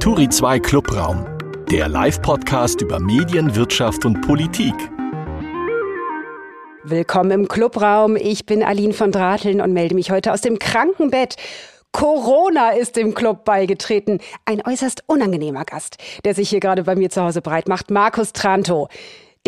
Turi 0.00 0.28
2 0.28 0.60
Clubraum, 0.60 1.26
der 1.72 1.88
Live-Podcast 1.88 2.82
über 2.82 3.00
Medien, 3.00 3.56
Wirtschaft 3.56 4.04
und 4.04 4.20
Politik. 4.20 4.72
Willkommen 6.84 7.32
im 7.32 7.48
Clubraum. 7.48 8.14
Ich 8.14 8.46
bin 8.46 8.62
Aline 8.62 8.92
von 8.92 9.10
Drateln 9.10 9.60
und 9.60 9.72
melde 9.72 9.96
mich 9.96 10.12
heute 10.12 10.32
aus 10.32 10.40
dem 10.40 10.60
Krankenbett. 10.60 11.34
Corona 11.90 12.70
ist 12.70 12.94
dem 12.94 13.12
Club 13.12 13.44
beigetreten. 13.44 14.20
Ein 14.44 14.64
äußerst 14.64 15.02
unangenehmer 15.08 15.64
Gast, 15.64 15.96
der 16.24 16.36
sich 16.36 16.48
hier 16.48 16.60
gerade 16.60 16.84
bei 16.84 16.94
mir 16.94 17.10
zu 17.10 17.20
Hause 17.20 17.42
breit 17.42 17.66
macht. 17.66 17.90
Markus 17.90 18.32
Tranto. 18.32 18.88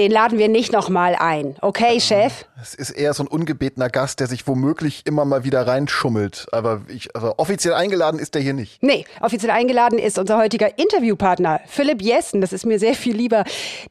Den 0.01 0.11
laden 0.11 0.37
wir 0.37 0.48
nicht 0.48 0.73
nochmal 0.73 1.14
ein. 1.17 1.57
Okay, 1.61 2.01
Chef? 2.01 2.45
Es 2.63 2.75
ist 2.75 2.91
eher 2.91 3.15
so 3.15 3.23
ein 3.23 3.27
ungebetener 3.27 3.89
Gast, 3.89 4.21
der 4.21 4.27
sich 4.27 4.47
womöglich 4.47 5.03
immer 5.07 5.25
mal 5.25 5.45
wieder 5.45 5.67
reinschummelt. 5.67 6.47
Aber 6.53 6.83
ich, 6.89 7.15
also 7.15 7.35
offiziell 7.37 7.75
eingeladen 7.75 8.21
ist 8.21 8.35
der 8.35 8.43
hier 8.43 8.53
nicht. 8.53 8.83
Nee, 8.83 9.05
offiziell 9.21 9.51
eingeladen 9.51 9.99
ist 9.99 10.19
unser 10.19 10.39
heutiger 10.39 10.79
Interviewpartner, 10.79 11.61
Philipp 11.67 12.03
Jessen. 12.03 12.41
Das 12.41 12.53
ist 12.53 12.67
mir 12.67 12.79
sehr 12.79 12.95
viel 12.95 13.17
lieber. 13.17 13.45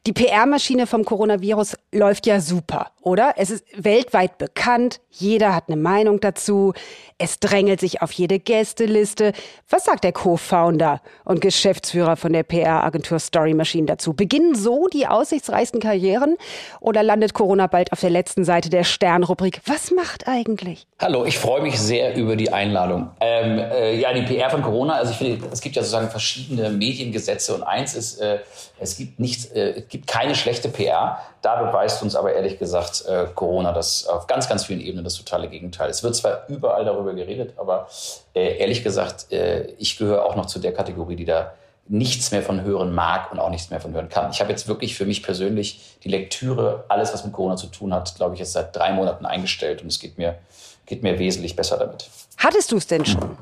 Die 0.06 0.12
PR-Maschine 0.12 0.86
vom 0.86 1.04
Coronavirus 1.04 1.76
läuft 1.92 2.26
ja 2.26 2.40
super, 2.40 2.92
oder? 3.02 3.34
Es 3.36 3.50
ist 3.50 3.64
weltweit 3.76 4.38
bekannt. 4.38 5.00
Jeder 5.10 5.54
hat 5.54 5.64
eine 5.68 5.76
Meinung 5.76 6.20
dazu. 6.20 6.72
Es 7.18 7.38
drängelt 7.38 7.80
sich 7.80 8.02
auf 8.02 8.12
jede 8.12 8.38
Gästeliste. 8.38 9.32
Was 9.68 9.84
sagt 9.84 10.04
der 10.04 10.12
Co-Founder 10.12 11.02
und 11.24 11.40
Geschäftsführer 11.40 12.16
von 12.16 12.32
der 12.32 12.44
PR-Agentur 12.44 13.18
Story 13.18 13.54
Machine 13.54 13.86
dazu? 13.86 14.14
Beginnen 14.14 14.54
so 14.54 14.88
die 14.88 15.06
aussichtsreichsten 15.06 15.80
Karrieren 15.80 16.36
oder 16.80 17.02
landet 17.02 17.34
Corona 17.34 17.66
bald 17.66 17.92
auf 17.92 18.00
der 18.00 18.10
letzten 18.10 18.44
Seite 18.44 18.59
der 18.68 18.84
Sternrubrik? 18.84 19.60
Was 19.64 19.90
macht 19.90 20.28
eigentlich? 20.28 20.86
Hallo, 20.98 21.24
ich 21.24 21.38
freue 21.38 21.62
mich 21.62 21.78
sehr 21.78 22.14
über 22.16 22.36
die 22.36 22.52
Einladung. 22.52 23.10
Ähm, 23.20 23.58
äh, 23.58 23.98
ja, 23.98 24.12
die 24.12 24.22
PR 24.22 24.50
von 24.50 24.62
Corona, 24.62 24.94
also 24.94 25.12
ich 25.12 25.16
finde, 25.16 25.46
es 25.50 25.60
gibt 25.60 25.76
ja 25.76 25.82
sozusagen 25.82 26.10
verschiedene 26.10 26.68
Mediengesetze 26.68 27.54
und 27.54 27.62
eins 27.62 27.94
ist, 27.94 28.20
äh, 28.20 28.40
es 28.78 28.98
gibt 28.98 29.20
nichts, 29.20 29.46
äh, 29.46 29.80
es 29.80 29.88
gibt 29.88 30.06
keine 30.06 30.34
schlechte 30.34 30.68
PR. 30.68 31.18
Da 31.40 31.62
beweist 31.62 32.02
uns 32.02 32.14
aber 32.16 32.34
ehrlich 32.34 32.58
gesagt 32.58 33.04
äh, 33.06 33.26
Corona 33.34 33.72
das 33.72 34.06
auf 34.06 34.26
ganz, 34.26 34.48
ganz 34.48 34.64
vielen 34.64 34.80
Ebenen 34.80 35.04
das 35.04 35.14
totale 35.14 35.48
Gegenteil. 35.48 35.88
Es 35.88 36.02
wird 36.02 36.14
zwar 36.16 36.44
überall 36.48 36.84
darüber 36.84 37.14
geredet, 37.14 37.54
aber 37.56 37.88
äh, 38.34 38.58
ehrlich 38.58 38.84
gesagt, 38.84 39.32
äh, 39.32 39.68
ich 39.78 39.96
gehöre 39.96 40.26
auch 40.26 40.36
noch 40.36 40.46
zu 40.46 40.58
der 40.58 40.74
Kategorie, 40.74 41.16
die 41.16 41.24
da 41.24 41.54
nichts 41.90 42.30
mehr 42.30 42.42
von 42.42 42.62
hören 42.62 42.94
mag 42.94 43.32
und 43.32 43.40
auch 43.40 43.50
nichts 43.50 43.70
mehr 43.70 43.80
von 43.80 43.92
hören 43.92 44.08
kann. 44.08 44.30
Ich 44.30 44.40
habe 44.40 44.50
jetzt 44.50 44.68
wirklich 44.68 44.94
für 44.94 45.04
mich 45.04 45.24
persönlich 45.24 45.98
die 46.04 46.08
Lektüre, 46.08 46.84
alles 46.88 47.12
was 47.12 47.24
mit 47.24 47.32
Corona 47.32 47.56
zu 47.56 47.66
tun 47.66 47.92
hat, 47.92 48.14
glaube 48.14 48.34
ich, 48.34 48.40
jetzt 48.40 48.52
seit 48.52 48.74
drei 48.74 48.92
Monaten 48.92 49.26
eingestellt 49.26 49.82
und 49.82 49.88
es 49.88 49.98
geht 49.98 50.16
mir, 50.16 50.38
geht 50.86 51.02
mir 51.02 51.18
wesentlich 51.18 51.56
besser 51.56 51.76
damit. 51.78 52.08
Hattest 52.36 52.70
du 52.72 52.76
es 52.76 52.86
denn 52.86 53.04
schon? 53.04 53.36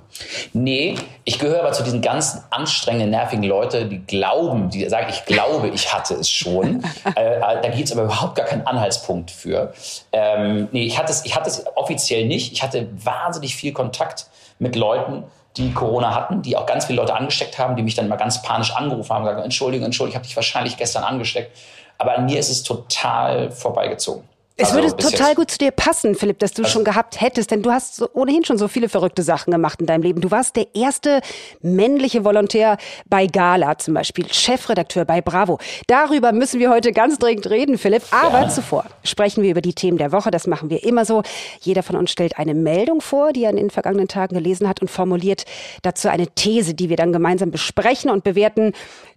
Nee, 0.54 0.96
ich 1.24 1.38
gehöre 1.38 1.60
aber 1.60 1.72
zu 1.72 1.84
diesen 1.84 2.00
ganzen 2.00 2.42
anstrengenden, 2.50 3.10
nervigen 3.10 3.44
Leuten, 3.44 3.90
die 3.90 4.04
glauben, 4.04 4.70
die 4.70 4.88
sagen, 4.88 5.06
ich 5.10 5.24
glaube, 5.26 5.68
ich 5.68 5.94
hatte 5.94 6.14
es 6.14 6.30
schon. 6.30 6.82
äh, 7.16 7.36
äh 7.36 7.40
da 7.40 7.68
gibt 7.68 7.84
es 7.84 7.92
aber 7.92 8.04
überhaupt 8.04 8.34
gar 8.34 8.46
keinen 8.46 8.66
Anhaltspunkt 8.66 9.30
für. 9.30 9.72
Ähm, 10.10 10.68
nee, 10.72 10.84
ich 10.84 10.98
hatte, 10.98 11.12
es, 11.12 11.24
ich 11.24 11.36
hatte 11.36 11.48
es 11.48 11.64
offiziell 11.76 12.26
nicht. 12.26 12.52
Ich 12.52 12.62
hatte 12.62 12.88
wahnsinnig 12.92 13.54
viel 13.54 13.72
Kontakt 13.72 14.26
mit 14.58 14.74
Leuten, 14.74 15.24
die 15.58 15.72
Corona 15.72 16.14
hatten, 16.14 16.42
die 16.42 16.56
auch 16.56 16.66
ganz 16.66 16.86
viele 16.86 17.00
Leute 17.00 17.14
angesteckt 17.14 17.58
haben, 17.58 17.76
die 17.76 17.82
mich 17.82 17.94
dann 17.94 18.08
mal 18.08 18.16
ganz 18.16 18.42
panisch 18.42 18.74
angerufen 18.74 19.10
haben 19.10 19.22
und 19.22 19.28
gesagt, 19.28 19.44
Entschuldigung, 19.44 19.86
Entschuldigung, 19.86 20.12
ich 20.12 20.16
habe 20.16 20.26
dich 20.26 20.36
wahrscheinlich 20.36 20.76
gestern 20.76 21.04
angesteckt. 21.04 21.56
Aber 21.98 22.16
an 22.16 22.26
mir 22.26 22.38
ist 22.38 22.48
es 22.48 22.62
total 22.62 23.50
vorbeigezogen. 23.50 24.27
Es 24.60 24.72
also 24.72 24.82
würde 24.82 24.96
total 24.96 25.36
gut 25.36 25.52
zu 25.52 25.58
dir 25.58 25.70
passen, 25.70 26.16
Philipp, 26.16 26.40
dass 26.40 26.52
du 26.52 26.62
also, 26.62 26.72
schon 26.72 26.84
gehabt 26.84 27.20
hättest, 27.20 27.52
denn 27.52 27.62
du 27.62 27.70
hast 27.70 27.94
so 27.94 28.08
ohnehin 28.12 28.44
schon 28.44 28.58
so 28.58 28.66
viele 28.66 28.88
verrückte 28.88 29.22
Sachen 29.22 29.52
gemacht 29.52 29.80
in 29.80 29.86
deinem 29.86 30.02
Leben. 30.02 30.20
Du 30.20 30.32
warst 30.32 30.56
der 30.56 30.74
erste 30.74 31.20
männliche 31.62 32.24
Volontär 32.24 32.76
bei 33.06 33.28
Gala 33.28 33.78
zum 33.78 33.94
Beispiel, 33.94 34.26
Chefredakteur 34.32 35.04
bei 35.04 35.20
Bravo. 35.20 35.60
Darüber 35.86 36.32
müssen 36.32 36.58
wir 36.58 36.70
heute 36.70 36.90
ganz 36.90 37.20
dringend 37.20 37.48
reden, 37.48 37.78
Philipp. 37.78 38.02
Aber 38.10 38.40
ja. 38.42 38.48
zuvor 38.48 38.84
sprechen 39.04 39.44
wir 39.44 39.52
über 39.52 39.60
die 39.60 39.74
Themen 39.74 39.96
der 39.96 40.10
Woche. 40.10 40.32
Das 40.32 40.48
machen 40.48 40.70
wir 40.70 40.82
immer 40.82 41.04
so. 41.04 41.22
Jeder 41.60 41.84
von 41.84 41.94
uns 41.94 42.10
stellt 42.10 42.36
eine 42.36 42.54
Meldung 42.54 43.00
vor, 43.00 43.32
die 43.32 43.44
er 43.44 43.50
in 43.50 43.56
den 43.56 43.70
vergangenen 43.70 44.08
Tagen 44.08 44.34
gelesen 44.34 44.68
hat 44.68 44.82
und 44.82 44.90
formuliert 44.90 45.44
dazu 45.82 46.08
eine 46.08 46.26
These, 46.26 46.74
die 46.74 46.88
wir 46.88 46.96
dann 46.96 47.12
gemeinsam 47.12 47.52
besprechen 47.52 48.10
und 48.10 48.24
bewerten. 48.24 48.72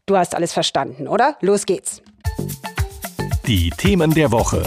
Du 0.06 0.16
hast 0.16 0.36
alles 0.36 0.54
verstanden, 0.54 1.08
oder? 1.08 1.36
Los 1.42 1.66
geht's. 1.66 2.04
Die 3.48 3.72
Themen 3.72 4.14
der 4.14 4.32
Woche. 4.32 4.64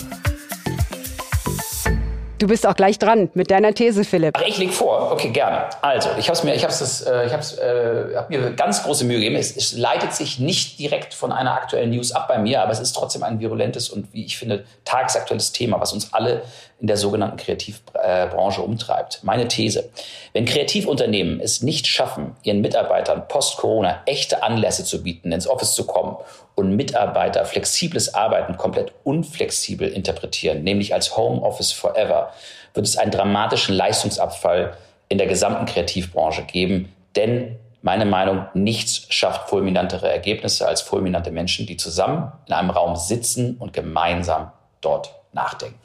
Du 2.44 2.48
bist 2.48 2.66
auch 2.66 2.76
gleich 2.76 2.98
dran 2.98 3.30
mit 3.32 3.50
deiner 3.50 3.72
These, 3.72 4.04
Philipp. 4.04 4.34
Ach, 4.36 4.42
ich 4.46 4.58
leg 4.58 4.70
vor. 4.70 5.10
Okay, 5.12 5.30
gerne. 5.30 5.64
Also, 5.80 6.10
ich 6.18 6.28
habe 6.28 6.38
mir, 6.44 6.54
ich 6.54 6.62
habe 6.62 6.74
das, 6.78 7.00
äh, 7.00 7.24
ich 7.24 7.32
habe 7.32 8.12
äh, 8.12 8.16
hab 8.18 8.28
mir 8.28 8.50
ganz 8.50 8.82
große 8.82 9.06
Mühe 9.06 9.16
gegeben. 9.16 9.36
Es, 9.36 9.56
es, 9.56 9.72
leitet 9.72 10.12
sich 10.12 10.38
nicht 10.38 10.78
direkt 10.78 11.14
von 11.14 11.32
einer 11.32 11.54
aktuellen 11.54 11.88
News 11.88 12.12
ab 12.12 12.28
bei 12.28 12.36
mir, 12.36 12.60
aber 12.60 12.72
es 12.72 12.80
ist 12.80 12.92
trotzdem 12.92 13.22
ein 13.22 13.40
virulentes 13.40 13.88
und 13.88 14.12
wie 14.12 14.26
ich 14.26 14.36
finde 14.36 14.66
tagesaktuelles 14.84 15.52
Thema, 15.52 15.80
was 15.80 15.94
uns 15.94 16.12
alle 16.12 16.42
in 16.84 16.88
der 16.88 16.98
sogenannten 16.98 17.38
Kreativbranche 17.38 18.60
umtreibt. 18.60 19.20
Meine 19.22 19.48
These. 19.48 19.88
Wenn 20.34 20.44
Kreativunternehmen 20.44 21.40
es 21.40 21.62
nicht 21.62 21.86
schaffen, 21.86 22.36
ihren 22.42 22.60
Mitarbeitern 22.60 23.26
post-Corona 23.26 24.02
echte 24.04 24.42
Anlässe 24.42 24.84
zu 24.84 25.02
bieten, 25.02 25.32
ins 25.32 25.48
Office 25.48 25.74
zu 25.74 25.86
kommen 25.86 26.18
und 26.54 26.76
Mitarbeiter 26.76 27.46
flexibles 27.46 28.12
Arbeiten 28.12 28.58
komplett 28.58 28.92
unflexibel 29.02 29.88
interpretieren, 29.88 30.62
nämlich 30.62 30.92
als 30.92 31.16
Homeoffice 31.16 31.72
Forever, 31.72 32.34
wird 32.74 32.84
es 32.84 32.98
einen 32.98 33.12
dramatischen 33.12 33.74
Leistungsabfall 33.74 34.76
in 35.08 35.16
der 35.16 35.26
gesamten 35.26 35.64
Kreativbranche 35.64 36.42
geben. 36.42 36.92
Denn 37.16 37.56
meine 37.80 38.04
Meinung, 38.04 38.44
nichts 38.52 39.06
schafft 39.08 39.48
fulminantere 39.48 40.12
Ergebnisse 40.12 40.68
als 40.68 40.82
fulminante 40.82 41.30
Menschen, 41.30 41.64
die 41.64 41.78
zusammen 41.78 42.30
in 42.44 42.52
einem 42.52 42.68
Raum 42.68 42.94
sitzen 42.94 43.56
und 43.56 43.72
gemeinsam 43.72 44.52
dort 44.82 45.14
nachdenken. 45.32 45.78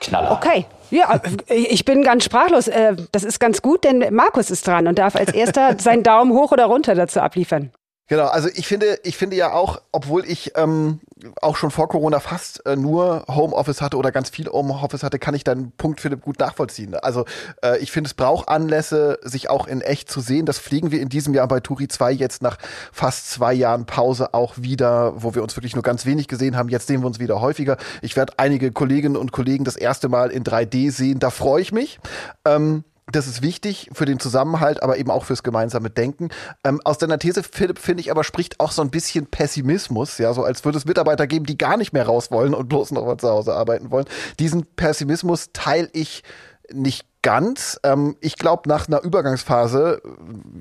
Knaller. 0.00 0.32
Okay. 0.32 0.66
Ja, 0.90 1.20
ich 1.48 1.84
bin 1.84 2.02
ganz 2.02 2.24
sprachlos. 2.24 2.68
Äh, 2.68 2.96
das 3.12 3.24
ist 3.24 3.38
ganz 3.40 3.60
gut, 3.60 3.84
denn 3.84 4.06
Markus 4.14 4.50
ist 4.50 4.66
dran 4.66 4.86
und 4.86 4.98
darf 4.98 5.16
als 5.16 5.32
erster 5.32 5.76
seinen 5.78 6.02
Daumen 6.02 6.32
hoch 6.32 6.52
oder 6.52 6.64
runter 6.66 6.94
dazu 6.94 7.20
abliefern. 7.20 7.72
Genau, 8.08 8.26
also 8.26 8.48
ich 8.54 8.66
finde, 8.66 8.98
ich 9.02 9.18
finde 9.18 9.36
ja 9.36 9.52
auch, 9.52 9.82
obwohl 9.92 10.24
ich 10.24 10.52
ähm, 10.56 11.00
auch 11.42 11.56
schon 11.56 11.70
vor 11.70 11.88
Corona 11.88 12.20
fast 12.20 12.64
äh, 12.64 12.74
nur 12.74 13.24
Homeoffice 13.28 13.82
hatte 13.82 13.98
oder 13.98 14.10
ganz 14.12 14.30
viel 14.30 14.46
Homeoffice 14.48 15.02
hatte, 15.02 15.18
kann 15.18 15.34
ich 15.34 15.44
deinen 15.44 15.72
Punkt, 15.72 16.00
Philipp, 16.00 16.22
gut 16.22 16.38
nachvollziehen. 16.38 16.94
Also 16.94 17.26
äh, 17.62 17.76
ich 17.78 17.92
finde, 17.92 18.08
es 18.08 18.14
braucht 18.14 18.48
Anlässe, 18.48 19.18
sich 19.22 19.50
auch 19.50 19.66
in 19.66 19.82
echt 19.82 20.10
zu 20.10 20.20
sehen. 20.20 20.46
Das 20.46 20.58
fliegen 20.58 20.90
wir 20.90 21.02
in 21.02 21.10
diesem 21.10 21.34
Jahr 21.34 21.46
bei 21.48 21.60
Turi 21.60 21.86
2 21.86 22.12
jetzt 22.12 22.40
nach 22.40 22.56
fast 22.92 23.30
zwei 23.30 23.52
Jahren 23.52 23.84
Pause 23.84 24.32
auch 24.32 24.54
wieder, 24.56 25.12
wo 25.22 25.34
wir 25.34 25.42
uns 25.42 25.54
wirklich 25.54 25.74
nur 25.74 25.82
ganz 25.82 26.06
wenig 26.06 26.28
gesehen 26.28 26.56
haben. 26.56 26.70
Jetzt 26.70 26.86
sehen 26.86 27.02
wir 27.02 27.06
uns 27.06 27.18
wieder 27.18 27.42
häufiger. 27.42 27.76
Ich 28.00 28.16
werde 28.16 28.32
einige 28.38 28.72
Kolleginnen 28.72 29.16
und 29.16 29.32
Kollegen 29.32 29.64
das 29.64 29.76
erste 29.76 30.08
Mal 30.08 30.30
in 30.30 30.44
3D 30.44 30.90
sehen. 30.92 31.18
Da 31.18 31.28
freue 31.28 31.60
ich 31.60 31.72
mich. 31.72 32.00
Ähm, 32.46 32.84
das 33.10 33.26
ist 33.26 33.42
wichtig 33.42 33.90
für 33.92 34.04
den 34.04 34.20
Zusammenhalt, 34.20 34.82
aber 34.82 34.98
eben 34.98 35.10
auch 35.10 35.24
fürs 35.24 35.42
gemeinsame 35.42 35.90
Denken. 35.90 36.28
Ähm, 36.64 36.80
aus 36.84 36.98
deiner 36.98 37.18
These, 37.18 37.42
Philipp, 37.42 37.78
finde 37.78 38.02
ich 38.02 38.10
aber 38.10 38.24
spricht 38.24 38.60
auch 38.60 38.72
so 38.72 38.82
ein 38.82 38.90
bisschen 38.90 39.26
Pessimismus, 39.26 40.18
ja, 40.18 40.32
so 40.34 40.44
als 40.44 40.64
würde 40.64 40.78
es 40.78 40.84
Mitarbeiter 40.84 41.26
geben, 41.26 41.46
die 41.46 41.58
gar 41.58 41.76
nicht 41.76 41.92
mehr 41.92 42.06
raus 42.06 42.30
wollen 42.30 42.54
und 42.54 42.68
bloß 42.68 42.92
noch 42.92 43.04
mal 43.04 43.18
zu 43.18 43.28
Hause 43.28 43.54
arbeiten 43.54 43.90
wollen. 43.90 44.06
Diesen 44.38 44.66
Pessimismus 44.76 45.50
teile 45.52 45.88
ich 45.92 46.22
nicht 46.70 47.06
ganz. 47.28 47.78
Ähm, 47.82 48.16
ich 48.22 48.36
glaube, 48.36 48.70
nach 48.70 48.88
einer 48.88 49.02
Übergangsphase, 49.02 50.00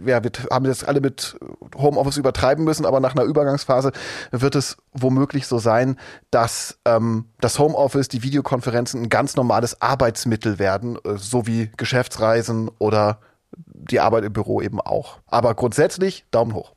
ja, 0.06 0.22
wir 0.22 0.32
haben 0.52 0.66
jetzt 0.66 0.86
alle 0.86 1.00
mit 1.00 1.38
Homeoffice 1.78 2.18
übertreiben 2.18 2.66
müssen, 2.66 2.86
aber 2.86 3.00
nach 3.00 3.16
einer 3.16 3.24
Übergangsphase 3.24 3.94
wird 4.32 4.54
es 4.54 4.76
womöglich 4.92 5.48
so 5.48 5.60
sein, 5.60 5.98
dass 6.30 6.78
ähm, 6.84 7.30
das 7.40 7.58
Homeoffice, 7.58 8.10
die 8.10 8.22
Videokonferenzen 8.22 9.04
ein 9.04 9.08
ganz 9.08 9.38
normales 9.38 9.82
Arbeitsmittel 9.82 10.60
werden, 10.60 10.98
äh, 11.06 11.16
so 11.16 11.48
wie 11.48 11.72
Geschäftsreisen 11.78 12.70
oder 12.80 13.20
die 13.56 14.02
Arbeit 14.02 14.26
im 14.26 14.34
Büro 14.34 14.62
eben 14.62 14.82
auch. 14.82 15.20
Aber 15.26 15.56
grundsätzlich 15.56 16.26
Daumen 16.32 16.54
hoch. 16.54 16.74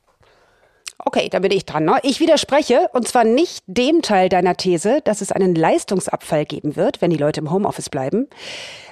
Okay, 1.05 1.29
da 1.31 1.39
bin 1.39 1.51
ich 1.51 1.65
dran. 1.65 1.85
Ne? 1.85 1.99
Ich 2.03 2.21
widerspreche, 2.21 2.89
und 2.93 3.09
zwar 3.09 3.25
nicht 3.25 3.65
dem 3.67 4.03
Teil 4.03 4.29
deiner 4.29 4.57
These, 4.57 5.01
dass 5.03 5.21
es 5.21 5.33
einen 5.33 5.55
Leistungsabfall 5.55 6.45
geben 6.45 6.77
wird, 6.77 7.01
wenn 7.01 7.11
die 7.11 7.17
Leute 7.17 7.41
im 7.41 7.51
Homeoffice 7.51 7.89
bleiben, 7.89 8.29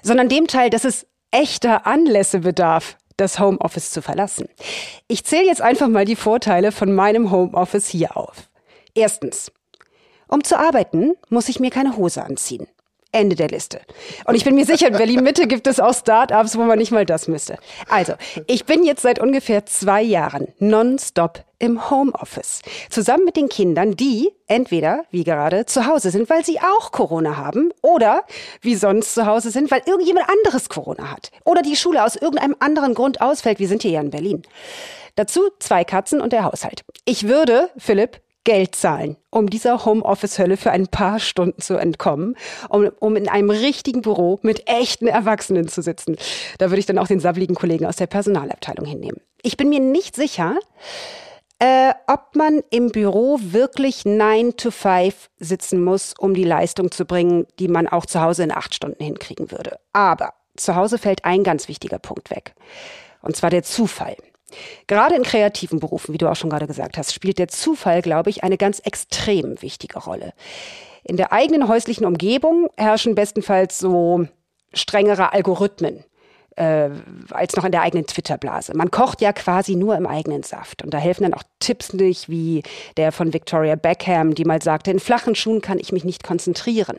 sondern 0.02 0.28
dem 0.28 0.46
Teil, 0.46 0.70
dass 0.70 0.84
es 0.84 1.06
echter 1.31 1.87
Anlässe 1.87 2.40
bedarf, 2.40 2.96
das 3.16 3.38
Homeoffice 3.38 3.90
zu 3.90 4.00
verlassen. 4.00 4.49
Ich 5.08 5.25
zähle 5.25 5.46
jetzt 5.46 5.60
einfach 5.60 5.88
mal 5.88 6.05
die 6.05 6.16
Vorteile 6.16 6.72
von 6.72 6.94
meinem 6.94 7.31
Homeoffice 7.31 7.88
hier 7.88 8.16
auf. 8.16 8.49
Erstens. 8.94 9.52
Um 10.28 10.44
zu 10.44 10.58
arbeiten, 10.58 11.14
muss 11.28 11.49
ich 11.49 11.58
mir 11.58 11.70
keine 11.70 11.96
Hose 11.96 12.22
anziehen. 12.22 12.69
Ende 13.12 13.37
der 13.37 13.49
Liste. 13.49 13.81
Und 14.26 14.34
ich 14.34 14.44
bin 14.44 14.55
mir 14.55 14.66
sicher, 14.66 14.88
in 14.88 14.96
Berlin 14.96 15.22
Mitte 15.22 15.46
gibt 15.46 15.66
es 15.66 15.81
auch 15.81 15.94
Start-ups, 15.94 16.56
wo 16.58 16.62
man 16.62 16.78
nicht 16.78 16.93
mal 16.93 17.06
das 17.06 17.26
müsste. 17.26 17.56
Also, 17.88 18.12
ich 18.46 18.66
bin 18.66 18.84
jetzt 18.84 19.02
seit 19.02 19.19
ungefähr 19.19 19.64
zwei 19.64 20.02
Jahren 20.02 20.49
nonstop 20.58 21.44
im 21.58 21.90
Homeoffice. 21.90 22.60
Zusammen 22.90 23.25
mit 23.25 23.37
den 23.37 23.49
Kindern, 23.49 23.96
die 23.96 24.31
entweder, 24.46 25.05
wie 25.10 25.25
gerade, 25.25 25.66
zu 25.66 25.87
Hause 25.87 26.10
sind, 26.10 26.28
weil 26.31 26.44
sie 26.44 26.60
auch 26.60 26.93
Corona 26.93 27.37
haben 27.37 27.72
oder 27.82 28.25
wie 28.60 28.76
sonst 28.76 29.14
zu 29.14 29.26
Hause 29.26 29.50
sind, 29.50 29.70
weil 29.70 29.82
irgendjemand 29.87 30.28
anderes 30.28 30.69
Corona 30.69 31.10
hat. 31.10 31.31
Oder 31.44 31.62
die 31.62 31.76
Schule 31.76 32.05
aus 32.05 32.14
irgendeinem 32.14 32.56
anderen 32.60 32.94
Grund 32.94 33.20
ausfällt. 33.20 33.58
Wir 33.58 33.69
sind 33.69 33.82
hier 33.82 33.93
ja 33.93 34.00
in 34.00 34.10
Berlin. 34.10 34.43
Dazu 35.16 35.49
zwei 35.58 35.82
Katzen 35.82 36.20
und 36.20 36.32
der 36.32 36.44
Haushalt. 36.44 36.84
Ich 37.05 37.26
würde, 37.26 37.70
Philipp, 37.76 38.20
Geld 38.44 38.75
zahlen, 38.75 39.17
um 39.31 39.50
dieser 39.50 39.85
Homeoffice-Hölle 39.85 40.56
für 40.56 40.70
ein 40.70 40.88
paar 40.88 41.19
Stunden 41.19 41.61
zu 41.61 41.76
entkommen, 41.76 42.37
um, 42.69 42.90
um 42.99 43.17
in 43.17 43.29
einem 43.29 43.50
richtigen 43.50 44.02
Büro 44.02 44.38
mit 44.43 44.69
echten 44.69 45.06
Erwachsenen 45.06 45.69
zu 45.69 45.82
sitzen. 45.82 46.17
Da 46.58 46.70
würde 46.70 46.81
ich 46.81 46.87
dann 46.87 46.99
auch 46.99 47.08
den 47.08 47.20
sabbligen 47.20 47.55
Kollegen 47.55 47.87
aus 47.87 47.96
der 47.96 48.06
Personalabteilung 48.06 48.87
hinnehmen. 48.87 49.20
Ich 49.43 49.56
bin 49.56 49.69
mir 49.69 49.81
nicht 49.81 50.17
sicher, 50.17 50.56
äh, 51.58 51.93
ob 52.06 52.37
man 52.37 52.62
im 52.70 52.90
Büro 52.90 53.38
wirklich 53.40 54.05
9 54.05 54.56
to 54.56 54.70
5 54.70 55.29
sitzen 55.38 55.82
muss, 55.82 56.14
um 56.19 56.34
die 56.34 56.44
Leistung 56.44 56.91
zu 56.91 57.05
bringen, 57.05 57.46
die 57.58 57.69
man 57.69 57.88
auch 57.88 58.06
zu 58.06 58.20
Hause 58.20 58.44
in 58.44 58.52
acht 58.52 58.75
Stunden 58.75 59.02
hinkriegen 59.02 59.50
würde. 59.50 59.79
Aber 59.93 60.34
zu 60.56 60.76
Hause 60.76 60.99
fällt 60.99 61.25
ein 61.25 61.43
ganz 61.43 61.69
wichtiger 61.69 61.99
Punkt 61.99 62.31
weg. 62.31 62.55
Und 63.23 63.37
zwar 63.37 63.50
der 63.50 63.64
Zufall. 63.64 64.17
Gerade 64.87 65.15
in 65.15 65.23
kreativen 65.23 65.81
Berufen, 65.81 66.15
wie 66.15 66.19
du 66.19 66.29
auch 66.29 66.37
schon 66.37 66.50
gerade 66.50 66.67
gesagt 66.67 66.97
hast, 66.97 67.12
spielt 67.12 67.39
der 67.39 67.49
Zufall, 67.49 68.03
glaube 68.03 68.31
ich, 68.31 68.45
eine 68.45 68.56
ganz 68.56 68.81
extrem 68.81 69.61
wichtige 69.62 69.99
Rolle. 69.99 70.33
In 71.05 71.17
der 71.17 71.33
eigenen 71.33 71.69
häuslichen 71.69 72.06
Umgebung 72.06 72.69
herrschen 72.77 73.15
bestenfalls 73.15 73.79
so 73.79 74.27
strengere 74.75 75.33
Algorithmen 75.33 76.05
äh, 76.56 76.91
als 77.31 77.56
noch 77.56 77.65
in 77.65 77.73
der 77.73 77.83
eigenen 77.83 78.06
Twitter-Blase. 78.06 78.77
Man 78.77 78.91
kocht 78.91 79.21
ja 79.21 79.33
quasi 79.33 79.77
nur 79.77 79.97
im 79.97 80.06
eigenen 80.06 80.43
Saft. 80.43 80.83
Und 80.83 80.93
da 80.93 80.99
helfen 80.99 81.23
dann 81.23 81.35
auch 81.35 81.44
Tipps 81.61 81.93
nicht, 81.93 82.29
wie 82.29 82.62
der 82.97 83.12
von 83.12 83.33
Victoria 83.33 83.77
Beckham, 83.77 84.35
die 84.35 84.44
mal 84.44 84.61
sagte, 84.61 84.91
in 84.91 85.01
flachen 85.01 85.35
Schuhen 85.35 85.62
kann 85.62 85.79
ich 85.79 85.93
mich 85.93 86.05
nicht 86.05 86.25
konzentrieren. 86.25 86.99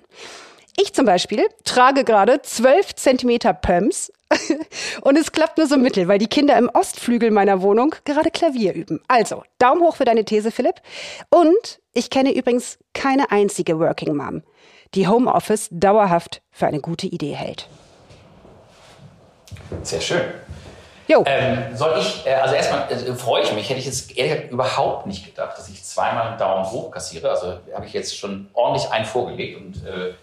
Ich 0.77 0.93
zum 0.93 1.05
Beispiel 1.05 1.45
trage 1.65 2.05
gerade 2.05 2.41
12 2.41 2.95
Zentimeter 2.95 3.53
Pumps 3.53 4.11
und 5.01 5.17
es 5.17 5.31
klappt 5.31 5.57
nur 5.57 5.67
so 5.67 5.77
mittel, 5.77 6.07
weil 6.07 6.19
die 6.19 6.27
Kinder 6.27 6.57
im 6.57 6.69
Ostflügel 6.69 7.31
meiner 7.31 7.61
Wohnung 7.61 7.95
gerade 8.05 8.31
Klavier 8.31 8.73
üben. 8.73 9.01
Also, 9.07 9.43
Daumen 9.57 9.81
hoch 9.81 9.95
für 9.95 10.05
deine 10.05 10.25
These, 10.25 10.51
Philipp. 10.51 10.75
Und 11.29 11.79
ich 11.93 12.09
kenne 12.09 12.33
übrigens 12.33 12.77
keine 12.93 13.31
einzige 13.31 13.79
Working 13.79 14.15
Mom, 14.15 14.43
die 14.93 15.07
Homeoffice 15.07 15.69
dauerhaft 15.71 16.41
für 16.51 16.67
eine 16.67 16.79
gute 16.79 17.07
Idee 17.07 17.33
hält. 17.33 17.67
Sehr 19.83 20.01
schön. 20.01 20.21
Jo. 21.07 21.23
Ähm, 21.25 21.75
soll 21.75 21.97
ich, 21.99 22.23
äh, 22.27 22.35
also 22.35 22.53
erstmal 22.53 22.91
äh, 22.91 23.15
freue 23.15 23.41
ich 23.41 23.51
mich, 23.53 23.67
hätte 23.67 23.79
ich 23.79 23.87
jetzt 23.87 24.15
ehrlich 24.15 24.51
überhaupt 24.51 25.07
nicht 25.07 25.25
gedacht, 25.25 25.57
dass 25.57 25.67
ich 25.67 25.83
zweimal 25.83 26.27
einen 26.27 26.37
Daumen 26.37 26.69
hoch 26.69 26.91
kassiere. 26.91 27.31
Also 27.31 27.57
habe 27.73 27.87
ich 27.87 27.93
jetzt 27.93 28.15
schon 28.15 28.47
ordentlich 28.53 28.91
einen 28.91 29.05
vorgelegt 29.05 29.59
und 29.59 29.83
äh, 29.87 30.09
äh, 30.09 30.13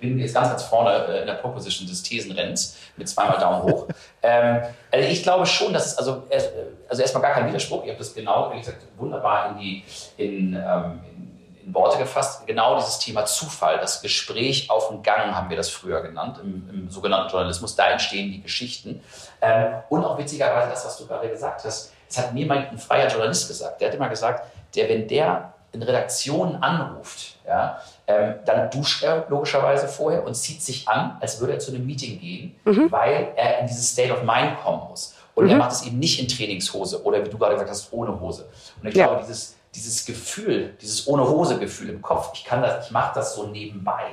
bin 0.00 0.18
jetzt 0.18 0.34
ganz, 0.34 0.48
ganz 0.48 0.62
vorne 0.64 1.06
äh, 1.06 1.20
in 1.20 1.26
der 1.26 1.34
Proposition 1.34 1.88
des 1.88 2.02
Thesenrennens 2.02 2.76
mit 2.96 3.08
zweimal 3.08 3.38
Daumen 3.38 3.62
hoch. 3.62 3.88
ähm, 4.22 4.62
also 4.90 5.08
ich 5.08 5.22
glaube 5.22 5.46
schon, 5.46 5.72
dass 5.72 5.86
es, 5.86 5.98
also, 5.98 6.24
äh, 6.28 6.40
also 6.88 7.02
erstmal 7.02 7.22
gar 7.22 7.32
kein 7.32 7.48
Widerspruch, 7.48 7.84
ihr 7.84 7.90
habt 7.90 8.00
das 8.00 8.14
genau, 8.14 8.52
wie 8.52 8.58
gesagt, 8.58 8.82
wunderbar 8.96 9.50
in, 9.50 9.58
die, 9.58 9.84
in, 10.16 10.54
ähm, 10.54 11.00
in, 11.16 11.66
in, 11.66 11.74
Worte 11.74 11.98
gefasst. 11.98 12.46
Genau 12.46 12.76
dieses 12.76 12.98
Thema 12.98 13.24
Zufall, 13.24 13.78
das 13.78 14.00
Gespräch 14.02 14.70
auf 14.70 14.88
dem 14.88 15.02
Gang 15.02 15.34
haben 15.34 15.50
wir 15.50 15.56
das 15.56 15.68
früher 15.68 16.00
genannt, 16.02 16.38
im, 16.42 16.68
im 16.70 16.90
sogenannten 16.90 17.30
Journalismus, 17.30 17.76
da 17.76 17.90
entstehen 17.90 18.30
die 18.30 18.42
Geschichten. 18.42 19.02
Ähm, 19.40 19.74
und 19.88 20.04
auch 20.04 20.18
witzigerweise 20.18 20.70
das, 20.70 20.84
was 20.84 20.98
du 20.98 21.06
gerade 21.06 21.28
gesagt 21.28 21.64
hast, 21.64 21.92
es 22.08 22.18
hat 22.18 22.32
mir 22.32 22.46
mal 22.46 22.68
ein 22.70 22.78
freier 22.78 23.08
Journalist 23.08 23.48
gesagt, 23.48 23.80
der 23.80 23.88
hat 23.88 23.94
immer 23.94 24.08
gesagt, 24.08 24.46
der, 24.74 24.88
wenn 24.88 25.06
der 25.08 25.52
in 25.72 25.82
Redaktionen 25.82 26.62
anruft, 26.62 27.36
ja, 27.46 27.80
ähm, 28.08 28.36
dann 28.46 28.70
duscht 28.70 29.02
er 29.02 29.26
logischerweise 29.28 29.86
vorher 29.86 30.24
und 30.24 30.34
zieht 30.34 30.62
sich 30.62 30.88
an, 30.88 31.18
als 31.20 31.38
würde 31.40 31.52
er 31.52 31.58
zu 31.58 31.72
einem 31.72 31.84
Meeting 31.84 32.18
gehen, 32.18 32.58
mhm. 32.64 32.90
weil 32.90 33.32
er 33.36 33.58
in 33.58 33.66
dieses 33.66 33.92
State 33.92 34.10
of 34.10 34.22
Mind 34.22 34.58
kommen 34.62 34.88
muss. 34.88 35.14
Und 35.34 35.44
mhm. 35.44 35.50
er 35.50 35.56
macht 35.58 35.72
es 35.72 35.82
eben 35.82 35.98
nicht 35.98 36.18
in 36.18 36.26
Trainingshose 36.26 37.04
oder 37.04 37.22
wie 37.22 37.28
du 37.28 37.36
gerade 37.36 37.52
gesagt 37.52 37.70
hast, 37.70 37.92
ohne 37.92 38.18
Hose. 38.18 38.48
Und 38.82 38.88
ich 38.88 38.94
ja. 38.94 39.06
glaube, 39.06 39.20
dieses, 39.20 39.56
dieses 39.74 40.06
Gefühl, 40.06 40.74
dieses 40.80 41.06
ohne 41.06 41.28
Hose-Gefühl 41.28 41.90
im 41.90 42.00
Kopf, 42.00 42.30
ich 42.32 42.44
kann 42.44 42.62
das, 42.62 42.86
ich 42.86 42.92
mache 42.92 43.14
das 43.14 43.34
so 43.34 43.46
nebenbei, 43.46 44.04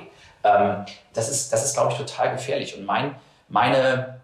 ähm, 0.44 0.86
das 1.13 1.30
ist, 1.30 1.53
das 1.53 1.63
ist, 1.63 1.74
glaube 1.74 1.94
ich, 1.94 1.97
total 1.97 2.33
gefährlich. 2.33 2.77
Und 2.77 2.86
mein, 2.86 3.15
meine 3.47 4.19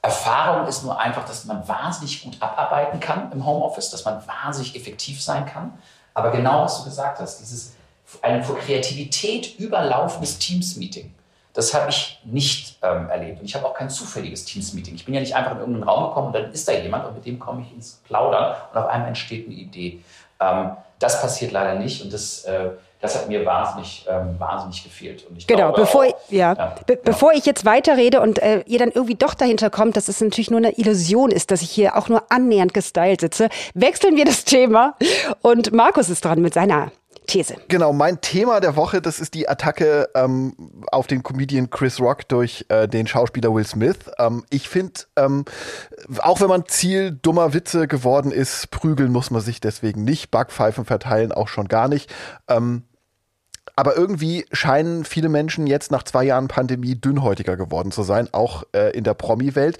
Erfahrung 0.00 0.68
ist 0.68 0.84
nur 0.84 0.96
einfach, 0.96 1.24
dass 1.24 1.44
man 1.44 1.66
wahnsinnig 1.66 2.22
gut 2.22 2.36
abarbeiten 2.40 3.00
kann 3.00 3.32
im 3.32 3.44
Homeoffice, 3.44 3.90
dass 3.90 4.04
man 4.04 4.22
wahnsinnig 4.28 4.76
effektiv 4.76 5.20
sein 5.20 5.44
kann. 5.44 5.76
Aber 6.14 6.30
genau, 6.30 6.62
was 6.62 6.78
du 6.78 6.84
gesagt 6.84 7.18
hast, 7.18 7.40
dieses 7.40 7.74
ein 8.22 8.42
vor 8.42 8.58
Kreativität 8.58 9.58
überlaufendes 9.58 10.38
Teams-Meeting, 10.38 11.14
das 11.52 11.74
habe 11.74 11.90
ich 11.90 12.20
nicht 12.24 12.78
ähm, 12.82 13.08
erlebt. 13.10 13.40
Und 13.40 13.46
ich 13.46 13.54
habe 13.54 13.66
auch 13.66 13.74
kein 13.74 13.90
zufälliges 13.90 14.44
Teams-Meeting. 14.44 14.94
Ich 14.94 15.04
bin 15.04 15.14
ja 15.14 15.20
nicht 15.20 15.34
einfach 15.34 15.52
in 15.52 15.58
irgendeinen 15.58 15.88
Raum 15.88 16.08
gekommen 16.08 16.26
und 16.28 16.32
dann 16.34 16.52
ist 16.52 16.68
da 16.68 16.72
jemand 16.72 17.06
und 17.06 17.16
mit 17.16 17.26
dem 17.26 17.38
komme 17.38 17.62
ich 17.62 17.74
ins 17.74 18.00
Plaudern 18.04 18.54
und 18.72 18.78
auf 18.78 18.86
einmal 18.86 19.08
entsteht 19.08 19.46
eine 19.46 19.56
Idee. 19.56 20.00
Ähm, 20.40 20.76
das 20.98 21.20
passiert 21.20 21.52
leider 21.52 21.74
nicht 21.78 22.02
und 22.02 22.12
das, 22.12 22.44
äh, 22.44 22.70
das 23.00 23.16
hat 23.16 23.28
mir 23.28 23.44
wahnsinnig, 23.46 24.06
ähm, 24.08 24.34
wahnsinnig 24.38 24.82
gefehlt. 24.82 25.24
genau, 25.46 25.72
bevor, 25.72 26.02
auch, 26.02 26.14
ich, 26.28 26.36
ja, 26.36 26.52
ja, 26.54 26.74
be 26.86 26.94
ja. 26.94 27.00
bevor 27.04 27.32
ich 27.32 27.46
jetzt 27.46 27.64
weiterrede 27.64 28.20
und 28.20 28.40
äh, 28.40 28.62
ihr 28.66 28.78
dann 28.78 28.90
irgendwie 28.90 29.14
doch 29.14 29.34
dahinter 29.34 29.70
kommt, 29.70 29.96
dass 29.96 30.08
es 30.08 30.20
natürlich 30.20 30.50
nur 30.50 30.58
eine 30.58 30.78
Illusion 30.78 31.30
ist, 31.30 31.50
dass 31.50 31.62
ich 31.62 31.70
hier 31.70 31.96
auch 31.96 32.08
nur 32.08 32.24
annähernd 32.30 32.74
gestylt 32.74 33.20
sitze, 33.20 33.48
wechseln 33.74 34.16
wir 34.16 34.24
das 34.24 34.44
Thema 34.44 34.96
und 35.42 35.72
Markus 35.72 36.08
ist 36.08 36.24
dran 36.24 36.40
mit 36.40 36.54
seiner 36.54 36.90
These. 37.28 37.54
Genau, 37.68 37.92
mein 37.92 38.20
Thema 38.20 38.60
der 38.60 38.74
Woche, 38.74 39.00
das 39.00 39.20
ist 39.20 39.34
die 39.34 39.48
Attacke 39.48 40.08
ähm, 40.14 40.54
auf 40.90 41.06
den 41.06 41.22
Comedian 41.22 41.70
Chris 41.70 42.00
Rock 42.00 42.26
durch 42.28 42.64
äh, 42.68 42.88
den 42.88 43.06
Schauspieler 43.06 43.54
Will 43.54 43.66
Smith. 43.66 43.98
Ähm, 44.18 44.44
ich 44.50 44.68
finde, 44.68 45.02
ähm, 45.16 45.44
auch 46.18 46.40
wenn 46.40 46.48
man 46.48 46.66
Ziel 46.66 47.12
dummer 47.12 47.54
Witze 47.54 47.86
geworden 47.86 48.32
ist, 48.32 48.70
prügeln 48.70 49.12
muss 49.12 49.30
man 49.30 49.42
sich 49.42 49.60
deswegen 49.60 50.04
nicht, 50.04 50.30
Backpfeifen 50.30 50.84
verteilen 50.84 51.30
auch 51.30 51.48
schon 51.48 51.68
gar 51.68 51.88
nicht. 51.88 52.12
Ähm, 52.48 52.82
aber 53.76 53.96
irgendwie 53.96 54.44
scheinen 54.50 55.04
viele 55.04 55.28
Menschen 55.28 55.68
jetzt 55.68 55.92
nach 55.92 56.02
zwei 56.02 56.24
Jahren 56.24 56.48
Pandemie 56.48 56.96
dünnhäutiger 56.96 57.56
geworden 57.56 57.92
zu 57.92 58.02
sein, 58.02 58.28
auch 58.32 58.64
äh, 58.74 58.90
in 58.96 59.04
der 59.04 59.14
Promi-Welt. 59.14 59.78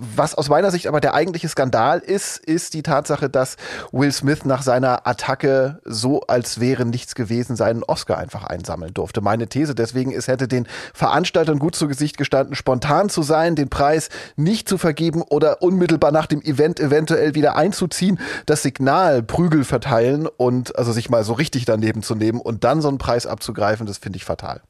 Was 0.00 0.34
aus 0.34 0.48
meiner 0.48 0.70
Sicht 0.70 0.86
aber 0.86 1.00
der 1.00 1.14
eigentliche 1.14 1.48
Skandal 1.48 1.98
ist, 1.98 2.38
ist 2.38 2.74
die 2.74 2.82
Tatsache, 2.82 3.28
dass 3.28 3.56
Will 3.90 4.12
Smith 4.12 4.44
nach 4.44 4.62
seiner 4.62 5.06
Attacke 5.06 5.80
so, 5.84 6.20
als 6.28 6.60
wäre 6.60 6.84
nichts 6.84 7.14
gewesen, 7.14 7.56
seinen 7.56 7.82
Oscar 7.82 8.18
einfach 8.18 8.44
einsammeln 8.44 8.94
durfte. 8.94 9.20
Meine 9.20 9.48
These 9.48 9.74
deswegen 9.74 10.12
ist, 10.12 10.28
hätte 10.28 10.46
den 10.46 10.68
Veranstaltern 10.94 11.58
gut 11.58 11.74
zu 11.74 11.88
Gesicht 11.88 12.16
gestanden, 12.16 12.54
spontan 12.54 13.08
zu 13.08 13.22
sein, 13.22 13.56
den 13.56 13.68
Preis 13.68 14.08
nicht 14.36 14.68
zu 14.68 14.78
vergeben 14.78 15.22
oder 15.22 15.62
unmittelbar 15.62 16.12
nach 16.12 16.26
dem 16.26 16.42
Event 16.42 16.78
eventuell 16.78 17.34
wieder 17.34 17.56
einzuziehen, 17.56 18.20
das 18.46 18.62
Signal 18.62 19.22
Prügel 19.22 19.64
verteilen 19.64 20.28
und 20.36 20.78
also 20.78 20.92
sich 20.92 21.10
mal 21.10 21.24
so 21.24 21.32
richtig 21.32 21.64
daneben 21.64 22.02
zu 22.02 22.14
nehmen 22.14 22.40
und 22.40 22.64
dann 22.64 22.80
so 22.82 22.88
einen 22.88 22.98
Preis 22.98 23.26
abzugreifen, 23.26 23.86
das 23.86 23.98
finde 23.98 24.16
ich 24.16 24.24
fatal. 24.24 24.60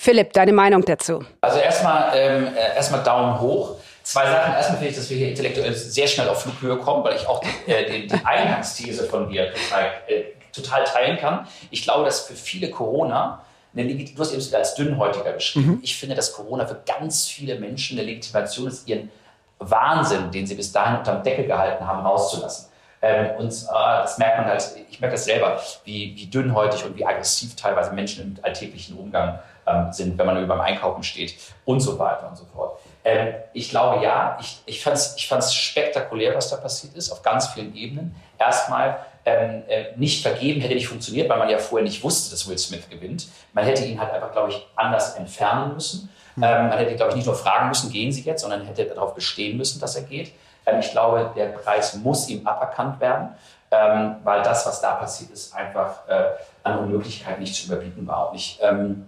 Philipp, 0.00 0.32
deine 0.32 0.52
Meinung 0.52 0.84
dazu? 0.84 1.24
Also 1.40 1.58
erstmal 1.58 2.12
ähm, 2.14 2.46
äh, 2.54 2.76
erstmal 2.76 3.02
Daumen 3.02 3.40
hoch. 3.40 3.77
Zwei 4.08 4.24
Sachen. 4.24 4.54
Erstmal 4.54 4.78
finde 4.78 4.90
ich, 4.90 4.96
dass 4.96 5.10
wir 5.10 5.18
hier 5.18 5.28
intellektuell 5.28 5.74
sehr 5.74 6.06
schnell 6.06 6.30
auf 6.30 6.40
Flughöhe 6.40 6.78
kommen, 6.78 7.04
weil 7.04 7.14
ich 7.14 7.26
auch 7.26 7.40
die, 7.40 7.70
äh, 7.70 7.84
die, 7.90 8.06
die 8.06 8.24
Eingangsthese 8.24 9.04
von 9.04 9.28
dir 9.28 9.52
total, 9.52 9.90
äh, 10.06 10.22
total 10.50 10.84
teilen 10.84 11.18
kann. 11.18 11.46
Ich 11.70 11.82
glaube, 11.82 12.06
dass 12.06 12.22
für 12.22 12.32
viele 12.32 12.70
Corona 12.70 13.44
eine 13.76 13.94
du 13.94 14.18
hast 14.18 14.32
eben 14.32 14.54
als 14.54 14.74
dünnhäutiger 14.76 15.32
beschrieben. 15.32 15.72
Mhm. 15.72 15.80
Ich 15.82 15.94
finde, 15.94 16.14
dass 16.14 16.32
Corona 16.32 16.66
für 16.66 16.80
ganz 16.86 17.26
viele 17.26 17.60
Menschen 17.60 17.98
eine 17.98 18.08
Legitimation 18.08 18.66
ist, 18.66 18.88
ihren 18.88 19.10
Wahnsinn, 19.58 20.30
den 20.30 20.46
sie 20.46 20.54
bis 20.54 20.72
dahin 20.72 20.96
unterm 20.96 21.22
Deckel 21.22 21.46
gehalten 21.46 21.86
haben, 21.86 22.06
rauszulassen. 22.06 22.70
Ähm, 23.02 23.36
und 23.36 23.52
äh, 23.52 23.66
das 23.72 24.16
merkt 24.16 24.38
man 24.38 24.46
halt, 24.46 24.64
ich 24.90 25.00
merke 25.00 25.16
das 25.16 25.26
selber, 25.26 25.60
wie, 25.84 26.16
wie 26.16 26.26
dünnhäutig 26.26 26.82
und 26.86 26.96
wie 26.96 27.04
aggressiv 27.04 27.54
teilweise 27.56 27.92
Menschen 27.92 28.24
im 28.38 28.42
alltäglichen 28.42 28.96
Umgang 28.96 29.38
ähm, 29.66 29.92
sind, 29.92 30.16
wenn 30.16 30.26
man 30.26 30.42
über 30.42 30.56
beim 30.56 30.64
Einkaufen 30.64 31.02
steht 31.02 31.34
und 31.66 31.80
so 31.80 31.98
weiter 31.98 32.26
und 32.30 32.36
so 32.38 32.46
fort. 32.46 32.78
Ähm, 33.08 33.34
ich 33.54 33.70
glaube 33.70 34.04
ja, 34.04 34.36
ich, 34.38 34.60
ich 34.66 34.82
fand 34.82 34.96
es 34.96 35.14
ich 35.16 35.26
fand's 35.28 35.54
spektakulär, 35.54 36.34
was 36.34 36.50
da 36.50 36.56
passiert 36.56 36.94
ist, 36.94 37.10
auf 37.10 37.22
ganz 37.22 37.46
vielen 37.48 37.74
Ebenen. 37.74 38.14
Erstmal, 38.38 38.98
ähm, 39.24 39.62
äh, 39.66 39.86
nicht 39.96 40.22
vergeben 40.22 40.60
hätte 40.60 40.74
nicht 40.74 40.88
funktioniert, 40.88 41.28
weil 41.28 41.38
man 41.38 41.48
ja 41.48 41.58
vorher 41.58 41.84
nicht 41.84 42.02
wusste, 42.04 42.30
dass 42.30 42.46
Will 42.48 42.58
Smith 42.58 42.88
gewinnt. 42.90 43.26
Man 43.54 43.64
hätte 43.64 43.84
ihn 43.84 43.98
halt 43.98 44.12
einfach, 44.12 44.32
glaube 44.32 44.50
ich, 44.50 44.66
anders 44.76 45.16
entfernen 45.16 45.74
müssen. 45.74 46.10
Mhm. 46.36 46.42
Ähm, 46.44 46.68
man 46.68 46.78
hätte, 46.78 46.96
glaube 46.96 47.10
ich, 47.10 47.16
nicht 47.16 47.26
nur 47.26 47.34
fragen 47.34 47.68
müssen, 47.68 47.90
gehen 47.90 48.12
Sie 48.12 48.22
jetzt, 48.22 48.42
sondern 48.42 48.64
hätte 48.66 48.84
darauf 48.84 49.14
bestehen 49.14 49.56
müssen, 49.56 49.80
dass 49.80 49.96
er 49.96 50.02
geht. 50.02 50.32
Ähm, 50.66 50.80
ich 50.80 50.90
glaube, 50.90 51.30
der 51.34 51.46
Preis 51.46 51.94
muss 51.94 52.28
ihm 52.28 52.46
aberkannt 52.46 53.00
werden, 53.00 53.30
ähm, 53.70 54.16
weil 54.22 54.42
das, 54.42 54.66
was 54.66 54.82
da 54.82 54.94
passiert 54.94 55.30
ist, 55.30 55.54
einfach 55.54 56.06
äh, 56.08 56.24
an 56.62 56.78
Unmöglichkeit 56.78 57.40
nicht 57.40 57.54
zu 57.54 57.72
überbieten 57.72 58.06
war. 58.06 58.30
Und 58.30 58.36
ich 58.36 58.58
ähm, 58.62 59.06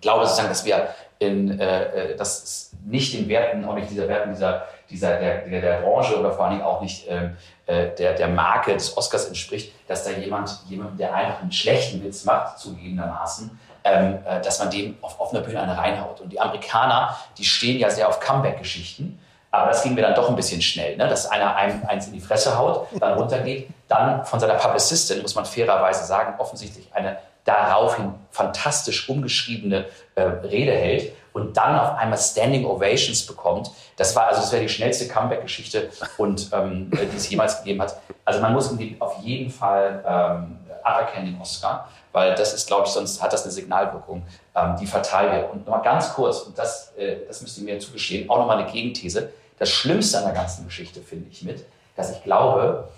glaube 0.00 0.24
sozusagen, 0.24 0.48
dass 0.48 0.64
wir 0.64 0.88
in, 1.22 1.58
äh, 1.58 2.12
äh 2.12 2.16
dass 2.16 2.72
nicht 2.84 3.14
den 3.14 3.28
Werten, 3.28 3.64
auch 3.64 3.74
nicht 3.74 3.90
dieser 3.90 4.08
Werten 4.08 4.30
dieser, 4.30 4.66
dieser 4.90 5.18
der, 5.18 5.38
der, 5.48 5.60
der 5.60 5.80
Branche 5.80 6.18
oder 6.18 6.32
vor 6.32 6.44
allen 6.44 6.54
Dingen 6.54 6.64
auch 6.64 6.80
nicht 6.80 7.06
ähm, 7.08 7.36
äh, 7.66 7.88
der, 7.96 8.14
der 8.14 8.28
Marke 8.28 8.74
des 8.74 8.96
Oscars 8.96 9.26
entspricht, 9.26 9.72
dass 9.88 10.04
da 10.04 10.10
jemand, 10.10 10.50
jemand, 10.68 10.98
der 10.98 11.14
einfach 11.14 11.40
einen 11.40 11.52
schlechten 11.52 12.02
Witz 12.02 12.24
macht, 12.24 12.58
zugegebenermaßen, 12.58 13.58
ähm, 13.84 14.18
äh, 14.24 14.40
dass 14.40 14.58
man 14.58 14.70
dem 14.70 14.96
auf 15.00 15.20
offener 15.20 15.42
Bühne 15.42 15.60
eine 15.60 15.76
reinhaut. 15.76 16.20
Und 16.20 16.32
die 16.32 16.40
Amerikaner, 16.40 17.16
die 17.38 17.44
stehen 17.44 17.78
ja 17.78 17.90
sehr 17.90 18.08
auf 18.08 18.20
Comeback-Geschichten. 18.20 19.18
Aber 19.50 19.68
das 19.68 19.82
ging 19.82 19.94
mir 19.94 20.00
dann 20.00 20.14
doch 20.14 20.30
ein 20.30 20.36
bisschen 20.36 20.62
schnell, 20.62 20.96
ne? 20.96 21.06
dass 21.08 21.30
einer 21.30 21.54
einem 21.54 21.84
eins 21.86 22.06
in 22.06 22.14
die 22.14 22.20
Fresse 22.20 22.56
haut, 22.56 22.88
dann 22.98 23.18
runtergeht, 23.18 23.68
dann 23.86 24.24
von 24.24 24.40
seiner 24.40 24.54
Publicistin, 24.54 25.20
muss 25.20 25.34
man 25.34 25.44
fairerweise 25.44 26.06
sagen, 26.06 26.34
offensichtlich 26.38 26.88
eine 26.94 27.18
daraufhin 27.44 28.14
fantastisch 28.30 29.08
umgeschriebene 29.08 29.86
äh, 30.14 30.22
Rede 30.22 30.72
hält 30.72 31.12
und 31.32 31.56
dann 31.56 31.78
auf 31.78 31.96
einmal 31.96 32.18
Standing 32.18 32.64
Ovations 32.64 33.26
bekommt. 33.26 33.70
Das 33.96 34.14
war 34.14 34.26
also 34.26 34.40
das 34.40 34.52
wäre 34.52 34.62
die 34.62 34.68
schnellste 34.68 35.08
Comeback-Geschichte 35.08 35.90
und 36.18 36.50
ähm, 36.52 36.90
die 36.90 37.16
es 37.16 37.28
jemals 37.30 37.58
gegeben 37.58 37.82
hat. 37.82 38.00
Also 38.24 38.40
man 38.40 38.52
muss 38.52 38.70
ihm 38.72 38.96
auf 39.00 39.18
jeden 39.22 39.50
Fall 39.50 40.04
ähm, 40.06 40.58
aberkennen 40.84 41.32
den 41.32 41.40
Oscar, 41.40 41.88
weil 42.12 42.34
das 42.34 42.52
ist, 42.54 42.66
glaube 42.66 42.86
ich, 42.86 42.92
sonst 42.92 43.22
hat 43.22 43.32
das 43.32 43.44
eine 43.44 43.52
Signalwirkung, 43.52 44.22
ähm, 44.54 44.76
die 44.80 44.86
fatal 44.86 45.30
wäre. 45.32 45.46
Und 45.46 45.66
nochmal 45.66 45.82
ganz 45.82 46.12
kurz, 46.12 46.40
und 46.40 46.58
das, 46.58 46.92
äh, 46.96 47.26
das 47.26 47.40
müsst 47.42 47.58
ihr 47.58 47.64
mir 47.64 47.78
zugestehen, 47.78 48.28
auch 48.28 48.38
nochmal 48.38 48.58
eine 48.58 48.70
Gegenthese. 48.70 49.32
Das 49.58 49.70
Schlimmste 49.70 50.18
an 50.18 50.24
der 50.24 50.34
ganzen 50.34 50.64
Geschichte 50.64 51.00
finde 51.00 51.28
ich 51.30 51.42
mit, 51.42 51.64
dass 51.96 52.10
ich 52.10 52.22
glaube, 52.22 52.88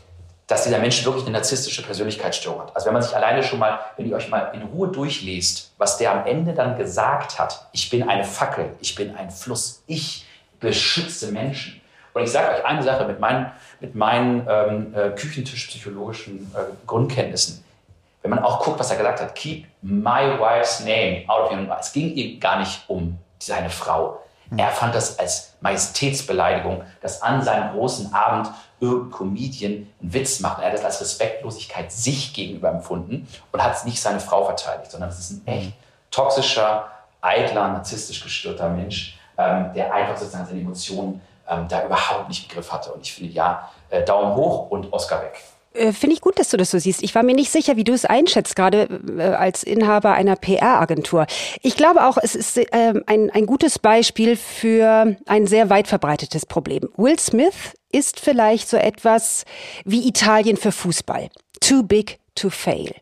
dass 0.46 0.64
dieser 0.64 0.78
Mensch 0.78 1.04
wirklich 1.04 1.24
eine 1.24 1.32
narzisstische 1.32 1.82
Persönlichkeitsstörung 1.82 2.60
hat. 2.60 2.76
Also 2.76 2.86
wenn 2.86 2.94
man 2.94 3.02
sich 3.02 3.16
alleine 3.16 3.42
schon 3.42 3.58
mal, 3.58 3.80
wenn 3.96 4.06
ihr 4.06 4.16
euch 4.16 4.28
mal 4.28 4.50
in 4.52 4.62
Ruhe 4.62 4.88
durchlest, 4.88 5.72
was 5.78 5.96
der 5.96 6.12
am 6.12 6.26
Ende 6.26 6.52
dann 6.52 6.76
gesagt 6.76 7.38
hat, 7.38 7.66
ich 7.72 7.88
bin 7.88 8.08
eine 8.08 8.24
Fackel, 8.24 8.70
ich 8.80 8.94
bin 8.94 9.16
ein 9.16 9.30
Fluss, 9.30 9.82
ich 9.86 10.26
beschütze 10.60 11.32
Menschen. 11.32 11.80
Und 12.12 12.22
ich 12.22 12.30
sage 12.30 12.54
euch 12.54 12.64
eine 12.64 12.82
Sache 12.82 13.06
mit 13.06 13.18
meinen, 13.20 13.50
mit 13.80 13.94
meinen 13.94 14.46
ähm, 14.48 14.94
äh, 14.94 15.10
küchentischpsychologischen 15.10 16.52
äh, 16.54 16.86
Grundkenntnissen. 16.86 17.64
Wenn 18.22 18.30
man 18.30 18.42
auch 18.42 18.64
guckt, 18.64 18.78
was 18.78 18.90
er 18.90 18.96
gesagt 18.96 19.20
hat, 19.20 19.34
keep 19.34 19.66
my 19.82 20.38
wife's 20.38 20.80
name 20.80 21.24
out 21.26 21.46
of 21.46 21.50
your 21.50 21.58
mouth. 21.58 21.78
Es 21.80 21.92
ging 21.92 22.14
ihm 22.14 22.38
gar 22.38 22.58
nicht 22.58 22.82
um 22.88 23.18
seine 23.38 23.68
Frau. 23.68 24.20
Er 24.56 24.68
fand 24.68 24.94
das 24.94 25.18
als 25.18 25.54
Majestätsbeleidigung, 25.60 26.82
dass 27.00 27.22
an 27.22 27.42
seinem 27.42 27.72
großen 27.72 28.12
Abend 28.14 28.48
irgendein 28.84 29.10
Comedian 29.10 29.72
einen 29.72 29.88
Witz 30.00 30.40
macht. 30.40 30.60
Er 30.60 30.66
hat 30.66 30.74
das 30.74 30.84
als 30.84 31.00
Respektlosigkeit 31.00 31.90
sich 31.90 32.32
gegenüber 32.32 32.70
empfunden 32.70 33.26
und 33.52 33.62
hat 33.62 33.84
nicht 33.84 34.00
seine 34.00 34.20
Frau 34.20 34.44
verteidigt, 34.44 34.90
sondern 34.90 35.10
es 35.10 35.18
ist 35.18 35.30
ein 35.30 35.46
echt 35.46 35.72
toxischer, 36.10 36.88
eitler, 37.20 37.68
narzisstisch 37.68 38.22
gestörter 38.22 38.68
Mensch, 38.68 39.18
ähm, 39.38 39.72
der 39.74 39.92
einfach 39.92 40.16
sozusagen 40.16 40.46
seine 40.46 40.60
Emotionen 40.60 41.20
ähm, 41.48 41.66
da 41.68 41.84
überhaupt 41.84 42.28
nicht 42.28 42.48
im 42.48 42.54
Griff 42.54 42.72
hatte. 42.72 42.92
Und 42.92 43.02
ich 43.02 43.12
finde, 43.12 43.32
ja, 43.32 43.70
äh, 43.90 44.04
Daumen 44.04 44.34
hoch 44.34 44.70
und 44.70 44.92
Oscar 44.92 45.22
weg. 45.22 45.42
Äh, 45.74 45.92
finde 45.92 46.14
ich 46.14 46.20
gut, 46.20 46.38
dass 46.38 46.48
du 46.48 46.56
das 46.56 46.70
so 46.70 46.78
siehst. 46.78 47.02
Ich 47.02 47.14
war 47.14 47.22
mir 47.22 47.34
nicht 47.34 47.50
sicher, 47.50 47.76
wie 47.76 47.84
du 47.84 47.92
es 47.92 48.04
einschätzt, 48.04 48.56
gerade 48.56 48.88
äh, 49.18 49.22
als 49.22 49.62
Inhaber 49.62 50.12
einer 50.12 50.36
PR-Agentur. 50.36 51.26
Ich 51.62 51.76
glaube 51.76 52.06
auch, 52.06 52.16
es 52.20 52.34
ist 52.34 52.56
äh, 52.56 52.94
ein, 53.06 53.30
ein 53.30 53.46
gutes 53.46 53.78
Beispiel 53.78 54.36
für 54.36 55.16
ein 55.26 55.46
sehr 55.46 55.70
weit 55.70 55.88
verbreitetes 55.88 56.46
Problem. 56.46 56.88
Will 56.96 57.18
Smith 57.18 57.74
ist 57.92 58.20
vielleicht 58.20 58.68
so 58.68 58.76
etwas 58.76 59.44
wie 59.84 60.06
Italien 60.06 60.56
für 60.56 60.72
Fußball. 60.72 61.28
Too 61.60 61.82
big 61.82 62.18
to 62.34 62.50
fail. 62.50 62.94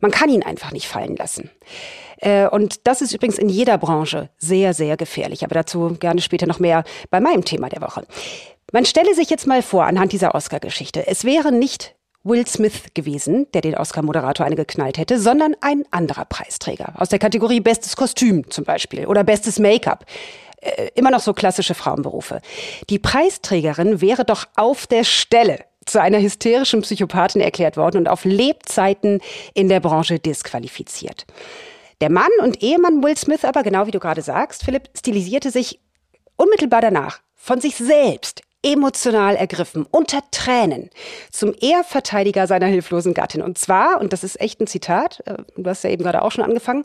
Man 0.00 0.10
kann 0.10 0.30
ihn 0.30 0.42
einfach 0.42 0.72
nicht 0.72 0.86
fallen 0.86 1.16
lassen. 1.16 1.50
Äh, 2.18 2.48
und 2.48 2.86
das 2.86 3.00
ist 3.00 3.14
übrigens 3.14 3.38
in 3.38 3.48
jeder 3.48 3.78
Branche 3.78 4.28
sehr, 4.36 4.74
sehr 4.74 4.96
gefährlich. 4.96 5.44
Aber 5.44 5.54
dazu 5.54 5.96
gerne 5.98 6.20
später 6.20 6.46
noch 6.46 6.58
mehr 6.58 6.84
bei 7.10 7.20
meinem 7.20 7.44
Thema 7.44 7.68
der 7.68 7.80
Woche. 7.80 8.06
Man 8.70 8.84
stelle 8.84 9.14
sich 9.14 9.30
jetzt 9.30 9.46
mal 9.46 9.62
vor, 9.62 9.84
anhand 9.84 10.12
dieser 10.12 10.34
Oscar-Geschichte, 10.34 11.06
es 11.06 11.24
wäre 11.24 11.52
nicht 11.52 11.94
Will 12.28 12.46
Smith 12.46 12.82
gewesen, 12.94 13.46
der 13.52 13.62
den 13.62 13.74
Oscar-Moderator 13.74 14.44
eine 14.44 14.56
geknallt 14.56 14.98
hätte, 14.98 15.18
sondern 15.18 15.54
ein 15.60 15.84
anderer 15.90 16.24
Preisträger. 16.24 16.92
Aus 16.96 17.08
der 17.08 17.18
Kategorie 17.18 17.60
Bestes 17.60 17.96
Kostüm 17.96 18.50
zum 18.50 18.64
Beispiel 18.64 19.06
oder 19.06 19.24
Bestes 19.24 19.58
Make-up. 19.58 20.04
Äh, 20.60 20.88
immer 20.94 21.10
noch 21.10 21.20
so 21.20 21.32
klassische 21.32 21.74
Frauenberufe. 21.74 22.40
Die 22.90 22.98
Preisträgerin 22.98 24.00
wäre 24.00 24.24
doch 24.24 24.46
auf 24.56 24.86
der 24.86 25.04
Stelle 25.04 25.60
zu 25.86 26.00
einer 26.00 26.20
hysterischen 26.20 26.82
Psychopathin 26.82 27.40
erklärt 27.40 27.76
worden 27.76 27.98
und 27.98 28.08
auf 28.08 28.24
Lebzeiten 28.24 29.20
in 29.54 29.68
der 29.68 29.80
Branche 29.80 30.18
disqualifiziert. 30.18 31.26
Der 32.00 32.10
Mann 32.10 32.30
und 32.42 32.62
Ehemann 32.62 33.02
Will 33.02 33.16
Smith 33.16 33.44
aber, 33.44 33.62
genau 33.62 33.86
wie 33.86 33.90
du 33.90 33.98
gerade 33.98 34.22
sagst, 34.22 34.64
Philipp, 34.64 34.90
stilisierte 34.96 35.50
sich 35.50 35.80
unmittelbar 36.36 36.80
danach 36.80 37.20
von 37.34 37.60
sich 37.60 37.76
selbst 37.76 38.42
emotional 38.62 39.36
ergriffen, 39.36 39.86
unter 39.90 40.20
Tränen, 40.30 40.90
zum 41.30 41.54
Ehrverteidiger 41.60 42.46
seiner 42.46 42.66
hilflosen 42.66 43.14
Gattin. 43.14 43.42
Und 43.42 43.58
zwar, 43.58 44.00
und 44.00 44.12
das 44.12 44.24
ist 44.24 44.40
echt 44.40 44.60
ein 44.60 44.66
Zitat, 44.66 45.22
äh, 45.26 45.36
du 45.56 45.68
hast 45.68 45.84
ja 45.84 45.90
eben 45.90 46.02
gerade 46.02 46.22
auch 46.22 46.32
schon 46.32 46.44
angefangen, 46.44 46.84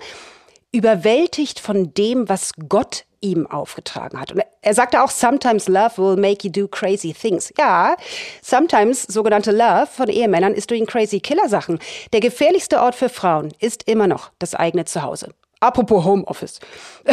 überwältigt 0.72 1.60
von 1.60 1.94
dem, 1.94 2.30
was 2.30 2.51
Gott 2.68 3.06
ihm 3.22 3.48
aufgetragen 3.48 4.20
hat. 4.20 4.34
Und 4.34 4.42
er 4.62 4.74
sagte 4.74 5.01
auch, 5.01 5.10
sometimes 5.10 5.68
love 5.68 5.98
will 5.98 6.18
make 6.18 6.46
you 6.46 6.51
do 6.51 6.68
crazy 6.68 7.13
things. 7.13 7.53
Ja, 7.58 7.96
sometimes 8.42 9.03
sogenannte 9.03 9.51
Love 9.51 9.88
von 9.88 10.10
Ehemännern 10.10 10.53
ist 10.53 10.70
doing 10.70 10.86
crazy 10.86 11.20
Killer-Sachen. 11.22 11.80
Der 12.12 12.20
gefährlichste 12.20 12.82
Ort 12.82 12.96
für 12.96 13.10
Frauen 13.10 13.53
ist 13.60 13.88
immer 13.88 14.08
noch 14.08 14.32
das 14.39 14.56
eigene 14.56 14.84
Zuhause. 14.86 15.34
Apropos 15.63 16.03
Homeoffice. 16.03 16.60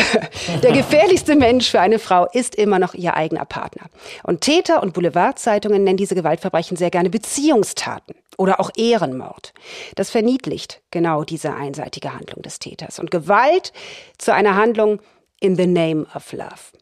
Der 0.64 0.73
gefährlichste 0.73 1.37
Mensch 1.37 1.71
für 1.71 1.80
eine 1.80 2.00
Frau 2.00 2.26
ist 2.33 2.57
immer 2.57 2.80
noch 2.80 2.95
ihr 2.95 3.14
eigener 3.14 3.45
Partner. 3.45 3.87
Und 4.25 4.40
Täter 4.40 4.83
und 4.83 4.92
Boulevardzeitungen 4.92 5.85
nennen 5.85 5.97
diese 5.97 6.16
Gewaltverbrechen 6.16 6.76
sehr 6.76 6.90
gerne 6.90 7.11
Beziehungstaten 7.11 8.16
oder 8.38 8.59
auch 8.59 8.71
Ehrenmord. 8.76 9.52
Das 9.95 10.11
verniedlicht 10.11 10.83
genau 10.90 11.23
diese 11.23 11.54
einseitige 11.54 12.12
Handlung 12.12 12.42
des 12.42 12.59
Täters 12.59 12.99
und 12.99 13.12
Gewalt 13.12 13.73
zu 14.19 14.35
einer 14.35 14.57
Handlung 14.57 14.99
in 15.38 15.54
the 15.54 15.69
name 15.69 16.07
of 16.12 16.33
love 16.33 16.73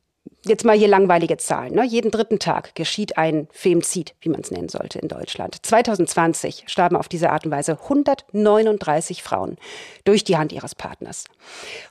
jetzt 0.48 0.64
mal 0.64 0.76
hier 0.76 0.88
langweilige 0.88 1.36
Zahlen. 1.36 1.74
Ne? 1.74 1.84
Jeden 1.84 2.10
dritten 2.10 2.38
Tag 2.38 2.74
geschieht 2.74 3.18
ein 3.18 3.48
Femizid, 3.52 4.14
wie 4.20 4.28
man 4.28 4.40
es 4.40 4.50
nennen 4.50 4.68
sollte 4.68 4.98
in 4.98 5.08
Deutschland. 5.08 5.64
2020 5.64 6.64
starben 6.66 6.96
auf 6.96 7.08
diese 7.08 7.30
Art 7.30 7.44
und 7.44 7.52
Weise 7.52 7.78
139 7.80 9.22
Frauen 9.22 9.56
durch 10.04 10.24
die 10.24 10.36
Hand 10.36 10.52
ihres 10.52 10.74
Partners. 10.74 11.24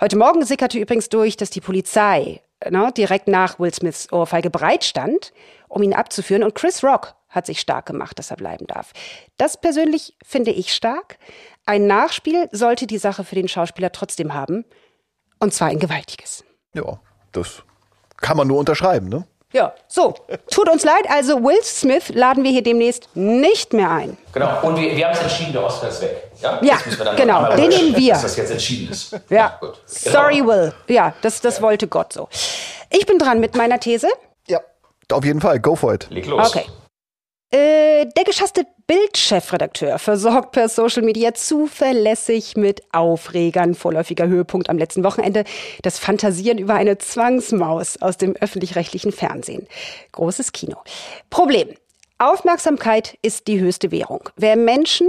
Heute 0.02 0.18
Morgen 0.18 0.46
sickerte 0.46 0.80
übrigens 0.80 1.10
durch, 1.10 1.38
dass 1.38 1.50
die 1.50 1.62
Polizei 1.62 2.42
ne, 2.70 2.92
direkt 2.96 3.28
nach 3.28 3.60
Will 3.60 3.74
Smiths 3.74 4.12
Ohrfeige 4.12 4.50
bereit 4.50 4.84
stand, 4.84 5.34
um 5.68 5.84
ihn 5.84 5.94
abzuführen. 5.94 6.44
Und 6.44 6.56
Chris 6.56 6.84
Rock 6.84 7.16
hat 7.30 7.46
sich 7.46 7.60
stark 7.60 7.86
gemacht, 7.86 8.18
dass 8.20 8.32
er 8.32 8.38
bleiben 8.38 8.68
darf. 8.68 8.94
Das 9.38 9.60
persönlich 9.60 10.16
finde 10.26 10.52
ich 10.52 10.74
stark. 10.74 11.18
Ein 11.66 11.88
Nachspiel 11.88 12.50
sollte 12.52 12.88
die 12.88 12.98
Sache 12.98 13.24
für 13.24 13.36
den 13.36 13.48
Schauspieler 13.48 13.92
trotzdem 13.92 14.34
haben. 14.34 14.66
Und 15.40 15.54
zwar 15.54 15.68
ein 15.68 15.80
gewaltiges. 15.80 16.44
Ja, 16.74 17.00
das 17.32 17.64
kann 18.18 18.38
man 18.38 18.48
nur 18.48 18.58
unterschreiben, 18.60 19.10
ne? 19.10 19.26
Ja, 19.54 19.74
so. 19.88 20.14
Tut 20.52 20.68
uns 20.70 20.84
leid, 20.84 21.10
also 21.10 21.42
Will 21.42 21.64
Smith 21.64 22.10
laden 22.10 22.44
wir 22.44 22.52
hier 22.52 22.64
demnächst 22.64 23.08
nicht 23.16 23.72
mehr 23.72 23.90
ein. 23.90 24.18
Genau, 24.34 24.62
und 24.62 24.76
wir, 24.76 24.96
wir 24.96 25.06
haben 25.08 25.14
es 25.14 25.22
entschieden, 25.22 25.54
der 25.54 25.64
Oscar 25.64 25.88
ist 25.88 26.02
weg. 26.02 26.32
Ja, 26.42 26.60
ja 26.62 26.78
genau, 27.16 27.56
den 27.56 27.70
nehmen 27.70 27.96
wir. 27.96 28.14
Dass 28.14 28.24
das 28.24 28.36
jetzt 28.36 28.52
entschieden 28.52 28.92
ist. 28.92 29.18
Ja, 29.30 29.58
Gut. 29.62 29.82
sorry 29.86 30.40
genau. 30.40 30.48
Will. 30.50 30.74
Ja, 30.90 31.14
das, 31.22 31.40
das 31.40 31.58
ja. 31.58 31.64
wollte 31.64 31.88
Gott 31.88 32.12
so. 32.12 32.28
Ich 32.90 33.06
bin 33.06 33.18
dran 33.20 33.40
mit 33.40 33.56
meiner 33.56 33.80
These. 33.80 34.10
Ja, 34.48 34.60
auf 35.12 35.24
jeden 35.24 35.40
Fall, 35.40 35.60
go 35.60 35.76
for 35.76 35.94
it. 35.94 36.08
Leg 36.10 36.26
los. 36.26 36.50
Okay. 36.50 36.66
Äh, 37.50 38.08
der 38.18 38.26
geschasste 38.26 38.68
Bild-Chefredakteur 38.88 40.00
versorgt 40.00 40.52
per 40.52 40.68
Social 40.68 41.02
Media 41.04 41.34
zuverlässig 41.34 42.58
mit 42.58 42.82
Aufregern. 42.92 43.74
Vorläufiger 43.74 44.28
Höhepunkt 44.28 44.70
am 44.70 44.78
letzten 44.78 45.06
Wochenende 45.06 45.46
das 45.82 45.98
Fantasieren 45.98 46.58
über 46.58 46.74
eine 46.74 46.98
Zwangsmaus 46.98 48.02
aus 48.02 48.18
dem 48.18 48.36
öffentlich-rechtlichen 48.36 49.14
Fernsehen. 49.14 49.66
Großes 50.12 50.52
Kino. 50.52 50.78
Problem. 51.30 51.70
Aufmerksamkeit 52.18 53.18
ist 53.22 53.48
die 53.48 53.60
höchste 53.60 53.92
Währung. 53.92 54.30
Wer 54.36 54.58
Menschen 54.58 55.08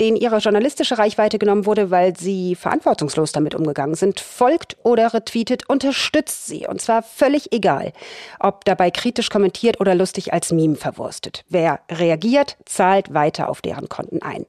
denen 0.00 0.16
ihre 0.16 0.38
journalistische 0.38 0.98
Reichweite 0.98 1.38
genommen 1.38 1.66
wurde, 1.66 1.90
weil 1.90 2.16
sie 2.16 2.56
verantwortungslos 2.56 3.32
damit 3.32 3.54
umgegangen 3.54 3.94
sind, 3.94 4.20
folgt 4.20 4.76
oder 4.82 5.14
retweetet, 5.14 5.68
unterstützt 5.68 6.46
sie. 6.46 6.66
Und 6.66 6.80
zwar 6.80 7.02
völlig 7.02 7.52
egal, 7.52 7.92
ob 8.40 8.64
dabei 8.64 8.90
kritisch 8.90 9.30
kommentiert 9.30 9.80
oder 9.80 9.94
lustig 9.94 10.32
als 10.32 10.52
Meme 10.52 10.76
verwurstet. 10.76 11.44
Wer 11.48 11.80
reagiert, 11.90 12.56
zahlt 12.64 13.14
weiter 13.14 13.48
auf 13.48 13.60
deren 13.60 13.88
Konten 13.88 14.20
ein. 14.22 14.46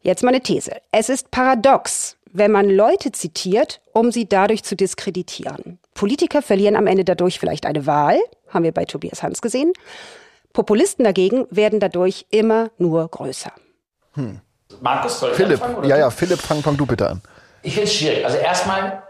Jetzt 0.00 0.22
meine 0.22 0.40
These. 0.40 0.72
Es 0.92 1.08
ist 1.08 1.30
paradox, 1.30 2.16
wenn 2.32 2.50
man 2.50 2.68
Leute 2.68 3.12
zitiert, 3.12 3.80
um 3.92 4.12
sie 4.12 4.28
dadurch 4.28 4.62
zu 4.62 4.76
diskreditieren. 4.76 5.78
Politiker 5.94 6.42
verlieren 6.42 6.76
am 6.76 6.86
Ende 6.86 7.04
dadurch 7.04 7.38
vielleicht 7.38 7.66
eine 7.66 7.86
Wahl, 7.86 8.18
haben 8.48 8.64
wir 8.64 8.72
bei 8.72 8.84
Tobias 8.84 9.22
Hans 9.22 9.40
gesehen. 9.40 9.72
Populisten 10.52 11.04
dagegen 11.04 11.46
werden 11.50 11.80
dadurch 11.80 12.26
immer 12.30 12.70
nur 12.78 13.06
größer. 13.08 13.52
Hm. 14.12 14.40
Markus, 14.84 15.18
soll 15.18 15.30
ich 15.30 15.36
Philipp, 15.36 15.62
anfangen? 15.62 15.76
Oder 15.76 15.88
ja, 15.88 15.96
ja, 15.96 16.10
Philipp, 16.10 16.40
fang, 16.40 16.62
fang 16.62 16.76
du 16.76 16.84
bitte 16.84 17.08
an. 17.08 17.22
Ich 17.62 17.72
finde 17.72 17.88
es 17.88 17.94
schwierig. 17.94 18.22
Also 18.22 18.36
erstmal, 18.36 19.02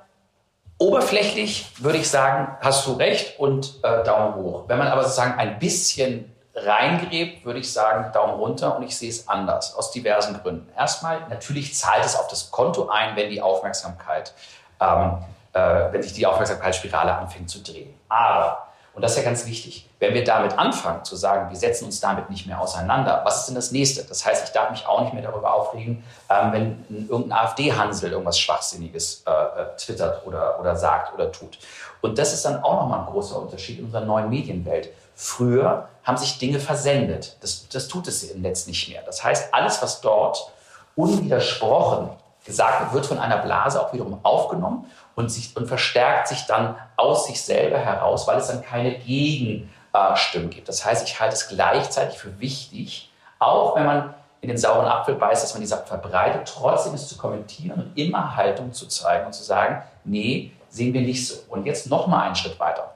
oberflächlich 0.79 1.73
würde 1.79 1.99
ich 1.99 2.09
sagen, 2.09 2.57
hast 2.61 2.87
du 2.87 2.93
recht 2.93 3.41
und 3.41 3.81
äh, 3.83 4.05
Daumen 4.05 4.37
hoch. 4.37 4.65
Wenn 4.69 4.79
man 4.79 4.87
aber 4.87 5.03
sozusagen 5.03 5.37
ein 5.37 5.59
bisschen 5.59 6.33
reingräbt, 6.55 7.45
würde 7.45 7.59
ich 7.59 7.73
sagen, 7.73 8.13
Daumen 8.13 8.35
runter 8.35 8.77
und 8.77 8.85
ich 8.85 8.97
sehe 8.97 9.11
es 9.11 9.29
anders, 9.29 9.75
aus 9.75 9.91
diversen 9.91 10.41
Gründen. 10.41 10.69
Erstmal, 10.77 11.27
natürlich 11.29 11.75
zahlt 11.75 12.05
es 12.05 12.15
auf 12.15 12.29
das 12.29 12.53
Konto 12.53 12.89
ein, 12.89 13.17
wenn 13.17 13.29
die 13.29 13.43
Aufmerksamkeit, 13.43 14.33
ähm, 14.81 15.19
äh, 15.55 15.59
wenn 15.91 16.05
sich 16.05 16.13
die 16.13 16.25
Aufmerksamkeitsspirale 16.25 17.13
anfängt 17.13 17.51
zu 17.51 17.61
drehen. 17.61 17.93
Aber 18.09 18.69
Und 18.95 19.03
das 19.03 19.13
ist 19.13 19.19
ja 19.19 19.25
ganz 19.25 19.45
wichtig. 19.47 19.89
Wenn 19.99 20.15
wir 20.15 20.23
damit 20.23 20.57
anfangen 20.57 21.05
zu 21.05 21.17
sagen, 21.17 21.51
wir 21.51 21.57
setzen 21.57 21.87
uns 21.87 21.99
damit 21.99 22.31
nicht 22.31 22.47
mehr 22.47 22.61
auseinander, 22.61 23.23
was 23.25 23.41
ist 23.41 23.47
denn 23.47 23.57
das 23.57 23.73
nächste? 23.73 24.05
Das 24.05 24.25
heißt, 24.25 24.45
ich 24.45 24.51
darf 24.53 24.71
mich 24.71 24.87
auch 24.87 25.01
nicht 25.01 25.13
mehr 25.13 25.23
darüber 25.23 25.53
aufregen, 25.53 26.05
ähm, 26.31 26.53
wenn 26.53 27.09
irgendein 27.09 27.39
AfD-Hansel 27.39 28.13
irgendwas 28.13 28.39
Schwachsinniges 28.39 29.25
äh, 29.27 29.31
äh, 29.31 29.77
twittert 29.77 30.25
oder, 30.27 30.61
oder 30.61 30.77
sagt 30.77 31.13
oder 31.13 31.33
tut. 31.33 31.59
Und 32.03 32.19
das 32.19 32.33
ist 32.33 32.45
dann 32.45 32.63
auch 32.63 32.83
nochmal 32.83 33.01
ein 33.01 33.07
großer 33.07 33.37
Unterschied 33.37 33.81
in 33.81 33.87
unserer 33.87 34.05
neuen 34.05 34.31
Medienwelt. 34.31 34.91
Früher 35.17 35.89
haben 36.05 36.17
sich 36.17 36.39
Dinge 36.39 36.61
versendet. 36.61 37.37
Das, 37.41 37.69
das 37.69 37.89
tut 37.89 38.07
es 38.07 38.23
im 38.23 38.43
Netz 38.43 38.67
nicht 38.67 38.89
mehr. 38.89 39.03
Das 39.03 39.25
heißt, 39.25 39.53
alles, 39.53 39.83
was 39.83 40.01
dort 40.01 40.53
unwidersprochen 40.95 42.11
gesagt 42.45 42.81
wird, 42.81 42.93
wird 42.93 43.07
von 43.07 43.19
einer 43.19 43.39
Blase 43.39 43.81
auch 43.81 43.93
wiederum 43.93 44.21
aufgenommen 44.23 44.91
und, 45.15 45.31
sich, 45.31 45.57
und 45.57 45.67
verstärkt 45.67 46.29
sich 46.29 46.43
dann 46.47 46.77
aus 46.97 47.27
sich 47.27 47.41
selber 47.41 47.79
heraus, 47.79 48.27
weil 48.27 48.39
es 48.39 48.49
dann 48.49 48.63
keine 48.63 48.99
Gegenstimmen 48.99 50.51
gibt. 50.51 50.69
Das 50.69 50.85
heißt, 50.85 51.07
ich 51.07 51.21
halte 51.21 51.35
es 51.35 51.49
gleichzeitig 51.49 52.19
für 52.19 52.39
wichtig, 52.41 53.11
auch 53.39 53.77
wenn 53.77 53.87
man 53.87 54.15
in 54.41 54.49
den 54.49 54.59
sauren 54.59 54.87
Apfel 54.87 55.15
beißt, 55.15 55.43
dass 55.43 55.55
man 55.55 55.63
die 55.63 55.67
Sache 55.67 55.87
verbreitet, 55.87 56.53
trotzdem 56.55 56.95
es 56.95 57.09
zu 57.09 57.17
kommentieren 57.17 57.81
und 57.81 57.99
immer 57.99 58.37
Haltung 58.37 58.73
zu 58.73 58.87
zeigen 58.87 59.27
und 59.27 59.33
zu 59.33 59.43
sagen, 59.43 59.83
nee, 60.05 60.53
sehen 60.69 60.93
wir 60.93 61.01
nicht 61.01 61.27
so. 61.27 61.37
Und 61.49 61.65
jetzt 61.65 61.89
noch 61.89 62.07
mal 62.07 62.25
einen 62.25 62.35
Schritt 62.35 62.61
weiter. 62.61 62.95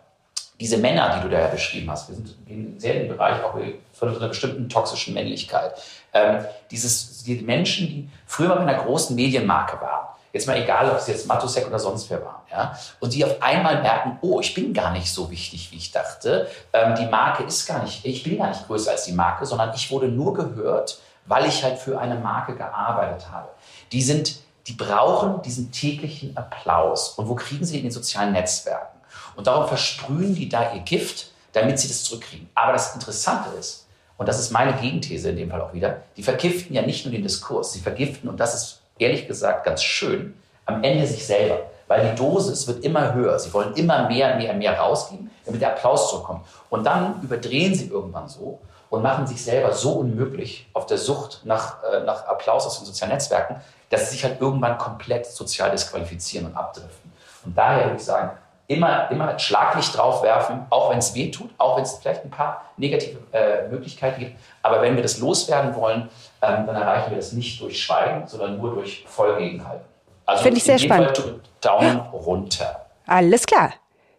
Diese 0.60 0.76
Männer, 0.76 1.16
die 1.16 1.22
du 1.22 1.30
da 1.30 1.46
beschrieben 1.46 1.90
hast, 1.90 2.08
wir 2.08 2.16
sind 2.16 2.80
sehr 2.80 2.94
in 2.94 3.00
dem 3.02 3.16
Bereich 3.16 3.42
auch 3.44 3.54
von 3.92 4.08
einer 4.08 4.28
bestimmten 4.28 4.68
toxischen 4.68 5.14
Männlichkeit. 5.14 5.72
Ähm, 6.12 6.44
dieses, 6.70 7.22
die 7.22 7.36
Menschen, 7.36 7.86
die 7.86 8.10
früher 8.26 8.48
mal 8.48 8.58
mit 8.58 8.68
einer 8.68 8.82
großen 8.82 9.14
Medienmarke 9.14 9.80
waren, 9.80 10.08
Jetzt 10.32 10.46
mal 10.46 10.56
egal, 10.56 10.90
ob 10.90 10.98
es 10.98 11.06
jetzt 11.06 11.26
Matusek 11.26 11.66
oder 11.66 11.78
sonst 11.78 12.10
wer 12.10 12.22
war. 12.24 12.44
Ja? 12.50 12.78
Und 13.00 13.14
die 13.14 13.24
auf 13.24 13.40
einmal 13.40 13.80
merken, 13.82 14.18
oh, 14.20 14.40
ich 14.40 14.54
bin 14.54 14.74
gar 14.74 14.92
nicht 14.92 15.12
so 15.12 15.30
wichtig, 15.30 15.70
wie 15.72 15.76
ich 15.76 15.90
dachte. 15.90 16.48
Ähm, 16.72 16.94
die 16.94 17.06
Marke 17.06 17.44
ist 17.44 17.66
gar 17.66 17.82
nicht, 17.82 18.04
ich 18.04 18.22
bin 18.22 18.38
gar 18.38 18.48
nicht 18.48 18.66
größer 18.66 18.90
als 18.90 19.04
die 19.04 19.12
Marke, 19.12 19.46
sondern 19.46 19.72
ich 19.74 19.90
wurde 19.90 20.08
nur 20.08 20.34
gehört, 20.34 21.00
weil 21.26 21.46
ich 21.46 21.62
halt 21.62 21.78
für 21.78 21.98
eine 21.98 22.16
Marke 22.16 22.54
gearbeitet 22.56 23.30
habe. 23.30 23.48
Die 23.92 24.02
sind, 24.02 24.36
die 24.66 24.74
brauchen 24.74 25.40
diesen 25.42 25.72
täglichen 25.72 26.36
Applaus. 26.36 27.10
Und 27.10 27.28
wo 27.28 27.34
kriegen 27.34 27.64
sie 27.64 27.74
den 27.74 27.80
in 27.80 27.86
den 27.86 27.92
sozialen 27.92 28.32
Netzwerken? 28.32 28.98
Und 29.36 29.46
darum 29.46 29.66
versprühen 29.66 30.34
die 30.34 30.48
da 30.48 30.72
ihr 30.72 30.80
Gift, 30.80 31.32
damit 31.52 31.78
sie 31.78 31.88
das 31.88 32.04
zurückkriegen. 32.04 32.48
Aber 32.54 32.72
das 32.72 32.94
Interessante 32.94 33.56
ist, 33.56 33.86
und 34.18 34.28
das 34.28 34.40
ist 34.40 34.50
meine 34.50 34.74
Gegenthese 34.74 35.30
in 35.30 35.36
dem 35.36 35.50
Fall 35.50 35.60
auch 35.60 35.72
wieder, 35.72 36.02
die 36.16 36.22
vergiften 36.22 36.74
ja 36.74 36.82
nicht 36.82 37.04
nur 37.06 37.12
den 37.12 37.22
Diskurs, 37.22 37.72
sie 37.72 37.80
vergiften, 37.80 38.28
und 38.28 38.38
das 38.40 38.54
ist 38.54 38.77
ehrlich 38.98 39.26
gesagt 39.26 39.64
ganz 39.64 39.82
schön, 39.82 40.34
am 40.66 40.82
Ende 40.82 41.06
sich 41.06 41.26
selber. 41.26 41.60
Weil 41.86 42.10
die 42.10 42.16
Dosis 42.16 42.66
wird 42.66 42.84
immer 42.84 43.14
höher. 43.14 43.38
Sie 43.38 43.52
wollen 43.54 43.74
immer 43.74 44.08
mehr, 44.08 44.36
mehr, 44.36 44.52
mehr 44.52 44.78
rausgeben, 44.78 45.30
damit 45.46 45.62
der 45.62 45.70
Applaus 45.70 46.10
zurückkommt. 46.10 46.44
Und 46.68 46.84
dann 46.84 47.20
überdrehen 47.22 47.74
sie 47.74 47.88
irgendwann 47.88 48.28
so 48.28 48.60
und 48.90 49.02
machen 49.02 49.26
sich 49.26 49.42
selber 49.42 49.72
so 49.72 49.92
unmöglich 49.92 50.68
auf 50.74 50.86
der 50.86 50.98
Sucht 50.98 51.42
nach, 51.44 51.82
äh, 51.82 52.00
nach 52.00 52.26
Applaus 52.26 52.66
aus 52.66 52.78
den 52.78 52.86
sozialen 52.86 53.12
Netzwerken, 53.12 53.56
dass 53.90 54.06
sie 54.06 54.16
sich 54.16 54.24
halt 54.24 54.40
irgendwann 54.40 54.76
komplett 54.76 55.26
sozial 55.26 55.70
disqualifizieren 55.70 56.46
und 56.46 56.56
abdriften. 56.56 57.12
Und 57.44 57.56
daher 57.56 57.84
würde 57.84 57.96
ich 57.96 58.04
sagen, 58.04 58.30
immer, 58.66 59.10
immer 59.10 59.38
Schlaglicht 59.38 59.96
drauf 59.96 60.22
werfen, 60.22 60.66
auch 60.68 60.90
wenn 60.90 60.98
es 60.98 61.14
weh 61.14 61.30
tut, 61.30 61.50
auch 61.56 61.76
wenn 61.76 61.84
es 61.84 61.94
vielleicht 61.94 62.24
ein 62.24 62.30
paar 62.30 62.64
negative 62.76 63.18
äh, 63.32 63.66
Möglichkeiten 63.68 64.20
gibt. 64.20 64.38
Aber 64.62 64.82
wenn 64.82 64.94
wir 64.94 65.02
das 65.02 65.18
loswerden 65.18 65.74
wollen, 65.74 66.10
dann 66.40 66.68
erreichen 66.68 67.10
wir 67.10 67.16
das 67.16 67.32
nicht 67.32 67.60
durch 67.60 67.82
Schweigen, 67.82 68.26
sondern 68.26 68.58
nur 68.58 68.74
durch 68.74 69.04
Vollgegenhalten. 69.06 69.84
Also 70.24 70.42
Finde 70.42 70.58
ich 70.58 70.64
sehr 70.64 70.78
spannend. 70.78 71.16
Fall 71.16 71.40
Daumen 71.60 71.98
runter. 72.12 72.86
Alles 73.06 73.46
klar. 73.46 73.72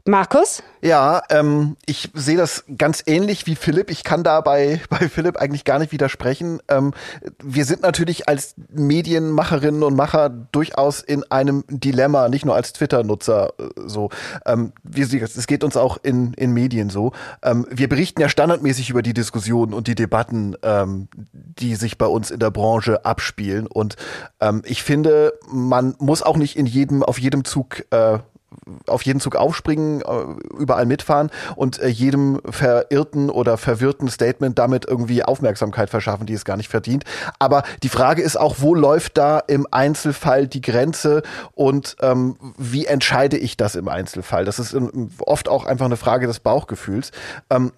Markus? 0.10 0.64
Ja, 0.82 1.22
ähm, 1.30 1.76
ich 1.86 2.10
sehe 2.14 2.38
das 2.38 2.64
ganz 2.78 3.04
ähnlich 3.06 3.46
wie 3.46 3.56
Philipp. 3.56 3.92
Ich 3.92 4.04
kann 4.04 4.24
da 4.24 4.42
bei, 4.42 4.82
bei 4.90 5.08
Philipp 5.08 5.38
eigentlich 5.38 5.66
gar 5.66 5.78
nicht 5.78 5.92
widersprechen. 5.92 6.62
Ähm, 6.68 6.94
wir 7.44 7.66
sind 7.66 7.82
natürlich 7.82 8.28
als 8.28 8.56
Medienmacherinnen 8.70 9.84
und 9.84 9.96
Macher 9.96 10.30
durchaus 10.30 11.02
in 11.02 11.24
einem 11.32 11.64
Dilemma, 11.70 12.28
nicht 12.28 12.46
nur 12.46 12.56
als 12.56 12.74
Twitter-Nutzer 12.74 13.54
äh, 13.60 13.64
so. 13.86 14.10
Ähm, 14.46 14.74
es 14.96 15.48
geht 15.48 15.64
uns 15.64 15.78
auch 15.78 15.98
in, 16.02 16.34
in 16.34 16.54
Medien 16.54 16.90
so. 16.90 17.12
Ähm, 17.44 17.68
wir 17.70 17.88
berichten 17.88 18.22
ja 18.22 18.30
standardmäßig 18.30 18.90
über 18.90 19.04
die 19.04 19.14
Diskussionen 19.14 19.74
und 19.74 19.88
die 19.88 19.96
Debatten, 19.96 20.56
ähm, 20.64 21.08
die 21.34 21.76
sich 21.76 21.98
bei 22.00 22.08
uns 22.08 22.32
in 22.32 22.40
der 22.40 22.52
Branche 22.52 23.06
abspielen. 23.06 23.68
Und 23.68 23.96
ähm, 24.40 24.64
ich 24.66 24.82
finde, 24.82 25.34
man 25.52 25.96
muss 26.00 26.24
auch 26.24 26.38
nicht 26.38 26.58
in 26.58 26.66
jedem, 26.66 27.04
auf 27.04 27.20
jedem 27.20 27.46
Zug 27.46 27.86
äh, 27.92 28.20
auf 28.88 29.04
jeden 29.04 29.20
Zug 29.20 29.36
aufspringen, 29.36 30.02
äh, 30.02 30.58
überall 30.58 30.86
mitfahren 30.86 31.30
und 31.56 31.80
äh, 31.80 31.88
jedem 31.88 32.42
verirrten 32.50 33.30
oder 33.30 33.58
verwirrten 33.58 34.10
Statement 34.10 34.58
damit 34.58 34.86
irgendwie 34.86 35.24
Aufmerksamkeit 35.24 35.90
verschaffen, 35.90 36.26
die 36.26 36.34
es 36.34 36.46
gar 36.46 36.58
nicht 36.58 36.70
verdient. 36.70 37.04
Aber 37.38 37.64
die 37.84 37.90
Frage 37.90 38.22
ist 38.22 38.40
auch, 38.40 38.58
wo 38.60 38.76
läuft 38.76 39.18
da 39.18 39.40
im 39.40 39.68
Einzelfall 39.72 40.48
die 40.48 40.62
Grenze 40.62 41.24
und 41.54 41.96
ähm, 42.02 42.36
wie 42.58 42.86
entscheide 42.86 43.38
ich 43.38 43.58
das 43.58 43.76
im 43.76 43.88
Einzelfall? 43.88 44.46
Das 44.46 44.60
ist 44.60 44.76
oft 45.20 45.50
auch 45.50 45.66
einfach 45.66 45.86
eine 45.86 45.98
Frage 45.98 46.28
des 46.28 46.40
Bauchgefühls. 46.40 47.12
Ähm, 47.50 47.72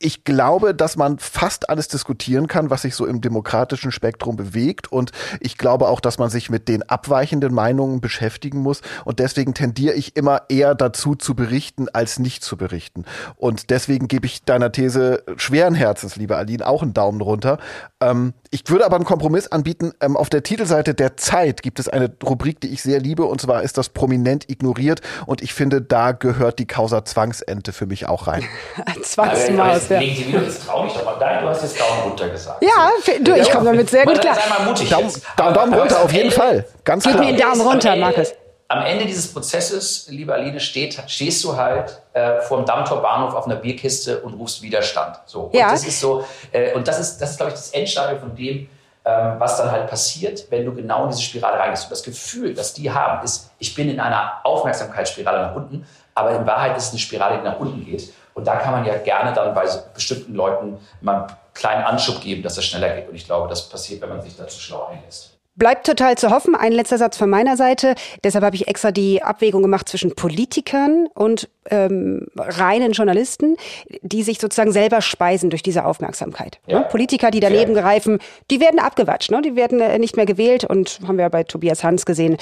ich 0.00 0.22
glaube, 0.22 0.74
dass 0.74 0.96
man 0.96 1.18
fast 1.18 1.68
alles 1.68 1.88
diskutieren 1.88 2.46
kann, 2.46 2.70
was 2.70 2.82
sich 2.82 2.94
so 2.94 3.04
im 3.04 3.20
demokratischen 3.20 3.90
Spektrum 3.90 4.36
bewegt. 4.36 4.92
Und 4.92 5.10
ich 5.40 5.58
glaube 5.58 5.88
auch, 5.88 6.00
dass 6.00 6.18
man 6.18 6.30
sich 6.30 6.50
mit 6.50 6.68
den 6.68 6.88
abweichenden 6.88 7.52
Meinungen 7.52 8.00
beschäftigen 8.00 8.60
muss. 8.60 8.80
Und 9.04 9.18
deswegen 9.18 9.54
tendiere 9.54 9.94
ich 9.94 10.14
immer 10.16 10.42
eher 10.48 10.76
dazu 10.76 11.16
zu 11.16 11.34
berichten, 11.34 11.88
als 11.92 12.20
nicht 12.20 12.44
zu 12.44 12.56
berichten. 12.56 13.04
Und 13.36 13.70
deswegen 13.70 14.06
gebe 14.06 14.26
ich 14.26 14.44
deiner 14.44 14.70
These 14.70 15.24
schweren 15.36 15.74
Herzens, 15.74 16.14
liebe 16.14 16.36
Aline, 16.36 16.66
auch 16.66 16.82
einen 16.82 16.94
Daumen 16.94 17.20
runter. 17.20 17.58
Ähm, 18.00 18.34
ich 18.50 18.62
würde 18.68 18.86
aber 18.86 18.96
einen 18.96 19.04
Kompromiss 19.04 19.48
anbieten. 19.48 19.92
Ähm, 20.00 20.16
auf 20.16 20.30
der 20.30 20.44
Titelseite 20.44 20.94
der 20.94 21.16
Zeit 21.16 21.62
gibt 21.62 21.80
es 21.80 21.88
eine 21.88 22.10
Rubrik, 22.22 22.60
die 22.60 22.68
ich 22.68 22.82
sehr 22.82 23.00
liebe. 23.00 23.24
Und 23.24 23.40
zwar 23.40 23.64
ist 23.64 23.76
das 23.76 23.88
prominent 23.88 24.48
ignoriert. 24.48 25.00
Und 25.26 25.42
ich 25.42 25.54
finde, 25.54 25.82
da 25.82 26.12
gehört 26.12 26.60
die 26.60 26.66
Causa 26.66 27.04
Zwangsente 27.04 27.72
für 27.72 27.86
mich 27.86 28.06
auch 28.06 28.28
rein. 28.28 28.44
Zwangsmaus 29.02 29.87
ja. 29.90 29.98
Legen 29.98 30.16
Sie 30.16 30.28
wieder, 30.28 30.42
jetzt 30.42 30.66
trau 30.66 30.82
mich 30.84 30.92
doch 30.92 31.04
mal. 31.04 31.16
Nein, 31.18 31.42
du 31.42 31.48
hast 31.48 31.62
jetzt 31.62 31.80
Daumen 31.80 32.02
runter 32.04 32.28
gesagt. 32.28 32.62
Ja, 32.62 32.90
du, 33.20 33.34
ich 33.36 33.50
komme 33.50 33.66
damit 33.66 33.90
sehr 33.90 34.04
gut 34.04 34.20
klar. 34.20 34.34
Sei 34.34 34.48
mal 34.48 34.64
mutig 34.68 34.88
Daumen, 34.88 35.12
Daumen, 35.36 35.54
Daumen 35.54 35.74
runter, 35.74 36.00
auf 36.02 36.12
jeden 36.12 36.30
Fall. 36.30 36.64
Ganz 36.84 37.04
Gib 37.04 37.12
klar. 37.12 37.24
mir 37.24 37.28
einen 37.30 37.38
Daumen 37.38 37.60
runter, 37.60 37.96
Markus. 37.96 38.32
Am 38.70 38.84
Ende 38.84 39.06
dieses 39.06 39.32
Prozesses, 39.32 40.06
liebe 40.10 40.34
Aline, 40.34 40.60
steht, 40.60 41.02
stehst 41.06 41.42
du 41.42 41.56
halt 41.56 42.02
äh, 42.12 42.40
vor 42.42 42.58
dem 42.58 42.66
Dammtor 42.66 43.00
Bahnhof 43.00 43.34
auf 43.34 43.46
einer 43.46 43.56
Bierkiste 43.56 44.20
und 44.20 44.34
rufst 44.34 44.60
Widerstand. 44.60 45.18
So. 45.24 45.44
Und 45.44 45.54
Ja. 45.54 45.70
das 45.70 45.86
ist 45.86 45.98
so, 46.00 46.22
äh, 46.52 46.74
und 46.74 46.86
das 46.86 47.00
ist, 47.00 47.18
das 47.18 47.30
ist, 47.30 47.36
glaube 47.38 47.52
ich, 47.52 47.54
das 47.58 47.70
Endstadium 47.70 48.20
von 48.20 48.34
dem, 48.36 48.68
ähm, 49.06 49.36
was 49.38 49.56
dann 49.56 49.70
halt 49.72 49.88
passiert, 49.88 50.44
wenn 50.50 50.66
du 50.66 50.74
genau 50.74 51.04
in 51.04 51.10
diese 51.10 51.22
Spirale 51.22 51.58
reingehst. 51.58 51.84
Und 51.84 51.92
das 51.92 52.02
Gefühl, 52.02 52.52
das 52.52 52.74
die 52.74 52.90
haben, 52.90 53.24
ist, 53.24 53.50
ich 53.58 53.74
bin 53.74 53.88
in 53.88 54.00
einer 54.00 54.32
Aufmerksamkeitsspirale 54.44 55.46
nach 55.46 55.54
unten, 55.54 55.86
aber 56.14 56.32
in 56.32 56.46
Wahrheit 56.46 56.76
ist 56.76 56.84
es 56.88 56.90
eine 56.90 56.98
Spirale, 56.98 57.38
die 57.38 57.44
nach 57.44 57.58
unten 57.58 57.86
geht. 57.86 58.12
Und 58.38 58.44
da 58.44 58.54
kann 58.54 58.70
man 58.70 58.84
ja 58.84 58.96
gerne 58.98 59.32
dann 59.32 59.52
bei 59.52 59.66
bestimmten 59.92 60.32
Leuten 60.32 60.78
mal 61.00 61.22
einen 61.22 61.36
kleinen 61.54 61.82
Anschub 61.82 62.20
geben, 62.20 62.40
dass 62.44 62.56
es 62.56 62.66
schneller 62.66 62.94
geht. 62.94 63.08
Und 63.08 63.16
ich 63.16 63.24
glaube, 63.24 63.48
das 63.48 63.68
passiert, 63.68 64.00
wenn 64.00 64.10
man 64.10 64.22
sich 64.22 64.36
dazu 64.36 64.60
schlau 64.60 64.86
einlässt. 64.86 65.37
Bleibt 65.58 65.86
total 65.86 66.16
zu 66.16 66.30
hoffen. 66.30 66.54
Ein 66.54 66.70
letzter 66.70 66.98
Satz 66.98 67.16
von 67.16 67.28
meiner 67.28 67.56
Seite. 67.56 67.96
Deshalb 68.22 68.44
habe 68.44 68.54
ich 68.54 68.68
extra 68.68 68.92
die 68.92 69.24
Abwägung 69.24 69.60
gemacht 69.60 69.88
zwischen 69.88 70.14
Politikern 70.14 71.08
und 71.14 71.48
ähm, 71.70 72.28
reinen 72.36 72.92
Journalisten, 72.92 73.56
die 74.02 74.22
sich 74.22 74.38
sozusagen 74.38 74.70
selber 74.70 75.02
speisen 75.02 75.50
durch 75.50 75.64
diese 75.64 75.84
Aufmerksamkeit. 75.84 76.60
Ja. 76.66 76.78
Ne? 76.80 76.86
Politiker, 76.88 77.32
die 77.32 77.40
daneben 77.40 77.74
greifen, 77.74 78.20
die 78.52 78.60
werden 78.60 78.78
abgewatscht. 78.78 79.32
Ne? 79.32 79.42
Die 79.42 79.56
werden 79.56 79.80
äh, 79.80 79.98
nicht 79.98 80.16
mehr 80.16 80.26
gewählt. 80.26 80.62
Und 80.62 81.00
haben 81.06 81.16
wir 81.18 81.22
ja 81.22 81.28
bei 81.28 81.42
Tobias 81.42 81.82
Hans 81.82 82.06
gesehen, 82.06 82.36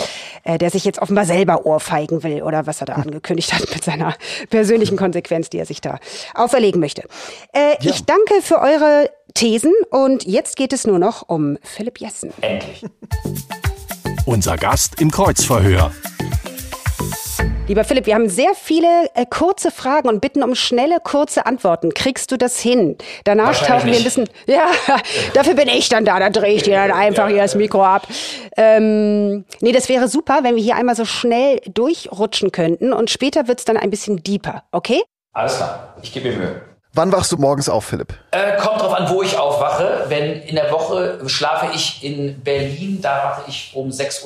äh, 0.45 0.59
der 0.59 0.69
sich 0.69 0.85
jetzt 0.85 1.01
offenbar 1.01 1.25
selber 1.25 1.65
ohrfeigen 1.65 2.23
will 2.23 2.43
oder 2.43 2.67
was 2.67 2.81
er 2.81 2.87
da 2.87 2.93
angekündigt 2.95 3.55
hat 3.55 3.63
mit 3.73 3.83
seiner 3.83 4.15
persönlichen 4.51 4.97
Konsequenz, 4.99 5.49
die 5.49 5.59
er 5.59 5.67
sich 5.67 5.81
da 5.81 5.99
auferlegen 6.35 6.81
möchte. 6.83 7.03
Äh, 7.55 7.77
Ich 7.81 8.05
danke 8.05 8.43
für 8.43 8.61
eure 8.61 9.09
Thesen 9.37 9.75
und 9.91 10.25
jetzt 10.25 10.57
geht 10.57 10.73
es 10.73 10.87
nur 10.87 10.99
noch 10.99 11.29
um 11.29 11.59
Philipp 11.63 12.01
Jessen. 12.01 12.33
Endlich. 12.41 12.85
Unser 14.27 14.57
Gast 14.57 14.99
im 15.01 15.11
Kreuzverhör. 15.11 15.93
Lieber 17.69 17.85
Philipp, 17.85 18.07
wir 18.07 18.15
haben 18.15 18.31
sehr 18.31 18.55
viele 18.55 18.87
äh, 19.15 19.27
kurze 19.29 19.71
Fragen 19.71 20.09
und 20.09 20.23
bitten 20.23 20.43
um 20.43 20.55
schnelle, 20.55 21.01
kurze 21.03 21.45
Antworten. 21.45 21.93
Kriegst 21.93 22.33
du 22.33 22.39
das 22.39 22.59
hin? 22.59 22.97
Danach 23.25 23.61
tauchen 23.63 23.91
wir 23.91 23.99
ein 23.99 24.05
bisschen. 24.05 24.27
Ja, 24.47 24.71
dafür 25.35 25.55
bin 25.55 25.69
ich 25.69 25.91
dann 25.91 26.07
da. 26.07 26.19
Da 26.19 26.31
drehe 26.31 26.55
ich 26.55 26.63
dir 26.63 26.77
dann 26.77 26.93
einfach 26.93 27.29
hier 27.29 27.43
das 27.43 27.57
Mikro 27.57 27.85
ab. 27.85 28.07
Ähm, 28.57 29.45
nee, 29.61 29.73
das 29.73 29.91
wäre 29.91 30.09
super, 30.09 30.39
wenn 30.45 30.57
wir 30.57 30.63
hier 30.63 30.77
einmal 30.77 30.97
so 30.97 31.05
schnell 31.05 31.61
durchrutschen 31.67 32.53
könnten 32.53 32.95
und 32.95 33.11
später 33.11 33.49
wird's 33.49 33.67
dann 33.67 33.77
ein 33.77 33.91
bisschen 33.91 34.23
deeper, 34.23 34.63
okay? 34.73 35.03
Alles 35.35 35.57
klar, 35.57 35.95
ich 36.01 36.13
gebe 36.13 36.31
mir 36.31 36.37
Mühe. 36.37 36.76
Wann 36.97 37.13
wachst 37.13 37.31
du 37.31 37.37
morgens 37.37 37.69
auf, 37.69 37.85
Philipp? 37.85 38.15
Äh, 38.31 38.57
kommt 38.57 38.81
drauf 38.81 38.95
an, 38.95 39.11
wo 39.11 39.23
ich 39.23 39.37
aufwache. 39.37 40.07
Wenn 40.09 40.41
in 40.41 40.55
der 40.55 40.71
Woche 40.71 41.29
schlafe 41.29 41.67
ich 41.75 42.03
in 42.03 42.43
Berlin, 42.43 43.03
da 43.03 43.23
wache 43.23 43.43
ich 43.49 43.73
um 43.75 43.91
6.30 43.91 44.25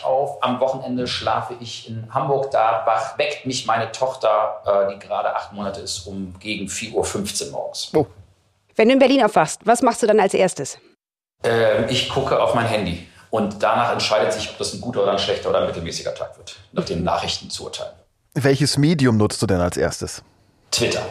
Uhr 0.00 0.06
auf. 0.06 0.42
Am 0.42 0.58
Wochenende 0.58 1.06
schlafe 1.06 1.52
ich 1.60 1.90
in 1.90 2.08
Hamburg, 2.14 2.50
da 2.52 2.84
wach, 2.86 3.18
weckt 3.18 3.44
mich 3.44 3.66
meine 3.66 3.92
Tochter, 3.92 4.62
äh, 4.64 4.94
die 4.94 4.98
gerade 4.98 5.36
acht 5.36 5.52
Monate 5.52 5.80
ist, 5.80 6.06
um 6.06 6.32
gegen 6.40 6.68
4.15 6.68 7.48
Uhr 7.48 7.52
morgens. 7.52 7.90
Oh. 7.94 8.06
Wenn 8.76 8.88
du 8.88 8.94
in 8.94 8.98
Berlin 8.98 9.22
aufwachst, 9.22 9.60
was 9.64 9.82
machst 9.82 10.02
du 10.02 10.06
dann 10.06 10.18
als 10.18 10.32
erstes? 10.32 10.78
Äh, 11.44 11.84
ich 11.92 12.08
gucke 12.08 12.40
auf 12.40 12.54
mein 12.54 12.66
Handy. 12.66 13.06
Und 13.28 13.62
danach 13.62 13.92
entscheidet 13.92 14.32
sich, 14.32 14.48
ob 14.48 14.56
das 14.56 14.72
ein 14.72 14.80
guter 14.80 15.02
oder 15.02 15.12
ein 15.12 15.18
schlechter 15.18 15.50
oder 15.50 15.58
ein 15.58 15.66
mittelmäßiger 15.66 16.14
Tag 16.14 16.38
wird, 16.38 16.56
nach 16.72 16.86
den 16.86 17.04
Nachrichten 17.04 17.50
zu 17.50 17.64
urteilen. 17.64 17.92
Welches 18.32 18.78
Medium 18.78 19.18
nutzt 19.18 19.42
du 19.42 19.46
denn 19.46 19.60
als 19.60 19.76
erstes? 19.76 20.22
Twitter. 20.70 21.02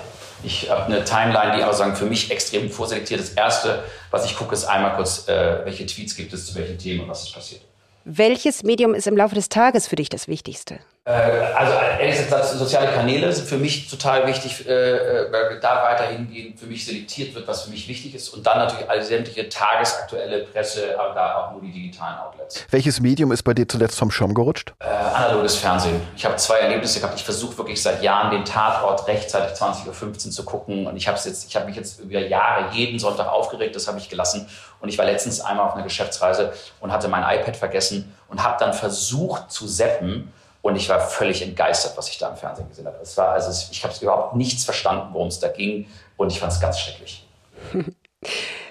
Ich 0.46 0.70
habe 0.70 0.86
eine 0.86 1.04
Timeline, 1.04 1.58
die 1.58 1.64
aber 1.64 1.74
sagen, 1.74 1.96
für 1.96 2.06
mich 2.06 2.30
extrem 2.30 2.70
vorselektiert. 2.70 3.20
Das 3.20 3.32
erste, 3.32 3.84
was 4.12 4.26
ich 4.26 4.36
gucke, 4.36 4.54
ist 4.54 4.66
einmal 4.66 4.96
kurz, 4.96 5.28
äh, 5.28 5.66
welche 5.66 5.86
Tweets 5.86 6.16
gibt 6.16 6.34
es 6.34 6.46
zu 6.46 6.56
welchen 6.56 6.78
Themen 6.78 7.02
und 7.02 7.10
was 7.10 7.24
ist 7.24 7.34
passiert. 7.34 7.62
Welches 8.08 8.62
Medium 8.62 8.94
ist 8.94 9.08
im 9.08 9.18
Laufe 9.18 9.34
des 9.34 9.50
Tages 9.50 9.88
für 9.88 9.96
dich 9.96 10.10
das 10.10 10.28
Wichtigste? 10.28 10.78
Äh, 11.06 11.12
also 11.12 11.74
ehrlich 12.00 12.18
gesagt, 12.18 12.46
soziale 12.46 12.92
Kanäle 12.92 13.32
sind 13.32 13.48
für 13.48 13.58
mich 13.58 13.90
total 13.90 14.28
wichtig, 14.28 14.68
äh, 14.68 15.32
weil 15.32 15.60
da 15.60 15.84
weiterhin 15.84 16.56
für 16.56 16.68
mich 16.68 16.86
selektiert 16.86 17.34
wird, 17.34 17.48
was 17.48 17.64
für 17.64 17.72
mich 17.72 17.88
wichtig 17.88 18.14
ist. 18.14 18.30
Und 18.30 18.46
dann 18.46 18.60
natürlich 18.60 18.88
alle 18.88 19.04
sämtliche 19.04 19.50
tagesaktuelle 19.50 20.46
Presse, 20.46 21.00
aber 21.00 21.16
da 21.16 21.36
auch 21.36 21.52
nur 21.54 21.62
die 21.62 21.72
digitalen 21.72 22.20
Outlets. 22.20 22.66
Welches 22.70 23.00
Medium 23.00 23.32
ist 23.32 23.42
bei 23.42 23.56
dir 23.56 23.68
zuletzt 23.68 23.98
vom 23.98 24.12
Schirm 24.12 24.36
gerutscht? 24.36 24.74
Äh, 24.80 24.86
analoges 24.86 25.56
Fernsehen. 25.56 26.00
Ich 26.16 26.26
habe 26.26 26.36
zwei 26.36 26.58
Erlebnisse 26.58 27.00
gehabt. 27.00 27.16
Ich 27.18 27.24
versuche 27.24 27.58
wirklich 27.58 27.82
seit 27.82 28.04
Jahren 28.04 28.30
den 28.30 28.46
Tatort 28.46 29.08
rechtzeitig 29.08 29.58
20.15 29.58 29.88
Uhr 30.28 30.32
zu 30.32 30.46
gucken. 30.46 30.86
Und 30.86 30.96
ich 30.96 31.08
habe 31.08 31.20
jetzt, 31.24 31.66
mich 31.66 31.76
jetzt 31.76 32.00
über 32.00 32.20
Jahre 32.20 32.72
jeden 32.72 33.00
Sonntag 33.00 33.28
aufgeregt. 33.28 33.76
Das 33.76 33.88
habe 33.88 33.98
ich 33.98 34.10
gelassen. 34.10 34.48
Und 34.86 34.90
ich 34.90 35.00
war 35.00 35.06
letztens 35.06 35.42
einmal 35.42 35.66
auf 35.66 35.74
einer 35.74 35.84
Geschäftsreise 35.84 36.54
und 36.80 36.92
hatte 36.92 37.08
mein 37.08 37.24
iPad 37.24 37.58
vergessen 37.58 38.14
und 38.30 38.44
habe 38.44 38.58
dann 38.60 38.72
versucht 38.72 39.52
zu 39.52 39.68
seppen 39.68 40.32
und 40.62 40.76
ich 40.76 40.88
war 40.90 41.00
völlig 41.00 41.42
entgeistert, 41.42 41.98
was 41.98 42.08
ich 42.08 42.20
da 42.20 42.30
im 42.30 42.36
Fernsehen 42.36 42.70
gesehen 42.70 42.86
habe. 42.86 42.98
Es 43.02 43.18
war 43.18 43.30
also, 43.30 43.50
ich 43.72 43.84
habe 43.84 43.96
überhaupt 44.00 44.36
nichts 44.36 44.64
verstanden, 44.64 45.08
worum 45.12 45.30
es 45.30 45.40
da 45.40 45.48
ging. 45.48 45.88
Und 46.18 46.32
ich 46.32 46.40
fand 46.40 46.52
es 46.52 46.60
ganz 46.60 46.80
schrecklich. 46.80 47.26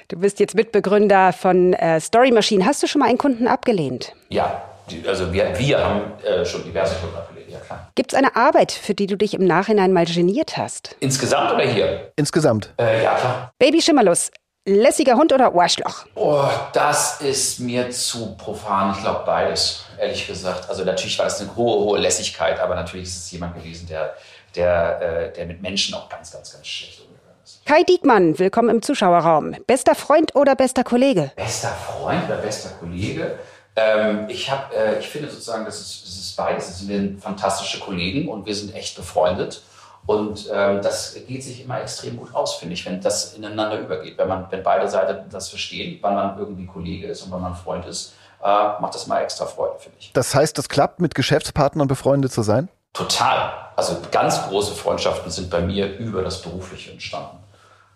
Du 0.09 0.19
bist 0.19 0.39
jetzt 0.39 0.55
Mitbegründer 0.55 1.33
von 1.33 1.73
äh, 1.73 1.99
Story 1.99 2.31
Machine. 2.31 2.67
Hast 2.67 2.83
du 2.83 2.87
schon 2.87 3.01
mal 3.01 3.09
einen 3.09 3.17
Kunden 3.17 3.49
abgelehnt? 3.49 4.13
Ja, 4.29 4.63
die, 4.91 5.09
also 5.09 5.33
wir, 5.33 5.59
wir 5.59 5.83
haben 5.83 6.23
äh, 6.23 6.45
schon 6.45 6.63
diverse 6.63 6.97
Kunden 6.97 7.17
abgelehnt, 7.17 7.51
ja 7.51 7.59
klar. 7.59 7.91
Gibt 7.95 8.13
es 8.13 8.19
eine 8.19 8.37
Arbeit, 8.37 8.71
für 8.71 8.93
die 8.93 9.07
du 9.07 9.17
dich 9.17 9.33
im 9.33 9.47
Nachhinein 9.47 9.95
mal 9.95 10.05
geniert 10.05 10.59
hast? 10.59 10.95
Insgesamt 11.01 11.53
oder 11.53 11.65
hier? 11.65 12.13
Insgesamt. 12.17 12.75
Äh, 12.79 13.03
ja, 13.03 13.15
klar. 13.15 13.53
Baby 13.59 13.81
Schimmerlos, 13.81 14.31
lässiger 14.65 15.15
Hund 15.17 15.33
oder 15.33 15.55
Arschloch? 15.55 16.07
Oh, 16.15 16.45
das 16.73 17.21
ist 17.21 17.61
mir 17.61 17.91
zu 17.91 18.35
profan. 18.37 18.93
Ich 18.97 19.03
glaube 19.03 19.23
beides, 19.27 19.85
ehrlich 19.99 20.27
gesagt. 20.27 20.69
Also 20.69 20.85
natürlich 20.85 21.19
war 21.19 21.27
das 21.27 21.41
eine 21.41 21.55
hohe, 21.55 21.85
hohe 21.85 21.99
Lässigkeit, 21.99 22.59
aber 22.61 22.75
natürlich 22.75 23.09
ist 23.09 23.17
es 23.17 23.31
jemand 23.31 23.55
gewesen, 23.55 23.87
der, 23.87 24.15
der, 24.55 25.01
äh, 25.01 25.33
der 25.33 25.47
mit 25.47 25.61
Menschen 25.61 25.95
auch 25.95 26.09
ganz, 26.09 26.33
ganz, 26.33 26.53
ganz 26.53 26.67
schlecht 26.67 27.01
umgegangen 27.01 27.37
ist. 27.45 27.65
Kai 27.67 27.83
Diekmann, 27.83 28.39
willkommen 28.39 28.71
im 28.71 28.83
Zuschauerraum. 28.83 29.57
Bester 29.67 29.95
Freund 29.95 30.35
oder 30.35 30.55
bester 30.57 30.85
Kollege? 30.85 31.33
Bester 31.37 31.69
Freund 31.69 32.25
oder 32.25 32.37
bester 32.37 32.71
Kollege? 32.81 33.39
Ähm, 33.77 34.27
ich, 34.29 34.51
hab, 34.51 34.73
äh, 34.73 34.99
ich 34.99 35.09
finde 35.09 35.29
sozusagen, 35.29 35.65
das 35.65 35.81
ist, 35.81 36.05
das 36.05 36.15
ist 36.15 36.37
beides. 36.37 36.89
Wir 36.89 36.97
sind 36.97 37.21
fantastische 37.21 37.81
Kollegen 37.81 38.29
und 38.29 38.47
wir 38.47 38.55
sind 38.55 38.75
echt 38.75 38.97
befreundet. 38.97 39.63
Und 40.07 40.51
ähm, 40.53 40.83
das 40.83 41.17
geht 41.27 41.43
sich 41.43 41.65
immer 41.65 41.81
extrem 41.81 42.19
gut 42.19 42.35
aus, 42.35 42.57
finde 42.57 42.75
ich, 42.75 42.85
wenn 42.85 43.01
das 43.01 43.35
ineinander 43.35 43.81
übergeht. 43.81 44.19
Wenn, 44.19 44.29
man, 44.29 44.47
wenn 44.51 44.63
beide 44.63 44.87
Seiten 44.87 45.31
das 45.31 45.49
verstehen, 45.49 45.99
wann 46.03 46.15
man 46.15 46.39
irgendwie 46.39 46.67
Kollege 46.67 47.07
ist 47.07 47.23
und 47.23 47.33
wann 47.33 47.41
man 47.41 47.55
Freund 47.55 47.87
ist, 47.87 48.15
äh, 48.43 48.47
macht 48.47 48.95
das 48.95 49.07
mal 49.07 49.23
extra 49.23 49.47
Freude, 49.47 49.79
finde 49.79 49.97
ich. 49.99 50.13
Das 50.13 50.35
heißt, 50.35 50.59
es 50.59 50.69
klappt, 50.69 51.01
mit 51.01 51.15
Geschäftspartnern 51.15 51.89
befreundet 51.89 52.33
zu 52.33 52.43
sein? 52.43 52.69
Total. 52.93 53.53
Also 53.77 53.97
ganz 54.11 54.43
große 54.47 54.75
Freundschaften 54.75 55.31
sind 55.31 55.51
bei 55.51 55.61
mir 55.61 55.97
über 55.97 56.23
das 56.23 56.43
Berufliche 56.43 56.93
entstanden. 56.93 57.39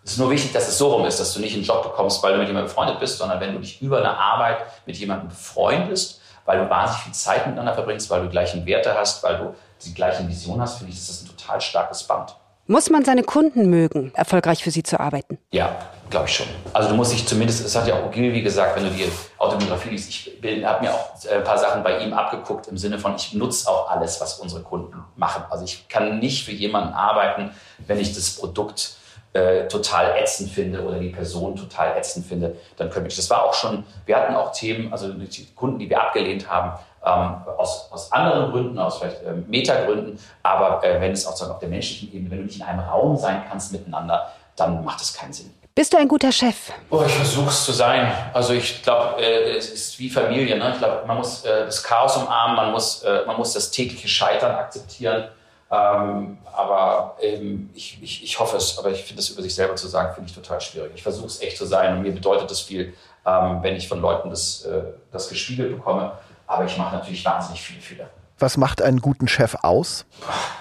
Es 0.03 0.13
ist 0.13 0.17
nur 0.17 0.31
wichtig, 0.31 0.51
dass 0.51 0.67
es 0.67 0.77
so 0.77 0.91
rum 0.91 1.05
ist, 1.05 1.19
dass 1.19 1.33
du 1.33 1.39
nicht 1.39 1.53
einen 1.53 1.63
Job 1.63 1.83
bekommst, 1.83 2.23
weil 2.23 2.33
du 2.33 2.39
mit 2.39 2.47
jemandem 2.47 2.67
befreundet 2.67 2.99
bist, 2.99 3.19
sondern 3.19 3.39
wenn 3.39 3.53
du 3.53 3.59
dich 3.59 3.81
über 3.81 3.99
eine 3.99 4.17
Arbeit 4.17 4.57
mit 4.85 4.97
jemandem 4.97 5.29
befreundest, 5.29 6.21
weil 6.45 6.57
du 6.57 6.69
wahnsinnig 6.69 7.03
viel 7.03 7.13
Zeit 7.13 7.45
miteinander 7.45 7.75
verbringst, 7.75 8.09
weil 8.09 8.23
du 8.23 8.29
gleichen 8.29 8.65
Werte 8.65 8.95
hast, 8.95 9.21
weil 9.23 9.37
du 9.37 9.55
die 9.85 9.93
gleiche 9.93 10.27
Vision 10.27 10.59
hast, 10.59 10.79
finde 10.79 10.91
ich, 10.91 10.97
ist 10.97 11.09
das 11.09 11.21
ein 11.21 11.27
total 11.49 11.61
starkes 11.61 12.03
Band. 12.03 12.35
Muss 12.67 12.91
man 12.91 13.03
seine 13.03 13.23
Kunden 13.23 13.69
mögen, 13.69 14.11
erfolgreich 14.13 14.63
für 14.63 14.69
sie 14.69 14.83
zu 14.83 14.99
arbeiten? 14.99 15.39
Ja, 15.49 15.75
glaube 16.11 16.27
ich 16.27 16.35
schon. 16.35 16.45
Also 16.71 16.89
du 16.89 16.95
musst 16.95 17.11
dich 17.11 17.25
zumindest, 17.25 17.65
es 17.65 17.75
hat 17.75 17.87
ja 17.87 17.95
auch 17.95 18.05
Ogilvy 18.05 18.43
gesagt, 18.43 18.75
wenn 18.75 18.83
du 18.83 18.91
die 18.91 19.09
Autobiografie 19.39 19.89
liest, 19.89 20.09
ich 20.09 20.31
habe 20.63 20.85
mir 20.85 20.93
auch 20.93 21.09
ein 21.31 21.43
paar 21.43 21.57
Sachen 21.57 21.81
bei 21.81 21.97
ihm 21.97 22.13
abgeguckt 22.13 22.67
im 22.67 22.77
Sinne 22.77 22.99
von, 22.99 23.15
ich 23.15 23.33
nutze 23.33 23.67
auch 23.67 23.89
alles, 23.89 24.21
was 24.21 24.35
unsere 24.35 24.61
Kunden 24.61 25.03
machen. 25.15 25.43
Also 25.49 25.65
ich 25.65 25.87
kann 25.87 26.19
nicht 26.19 26.45
für 26.45 26.51
jemanden 26.51 26.93
arbeiten, 26.93 27.49
wenn 27.87 27.99
ich 27.99 28.13
das 28.13 28.35
Produkt 28.35 28.97
äh, 29.33 29.67
total 29.67 30.15
ätzend 30.17 30.51
finde 30.51 30.83
oder 30.83 30.99
die 30.99 31.09
Person 31.09 31.55
total 31.55 31.97
ätzend 31.97 32.27
finde, 32.27 32.55
dann 32.77 32.91
könnte 32.91 33.09
ich. 33.09 33.15
Das 33.15 33.31
war 33.31 33.45
auch 33.45 33.55
schon, 33.55 33.83
wir 34.05 34.15
hatten 34.15 34.35
auch 34.35 34.51
Themen, 34.51 34.91
also 34.91 35.11
die 35.11 35.47
Kunden, 35.55 35.79
die 35.79 35.89
wir 35.89 36.01
abgelehnt 36.01 36.47
haben, 36.49 36.79
ähm, 37.15 37.35
aus, 37.57 37.89
aus 37.91 38.11
anderen 38.11 38.51
Gründen, 38.51 38.77
aus 38.77 38.99
vielleicht 38.99 39.23
ähm, 39.25 39.45
Metagründen, 39.47 40.19
aber 40.43 40.83
äh, 40.83 41.01
wenn 41.01 41.11
es 41.11 41.25
auch 41.25 41.49
auf 41.49 41.59
der 41.59 41.69
menschlichen 41.69 42.13
Ebene, 42.13 42.31
wenn 42.31 42.37
du 42.39 42.43
nicht 42.45 42.57
in 42.57 42.63
einem 42.63 42.79
Raum 42.81 43.17
sein 43.17 43.43
kannst 43.49 43.71
miteinander, 43.71 44.31
dann 44.55 44.83
macht 44.83 45.01
es 45.01 45.13
keinen 45.13 45.33
Sinn. 45.33 45.53
Bist 45.79 45.93
du 45.93 45.97
ein 45.97 46.09
guter 46.09 46.31
Chef? 46.31 46.73
Oh, 46.89 47.03
ich 47.05 47.13
versuche 47.13 47.47
es 47.47 47.63
zu 47.63 47.71
sein. 47.71 48.11
Also 48.33 48.53
ich 48.53 48.83
glaube, 48.83 49.21
äh, 49.21 49.55
es 49.55 49.69
ist 49.69 49.97
wie 49.97 50.09
Familie. 50.09 50.57
Ne? 50.57 50.71
Ich 50.73 50.79
glaube, 50.79 51.05
man 51.07 51.17
muss 51.17 51.45
äh, 51.45 51.65
das 51.65 51.81
Chaos 51.81 52.17
umarmen, 52.17 52.57
man 52.57 52.71
muss, 52.71 53.01
äh, 53.03 53.23
man 53.25 53.37
muss 53.37 53.53
das 53.53 53.71
tägliche 53.71 54.09
Scheitern 54.09 54.51
akzeptieren. 54.55 55.29
Ähm, 55.71 56.39
aber 56.51 57.15
ähm, 57.21 57.69
ich, 57.73 57.97
ich, 58.01 58.23
ich 58.23 58.39
hoffe 58.39 58.57
es, 58.57 58.77
aber 58.77 58.89
ich 58.89 59.03
finde 59.03 59.21
es 59.21 59.29
über 59.29 59.41
sich 59.41 59.55
selber 59.55 59.75
zu 59.75 59.87
sagen, 59.87 60.13
finde 60.15 60.29
ich 60.29 60.35
total 60.35 60.59
schwierig. 60.59 60.91
Ich 60.95 61.03
versuche 61.03 61.27
es 61.27 61.41
echt 61.41 61.57
zu 61.57 61.65
sein 61.65 61.95
und 61.95 62.01
mir 62.01 62.11
bedeutet 62.11 62.51
es 62.51 62.59
viel, 62.59 62.93
ähm, 63.25 63.59
wenn 63.61 63.75
ich 63.75 63.87
von 63.87 64.01
Leuten 64.01 64.29
das, 64.31 64.65
äh, 64.65 64.81
das 65.11 65.29
gespiegelt 65.29 65.77
bekomme. 65.77 66.11
Aber 66.49 66.65
ich 66.65 66.75
mache 66.77 66.95
natürlich 66.95 67.23
wahnsinnig 67.23 67.61
viele 67.61 67.79
Fehler. 67.79 68.09
Was 68.39 68.57
macht 68.57 68.81
einen 68.81 69.01
guten 69.01 69.27
Chef 69.27 69.55
aus? 69.61 70.05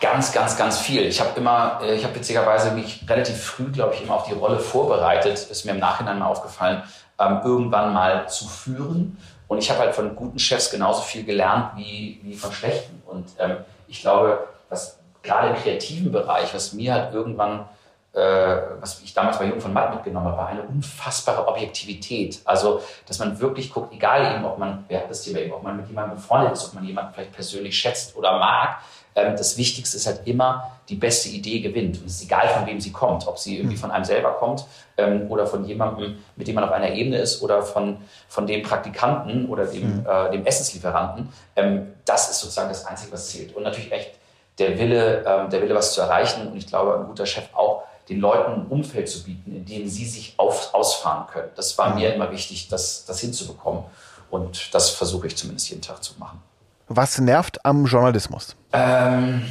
Ganz, 0.02 0.32
ganz, 0.32 0.58
ganz 0.58 0.78
viel. 0.78 1.06
Ich 1.06 1.18
habe 1.18 1.30
immer, 1.38 1.80
äh, 1.82 1.94
ich 1.94 2.04
habe 2.04 2.14
witzigerweise 2.14 2.72
mich 2.72 3.08
relativ 3.08 3.42
früh, 3.42 3.70
glaube 3.72 3.94
ich, 3.94 4.02
immer 4.02 4.16
auf 4.16 4.24
die 4.28 4.34
Rolle 4.34 4.58
vorbereitet. 4.58 5.38
Ist 5.50 5.64
mir 5.64 5.72
im 5.72 5.78
Nachhinein 5.78 6.18
mal 6.18 6.26
aufgefallen, 6.26 6.82
ähm, 7.18 7.40
irgendwann 7.42 7.94
mal 7.94 8.28
zu 8.28 8.46
führen. 8.46 9.16
Und 9.46 9.58
ich 9.58 9.70
habe 9.70 9.80
halt 9.80 9.94
von 9.94 10.14
guten 10.14 10.38
Chefs 10.38 10.70
genauso 10.70 11.00
viel 11.00 11.24
gelernt 11.24 11.70
wie, 11.76 12.20
wie 12.22 12.34
von 12.34 12.52
schlechten. 12.52 13.02
Und 13.06 13.26
ähm, 13.38 13.56
ich 13.86 14.02
glaube, 14.02 14.46
was 14.68 14.98
gerade 15.22 15.48
im 15.48 15.56
kreativen 15.56 16.12
Bereich, 16.12 16.52
was 16.52 16.74
mir 16.74 16.92
halt 16.92 17.14
irgendwann 17.14 17.66
was 18.12 19.00
ich 19.04 19.14
damals 19.14 19.38
bei 19.38 19.44
Jung 19.44 19.60
von 19.60 19.72
Matt 19.72 19.94
mitgenommen 19.94 20.26
habe, 20.28 20.38
war 20.38 20.48
eine 20.48 20.62
unfassbare 20.62 21.46
Objektivität. 21.46 22.40
Also, 22.44 22.80
dass 23.06 23.18
man 23.18 23.38
wirklich 23.38 23.72
guckt, 23.72 23.92
egal 23.92 24.34
eben, 24.34 24.44
ob 24.44 24.58
man, 24.58 24.84
wer 24.88 25.00
hat 25.00 25.10
das 25.10 25.22
Thema 25.22 25.38
eben, 25.38 25.52
ob 25.52 25.62
man 25.62 25.76
mit 25.76 25.86
jemandem 25.88 26.16
befreundet 26.16 26.54
ist, 26.54 26.66
ob 26.66 26.74
man 26.74 26.84
jemanden 26.84 27.12
vielleicht 27.14 27.32
persönlich 27.32 27.78
schätzt 27.78 28.16
oder 28.16 28.38
mag, 28.38 28.78
ähm, 29.18 29.36
das 29.36 29.56
Wichtigste 29.56 29.96
ist 29.96 30.06
halt 30.06 30.26
immer, 30.26 30.72
die 30.88 30.94
beste 30.94 31.28
Idee 31.28 31.60
gewinnt. 31.60 31.98
Und 32.00 32.06
es 32.06 32.16
ist 32.16 32.24
egal, 32.24 32.48
von 32.48 32.66
wem 32.66 32.80
sie 32.80 32.92
kommt, 32.92 33.26
ob 33.26 33.38
sie 33.38 33.58
irgendwie 33.58 33.74
hm. 33.74 33.80
von 33.80 33.90
einem 33.90 34.04
selber 34.04 34.32
kommt 34.32 34.64
ähm, 34.96 35.30
oder 35.30 35.46
von 35.46 35.64
jemandem, 35.64 36.18
mit 36.36 36.48
dem 36.48 36.54
man 36.54 36.64
auf 36.64 36.72
einer 36.72 36.90
Ebene 36.90 37.18
ist 37.18 37.42
oder 37.42 37.62
von, 37.62 37.98
von 38.28 38.46
dem 38.46 38.62
Praktikanten 38.62 39.46
oder 39.46 39.66
dem, 39.66 40.00
mhm. 40.00 40.06
äh, 40.06 40.30
dem 40.30 40.46
Essenslieferanten. 40.46 41.32
Ähm, 41.56 41.94
das 42.04 42.30
ist 42.30 42.40
sozusagen 42.40 42.68
das 42.68 42.86
Einzige, 42.86 43.12
was 43.12 43.28
zählt. 43.28 43.54
Und 43.54 43.62
natürlich 43.64 43.92
echt 43.92 44.12
der 44.58 44.78
Wille, 44.78 45.24
ähm, 45.26 45.50
der 45.50 45.62
Wille, 45.62 45.74
was 45.74 45.94
zu 45.94 46.00
erreichen. 46.00 46.48
Und 46.48 46.56
ich 46.56 46.66
glaube, 46.66 46.98
ein 46.98 47.06
guter 47.06 47.26
Chef 47.26 47.48
auch, 47.54 47.77
den 48.08 48.20
Leuten 48.20 48.52
ein 48.52 48.66
Umfeld 48.66 49.08
zu 49.08 49.22
bieten, 49.22 49.54
in 49.54 49.64
dem 49.64 49.88
sie 49.88 50.06
sich 50.06 50.34
auf, 50.38 50.72
ausfahren 50.72 51.26
können. 51.26 51.50
Das 51.56 51.76
war 51.76 51.94
mir 51.94 52.08
mhm. 52.08 52.14
immer 52.14 52.30
wichtig, 52.30 52.68
das, 52.68 53.04
das 53.04 53.20
hinzubekommen. 53.20 53.84
Und 54.30 54.74
das 54.74 54.90
versuche 54.90 55.26
ich 55.26 55.36
zumindest 55.36 55.70
jeden 55.70 55.82
Tag 55.82 56.02
zu 56.02 56.14
machen. 56.18 56.42
Was 56.88 57.18
nervt 57.18 57.64
am 57.64 57.84
Journalismus? 57.84 58.56
Ähm, 58.72 59.44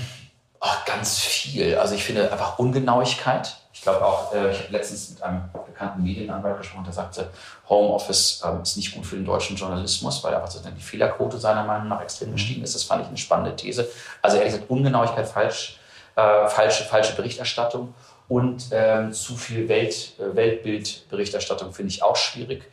oh, 0.60 0.68
ganz 0.86 1.20
viel. 1.20 1.78
Also 1.78 1.96
ich 1.96 2.04
finde 2.04 2.32
einfach 2.32 2.58
Ungenauigkeit. 2.58 3.58
Ich 3.74 3.82
glaube 3.84 4.04
auch, 4.04 4.34
äh, 4.34 4.52
ich 4.52 4.60
habe 4.60 4.72
letztens 4.72 5.12
mit 5.12 5.22
einem 5.22 5.44
bekannten 5.66 6.02
Medienanwalt 6.02 6.58
gesprochen, 6.58 6.84
der 6.84 6.94
sagte, 6.94 7.30
Homeoffice 7.70 8.42
ähm, 8.44 8.64
ist 8.64 8.76
nicht 8.76 8.94
gut 8.94 9.06
für 9.06 9.16
den 9.16 9.26
deutschen 9.26 9.56
Journalismus, 9.56 10.24
weil 10.24 10.34
einfach 10.34 10.50
sozusagen 10.50 10.76
die 10.76 10.84
Fehlerquote 10.84 11.38
seiner 11.38 11.64
Meinung 11.64 11.88
nach 11.88 12.02
extrem 12.02 12.30
mhm. 12.30 12.34
gestiegen 12.34 12.64
ist. 12.64 12.74
Das 12.74 12.84
fand 12.84 13.04
ich 13.04 13.08
eine 13.08 13.18
spannende 13.18 13.56
These. 13.56 13.88
Also 14.22 14.38
ehrlich 14.38 14.54
gesagt, 14.54 14.70
Ungenauigkeit, 14.72 15.28
falsch, 15.28 15.80
äh, 16.16 16.48
falsche, 16.48 16.86
falsche 16.86 17.16
Berichterstattung 17.16 17.94
und 18.30 18.70
ähm, 18.72 19.14
zu 19.14 19.36
viel 19.36 19.70
Welt, 19.70 20.14
äh, 20.20 20.36
Weltbildberichterstattung 20.36 21.74
finde 21.74 21.92
ich 21.92 22.04
auch 22.04 22.16
schwierig. 22.16 22.64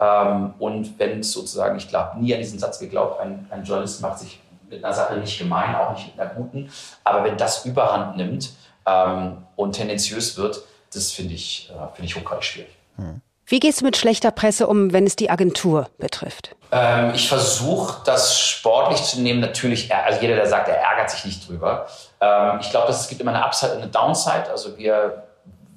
Ähm, 0.00 0.54
und 0.58 0.98
wenn 0.98 1.20
es 1.20 1.32
sozusagen, 1.32 1.76
ich 1.76 1.88
glaube 1.88 2.18
nie 2.18 2.34
an 2.34 2.40
diesen 2.40 2.58
Satz 2.58 2.78
geglaubt, 2.78 3.20
ein, 3.20 3.46
ein 3.50 3.64
Journalist 3.64 4.00
macht 4.00 4.18
sich 4.18 4.40
mit 4.68 4.82
einer 4.82 4.94
Sache 4.94 5.16
nicht 5.16 5.38
gemein, 5.38 5.74
auch 5.74 5.92
nicht 5.92 6.08
mit 6.08 6.20
einer 6.20 6.34
guten, 6.34 6.70
aber 7.04 7.24
wenn 7.24 7.36
das 7.36 7.66
überhand 7.66 8.16
nimmt 8.16 8.52
ähm, 8.86 9.38
und 9.56 9.72
tendenziös 9.72 10.36
wird, 10.38 10.62
das 10.94 11.12
finde 11.12 11.34
ich, 11.34 11.70
äh, 11.70 11.94
finde 11.94 12.06
ich 12.06 12.16
hochgradig 12.16 12.44
schwierig. 12.44 12.76
Hm. 12.96 13.20
Wie 13.46 13.60
gehst 13.60 13.80
du 13.80 13.84
mit 13.84 13.98
schlechter 13.98 14.30
Presse 14.30 14.66
um, 14.66 14.92
wenn 14.94 15.06
es 15.06 15.14
die 15.14 15.28
Agentur 15.28 15.90
betrifft? 15.98 16.56
Ähm, 16.70 17.12
ich 17.14 17.28
versuche 17.28 18.00
das 18.06 18.40
sportlich 18.40 19.02
zu 19.02 19.20
nehmen. 19.20 19.40
Natürlich, 19.40 19.94
also 19.94 20.20
jeder, 20.22 20.36
der 20.36 20.46
sagt, 20.46 20.68
er 20.68 20.76
ärgert 20.76 21.10
sich 21.10 21.26
nicht 21.26 21.46
drüber. 21.46 21.86
Ähm, 22.22 22.60
ich 22.60 22.70
glaube, 22.70 22.90
es 22.90 23.08
gibt 23.08 23.20
immer 23.20 23.34
eine 23.34 23.44
Upside 23.44 23.72
und 23.72 23.82
eine 23.82 23.90
Downside. 23.90 24.48
Also 24.50 24.78
wir, 24.78 25.24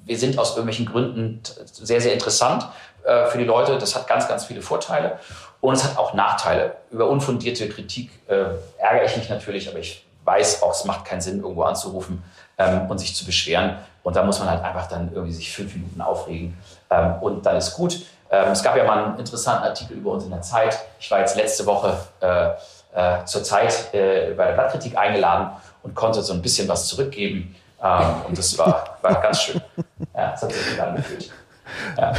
wir 0.04 0.18
sind 0.18 0.38
aus 0.38 0.50
irgendwelchen 0.50 0.86
Gründen 0.86 1.42
sehr, 1.64 2.00
sehr 2.00 2.12
interessant 2.12 2.66
äh, 3.04 3.26
für 3.26 3.38
die 3.38 3.44
Leute. 3.44 3.76
Das 3.78 3.96
hat 3.96 4.06
ganz, 4.06 4.28
ganz 4.28 4.44
viele 4.44 4.62
Vorteile. 4.62 5.18
Und 5.60 5.74
es 5.74 5.82
hat 5.82 5.98
auch 5.98 6.14
Nachteile. 6.14 6.76
Über 6.90 7.08
unfundierte 7.08 7.68
Kritik 7.68 8.10
äh, 8.28 8.44
ärgere 8.78 9.04
ich 9.06 9.16
mich 9.16 9.28
natürlich, 9.28 9.68
aber 9.68 9.80
ich 9.80 10.06
weiß 10.24 10.62
auch, 10.62 10.72
es 10.72 10.84
macht 10.84 11.04
keinen 11.04 11.20
Sinn, 11.20 11.40
irgendwo 11.40 11.62
anzurufen 11.62 12.22
ähm, 12.58 12.88
und 12.88 12.98
sich 12.98 13.16
zu 13.16 13.24
beschweren. 13.24 13.76
Und 14.04 14.14
da 14.14 14.22
muss 14.22 14.38
man 14.38 14.48
halt 14.48 14.62
einfach 14.62 14.86
dann 14.86 15.10
irgendwie 15.12 15.32
sich 15.32 15.52
fünf 15.52 15.74
Minuten 15.74 16.00
aufregen 16.00 16.56
ähm, 16.90 17.14
und 17.20 17.44
dann 17.44 17.56
ist 17.56 17.74
gut. 17.74 18.02
Ähm, 18.30 18.52
es 18.52 18.62
gab 18.62 18.76
ja 18.76 18.84
mal 18.84 19.04
einen 19.04 19.18
interessanten 19.18 19.64
Artikel 19.64 19.96
über 19.96 20.12
uns 20.12 20.24
in 20.24 20.30
der 20.30 20.42
Zeit. 20.42 20.78
Ich 21.00 21.10
war 21.10 21.20
jetzt 21.20 21.36
letzte 21.36 21.66
Woche 21.66 21.96
äh, 22.20 22.50
äh, 22.94 23.24
zur 23.24 23.42
Zeit 23.42 23.92
äh, 23.92 24.34
bei 24.36 24.46
der 24.46 24.52
Blattkritik 24.54 24.96
eingeladen 24.96 25.50
und 25.86 25.94
konnte 25.94 26.22
so 26.22 26.32
ein 26.32 26.42
bisschen 26.42 26.68
was 26.68 26.88
zurückgeben. 26.88 27.54
Ähm, 27.82 28.14
und 28.26 28.36
das 28.36 28.58
war, 28.58 28.98
war 29.02 29.22
ganz 29.22 29.42
schön. 29.42 29.60
Ja, 30.14 30.32
das 30.32 30.42
hat 30.42 30.52
sich 30.52 30.70
gut 30.70 30.80
angefühlt. 30.80 31.30
Ja. 31.96 32.12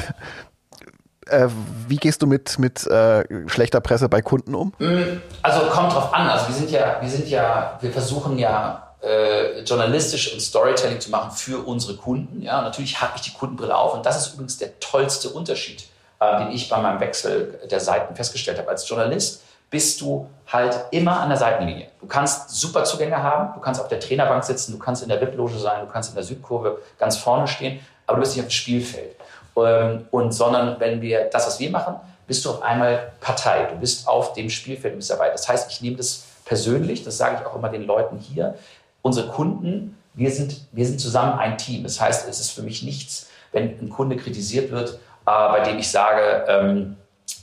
Äh, 1.30 1.50
wie 1.88 1.98
gehst 1.98 2.22
du 2.22 2.28
mit, 2.28 2.58
mit 2.58 2.88
äh, 2.88 3.24
schlechter 3.48 3.82
Presse 3.82 4.08
bei 4.08 4.22
Kunden 4.22 4.56
um? 4.56 4.74
Mm, 4.80 5.22
also 5.42 5.62
kommt 5.68 5.92
drauf 5.92 6.14
an. 6.14 6.30
Also 6.30 6.48
wir 6.48 6.56
sind 6.56 6.72
ja, 6.72 6.98
wir 7.02 7.10
sind 7.10 7.28
ja, 7.28 7.78
wir 7.82 7.92
versuchen 7.92 8.38
ja 8.38 8.96
äh, 9.02 9.62
journalistisch 9.64 10.34
und 10.34 10.40
Storytelling 10.40 11.02
zu 11.02 11.10
machen 11.12 11.32
für 11.32 11.66
unsere 11.66 11.98
Kunden. 11.98 12.42
Ja, 12.42 12.62
natürlich 12.62 13.02
habe 13.02 13.14
ich 13.16 13.22
die 13.24 13.34
Kundenbrille 13.34 13.76
auf 13.76 13.94
und 13.94 14.06
das 14.06 14.18
ist 14.18 14.34
übrigens 14.34 14.58
der 14.58 14.80
tollste 14.80 15.30
Unterschied, 15.30 15.84
äh, 16.22 16.46
den 16.46 16.52
ich 16.52 16.70
bei 16.70 16.80
meinem 16.80 17.02
Wechsel 17.02 17.60
der 17.70 17.82
Seiten 17.82 18.16
festgestellt 18.16 18.58
habe. 18.60 18.70
Als 18.70 18.88
Journalist 18.88 19.44
bist 19.70 20.02
du 20.02 20.30
halt 20.48 20.86
immer 20.92 21.20
an 21.20 21.30
der 21.30 21.38
Seitenlinie. 21.38 21.88
Du 22.00 22.08
kannst 22.08 22.50
super 22.50 22.84
Zugänge 22.86 23.22
haben, 23.22 23.54
du 23.54 23.60
kannst 23.60 23.82
auf 23.82 23.90
der 23.90 24.00
Trainerbank 24.00 24.44
sitzen, 24.44 24.72
du 24.72 24.80
kannst 24.80 25.04
in 25.04 25.10
der 25.10 25.20
VIP-Loge 25.20 25.58
sein, 25.58 25.82
du 25.86 25.92
kannst 25.92 26.10
in 26.10 26.16
der 26.16 26.24
Südkurve 26.24 26.82
ganz 26.98 27.18
vorne 27.18 27.48
stehen, 27.48 27.80
aber 28.06 28.18
du 28.18 28.22
bist 28.22 28.36
nicht 28.36 28.46
auf 28.46 28.50
dem 28.50 28.54
Spielfeld. 28.54 29.16
Ähm, 29.58 30.06
und 30.12 30.32
sondern 30.32 30.80
wenn 30.80 31.02
wir 31.02 31.26
das, 31.26 31.48
was 31.48 31.60
wir 31.60 31.70
machen, 31.70 31.96
bist 32.28 32.46
du 32.46 32.52
auf 32.52 32.62
einmal 32.62 33.12
Partei. 33.20 33.66
Du 33.66 33.80
bist 33.80 34.08
auf 34.08 34.34
dem 34.34 34.50
Spielfeld, 34.50 34.94
du 34.94 34.98
bist 34.98 35.10
dabei. 35.10 35.30
Das 35.30 35.48
heißt, 35.48 35.72
ich 35.72 35.82
nehme 35.82 35.98
das 35.98 36.24
persönlich, 36.46 37.04
das 37.04 37.18
sage 37.18 37.38
ich 37.40 37.46
auch 37.46 37.56
immer 37.56 37.70
den 37.70 37.86
Leuten 37.86 38.18
hier. 38.18 38.56
Unsere 39.02 39.30
Kunden, 39.30 39.98
wir 40.14 40.32
sind, 40.32 40.62
wir 40.72 40.86
sind 40.86 41.00
zusammen 41.00 41.40
ein 41.40 41.58
Team. 41.58 41.84
Das 41.84 42.00
heißt, 42.00 42.28
es 42.28 42.40
ist 42.40 42.52
für 42.52 42.64
mich 42.64 42.84
nichts, 42.84 43.30
wenn 43.52 43.80
ein 43.80 43.90
Kunde 43.90 44.18
kritisiert 44.18 44.72
wird, 44.72 44.92
äh, 44.92 44.96
bei 45.26 45.62
dem 45.62 45.78
ich 45.78 45.90
sage, 45.90 46.46
ähm, 46.48 46.98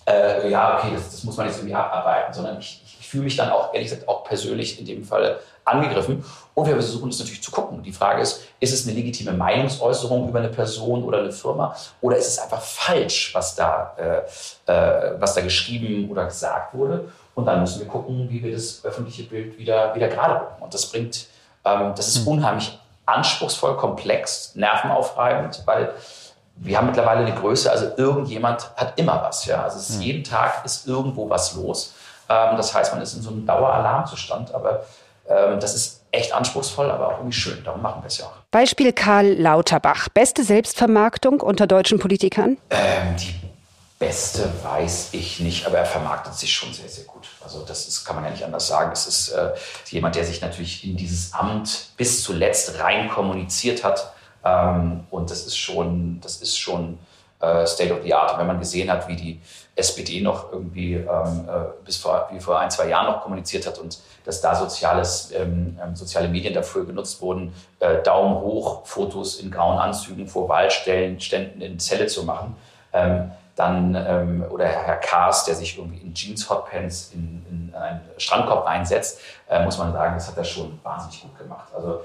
äh, 0.07 0.51
ja, 0.51 0.79
okay, 0.79 0.93
das, 0.95 1.11
das, 1.11 1.25
muss 1.25 1.37
man 1.37 1.47
jetzt 1.47 1.59
irgendwie 1.59 1.75
abarbeiten, 1.75 2.33
sondern 2.35 2.59
ich, 2.59 2.83
ich 3.01 3.09
fühle 3.09 3.25
mich 3.25 3.37
dann 3.37 3.51
auch, 3.51 3.73
ehrlich 3.73 3.91
gesagt, 3.91 4.09
auch 4.09 4.25
persönlich 4.25 4.79
in 4.79 4.85
dem 4.85 5.05
Fall 5.05 5.41
angegriffen. 5.65 6.25
Und 6.55 6.67
wir 6.67 6.75
versuchen 6.75 7.09
es 7.11 7.19
natürlich 7.19 7.43
zu 7.43 7.51
gucken. 7.51 7.83
Die 7.83 7.93
Frage 7.93 8.23
ist, 8.23 8.43
ist 8.61 8.73
es 8.73 8.87
eine 8.87 8.95
legitime 8.95 9.33
Meinungsäußerung 9.33 10.29
über 10.29 10.39
eine 10.39 10.49
Person 10.49 11.05
oder 11.05 11.19
eine 11.19 11.33
Firma 11.33 11.75
oder 12.01 12.17
ist 12.17 12.29
es 12.29 12.39
einfach 12.39 12.61
falsch, 12.61 13.35
was 13.35 13.55
da, 13.55 13.95
äh, 13.97 14.71
äh, 14.71 15.15
was 15.19 15.35
da 15.35 15.41
geschrieben 15.41 16.11
oder 16.11 16.27
gesagt 16.27 16.75
wurde? 16.75 17.11
Und 17.35 17.47
dann 17.47 17.61
müssen 17.61 17.81
wir 17.81 17.89
gucken, 17.89 18.29
wie 18.31 18.43
wir 18.43 18.53
das 18.53 18.85
öffentliche 18.85 19.25
Bild 19.25 19.59
wieder, 19.59 19.95
wieder 19.95 20.09
gerade 20.09 20.35
rücken. 20.35 20.63
Und 20.63 20.75
das 20.75 20.87
bringt, 20.87 21.27
ähm, 21.65 21.93
das 21.97 22.09
ist 22.09 22.19
hm. 22.19 22.29
unheimlich 22.29 22.79
anspruchsvoll, 23.07 23.77
komplex, 23.77 24.55
nervenaufreibend, 24.55 25.63
weil 25.67 25.93
wir 26.57 26.79
haben 26.79 26.87
mittlerweile 26.87 27.27
eine 27.27 27.35
Größe, 27.35 27.71
also 27.71 27.87
irgendjemand 27.97 28.71
hat 28.77 28.99
immer 28.99 29.23
was. 29.23 29.45
Ja? 29.47 29.63
Also 29.65 29.79
ist, 29.79 29.95
hm. 29.95 30.01
jeden 30.01 30.25
Tag 30.25 30.65
ist 30.65 30.87
irgendwo 30.87 31.29
was 31.29 31.55
los. 31.55 31.95
Ähm, 32.29 32.57
das 32.57 32.75
heißt, 32.75 32.93
man 32.93 33.03
ist 33.03 33.15
in 33.15 33.23
so 33.23 33.31
einem 33.31 33.47
Daueralarmzustand, 33.47 34.55
aber 34.55 34.85
ähm, 35.29 35.61
das 35.61 35.75
ist 35.75 36.03
echt 36.11 36.33
anspruchsvoll, 36.33 36.91
aber 36.91 37.09
auch 37.09 37.19
irgendwie 37.19 37.33
schön. 37.33 37.63
Darum 37.65 37.83
machen 37.83 38.03
wir 38.03 38.07
es 38.07 38.19
ja 38.19 38.27
auch. 38.27 38.33
Beispiel 38.51 38.93
Karl 38.93 39.35
Lauterbach. 39.35 40.09
Beste 40.09 40.45
Selbstvermarktung 40.45 41.41
unter 41.41 41.67
deutschen 41.67 41.99
Politikern? 41.99 42.57
Ähm, 42.71 43.17
die 43.17 43.35
beste 43.99 44.49
weiß 44.63 45.09
ich 45.13 45.41
nicht, 45.41 45.67
aber 45.67 45.79
er 45.79 45.87
vermarktet 45.87 46.35
sich 46.35 46.53
schon 46.53 46.73
sehr, 46.73 46.89
sehr 46.89 47.05
gut. 47.05 47.27
Also 47.43 47.65
das 47.65 47.89
ist, 47.89 48.05
kann 48.05 48.17
man 48.17 48.25
ja 48.25 48.31
nicht 48.31 48.45
anders 48.45 48.67
sagen. 48.67 48.93
Es 48.93 49.07
ist 49.07 49.31
äh, 49.31 49.53
jemand, 49.91 50.15
der 50.15 50.25
sich 50.25 50.41
natürlich 50.41 50.85
in 50.85 50.97
dieses 50.97 51.33
Amt 51.33 51.89
bis 51.97 52.23
zuletzt 52.23 52.79
rein 52.79 53.09
kommuniziert 53.09 53.83
hat. 53.83 54.14
Ähm, 54.45 55.05
und 55.11 55.31
das 55.31 55.47
ist 55.47 55.57
schon, 55.57 56.21
das 56.21 56.37
ist 56.37 56.59
schon 56.59 56.99
äh, 57.41 57.67
State 57.67 57.93
of 57.93 58.03
the 58.03 58.15
Art. 58.15 58.39
wenn 58.39 58.47
man 58.47 58.59
gesehen 58.59 58.91
hat, 58.91 59.09
wie 59.09 59.17
die 59.17 59.41
SPD 59.77 60.21
noch 60.21 60.53
irgendwie 60.53 60.95
ähm, 60.95 61.49
äh, 61.49 61.85
bis 61.85 61.97
vor, 61.97 62.29
wie 62.33 62.41
vor 62.41 62.61
ein, 62.61 62.71
zwei 62.71 62.89
Jahren 62.89 63.07
noch 63.07 63.23
kommuniziert 63.23 63.67
hat 63.67 63.79
und 63.79 63.99
dass 64.25 64.41
da 64.41 64.55
soziales, 64.55 65.33
ähm, 65.33 65.79
ähm, 65.83 65.97
soziale 65.97 66.29
Medien 66.29 66.55
dafür 66.55 66.87
genutzt 66.87 67.21
wurden, 67.21 67.53
äh, 67.81 68.03
Daumen 68.03 68.41
hoch, 68.41 68.87
Fotos 68.87 69.41
in 69.41 69.51
grauen 69.51 69.79
Anzügen 69.79 70.29
vor 70.29 70.49
Wahlstellen, 70.49 71.21
Ständen 71.21 71.61
in 71.61 71.79
Zelle 71.79 72.07
zu 72.07 72.25
machen. 72.25 72.57
Ähm, 72.93 73.33
dann, 73.57 73.95
ähm, 73.95 74.45
oder 74.51 74.67
Herr 74.67 74.97
Kaas, 74.97 75.45
der 75.45 75.55
sich 75.55 75.79
irgendwie 75.79 75.99
in 75.99 76.13
Jeans, 76.13 76.49
Hotpants 76.51 77.13
in, 77.15 77.45
in 77.49 77.75
einen 77.75 78.01
Strandkorb 78.17 78.67
einsetzt, 78.67 79.21
äh, 79.49 79.65
muss 79.65 79.79
man 79.79 79.93
sagen, 79.93 80.15
das 80.15 80.29
hat 80.29 80.37
er 80.37 80.45
schon 80.45 80.79
wahnsinnig 80.83 81.23
gut 81.23 81.39
gemacht. 81.39 81.69
Also 81.75 82.01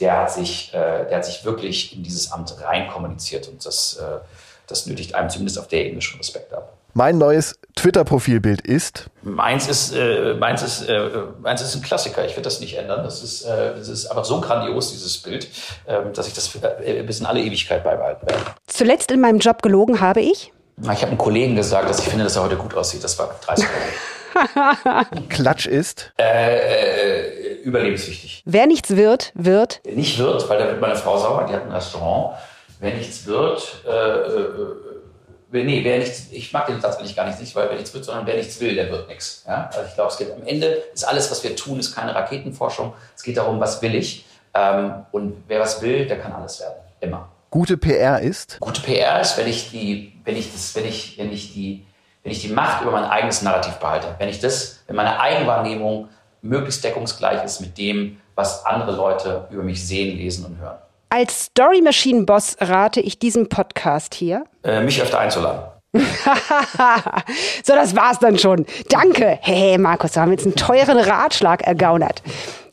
der 0.00 0.18
hat 0.18 0.32
sich, 0.32 0.72
äh, 0.74 1.06
der 1.06 1.16
hat 1.16 1.24
sich 1.24 1.44
wirklich 1.44 1.96
in 1.96 2.02
dieses 2.02 2.32
Amt 2.32 2.54
rein 2.62 2.88
kommuniziert 2.88 3.48
und 3.48 3.64
das, 3.64 3.94
äh, 3.94 4.18
das 4.66 4.86
nötigt 4.86 5.14
einem 5.14 5.30
zumindest 5.30 5.58
auf 5.58 5.68
der 5.68 5.84
Ebene 5.84 6.02
schon 6.02 6.18
Respekt 6.18 6.52
ab. 6.52 6.72
Mein 6.96 7.18
neues 7.18 7.58
Twitter-Profilbild 7.74 8.60
ist? 8.60 9.10
Meins 9.22 9.66
ist, 9.66 9.92
äh, 9.96 10.34
meins, 10.34 10.62
ist, 10.62 10.88
äh, 10.88 11.10
meins 11.40 11.60
ist 11.60 11.74
ein 11.74 11.82
Klassiker. 11.82 12.24
Ich 12.24 12.32
werde 12.32 12.42
das 12.42 12.60
nicht 12.60 12.76
ändern. 12.78 13.02
Das 13.02 13.20
ist, 13.20 13.42
äh, 13.42 13.74
das 13.76 13.88
ist 13.88 14.06
einfach 14.06 14.24
so 14.24 14.40
grandios, 14.40 14.92
dieses 14.92 15.18
Bild, 15.18 15.48
äh, 15.86 15.98
dass 16.14 16.28
ich 16.28 16.34
das 16.34 16.54
äh, 16.54 17.02
bis 17.02 17.18
in 17.18 17.26
alle 17.26 17.40
Ewigkeit 17.40 17.82
beibehalten 17.82 18.28
werde. 18.28 18.44
Zuletzt 18.68 19.10
in 19.10 19.20
meinem 19.20 19.40
Job 19.40 19.60
gelogen 19.60 20.00
habe 20.00 20.20
ich? 20.20 20.52
Ich 20.80 20.88
habe 20.88 21.08
einem 21.08 21.18
Kollegen 21.18 21.56
gesagt, 21.56 21.90
dass 21.90 21.98
ich 21.98 22.08
finde, 22.08 22.22
dass 22.22 22.36
er 22.36 22.44
heute 22.44 22.56
gut 22.56 22.74
aussieht. 22.74 23.02
Das 23.02 23.18
war 23.18 23.34
30 23.44 23.64
Jahre. 23.64 25.06
Klatsch 25.28 25.66
ist? 25.66 26.12
Äh, 26.18 26.58
äh, 26.58 27.53
überlebenswichtig. 27.64 28.42
Wer 28.44 28.66
nichts 28.66 28.94
wird, 28.96 29.32
wird? 29.34 29.80
Nicht 29.84 30.18
wird, 30.18 30.48
weil 30.48 30.58
da 30.58 30.66
wird 30.66 30.80
meine 30.80 30.96
Frau 30.96 31.18
sauer. 31.18 31.46
Die 31.48 31.54
hat 31.54 31.64
ein 31.64 31.72
Restaurant. 31.72 32.36
Wer 32.80 32.94
nichts 32.94 33.26
wird, 33.26 33.82
äh, 33.86 33.90
äh 33.90 35.64
nee, 35.64 35.84
wer 35.84 35.98
nichts, 35.98 36.26
ich 36.32 36.52
mag 36.52 36.66
den 36.66 36.80
Satz 36.80 36.96
eigentlich 36.96 37.14
gar 37.14 37.26
nicht, 37.26 37.54
weil 37.54 37.68
wer 37.68 37.76
nichts 37.76 37.94
wird, 37.94 38.04
sondern 38.04 38.26
wer 38.26 38.36
nichts 38.36 38.60
will, 38.60 38.74
der 38.74 38.90
wird 38.90 39.08
nichts. 39.08 39.44
Ja? 39.46 39.70
Also 39.72 39.88
ich 39.88 39.94
glaube, 39.94 40.10
es 40.10 40.18
geht 40.18 40.32
am 40.32 40.42
Ende, 40.44 40.82
ist 40.92 41.04
alles, 41.04 41.30
was 41.30 41.44
wir 41.44 41.54
tun, 41.54 41.78
ist 41.78 41.94
keine 41.94 42.14
Raketenforschung. 42.14 42.92
Es 43.16 43.22
geht 43.22 43.36
darum, 43.36 43.60
was 43.60 43.80
will 43.80 43.94
ich. 43.94 44.24
Ähm, 44.52 45.04
und 45.12 45.44
wer 45.46 45.60
was 45.60 45.80
will, 45.82 46.06
der 46.06 46.18
kann 46.18 46.32
alles 46.32 46.60
werden. 46.60 46.74
Immer. 47.00 47.28
Gute 47.50 47.76
PR 47.76 48.20
ist? 48.20 48.58
Gute 48.60 48.80
PR 48.80 49.20
ist, 49.20 49.38
wenn 49.38 49.46
ich 49.46 49.70
die, 49.70 50.12
wenn 50.24 50.36
ich 50.36 50.52
das, 50.52 50.74
wenn 50.74 50.86
ich, 50.86 51.18
wenn 51.18 51.32
ich 51.32 51.52
die, 51.52 51.86
wenn 52.22 52.32
ich 52.32 52.40
die 52.40 52.48
Macht 52.48 52.82
über 52.82 52.90
mein 52.90 53.04
eigenes 53.04 53.42
Narrativ 53.42 53.74
behalte. 53.74 54.14
Wenn 54.18 54.28
ich 54.28 54.40
das, 54.40 54.80
wenn 54.86 54.96
meine 54.96 55.20
Eigenwahrnehmung 55.20 56.08
möglichst 56.44 56.84
deckungsgleich 56.84 57.42
ist 57.44 57.60
mit 57.60 57.76
dem, 57.78 58.18
was 58.34 58.64
andere 58.64 58.94
Leute 58.94 59.48
über 59.50 59.62
mich 59.62 59.86
sehen, 59.86 60.16
lesen 60.16 60.44
und 60.44 60.58
hören. 60.58 60.78
Als 61.08 61.44
Story 61.44 61.80
Machine 61.80 62.24
Boss 62.24 62.56
rate 62.60 63.00
ich 63.00 63.18
diesem 63.18 63.48
Podcast 63.48 64.14
hier. 64.14 64.44
Äh, 64.62 64.82
mich 64.82 65.00
öfter 65.00 65.18
einzuladen. 65.18 65.62
so, 67.62 67.74
das 67.74 67.94
war's 67.94 68.18
dann 68.18 68.38
schon. 68.38 68.66
Danke. 68.88 69.38
Hey, 69.40 69.78
Markus, 69.78 70.12
da 70.12 70.22
haben 70.22 70.30
wir 70.30 70.36
jetzt 70.36 70.46
einen 70.46 70.56
teuren 70.56 70.98
Ratschlag 70.98 71.62
ergaunert. 71.62 72.22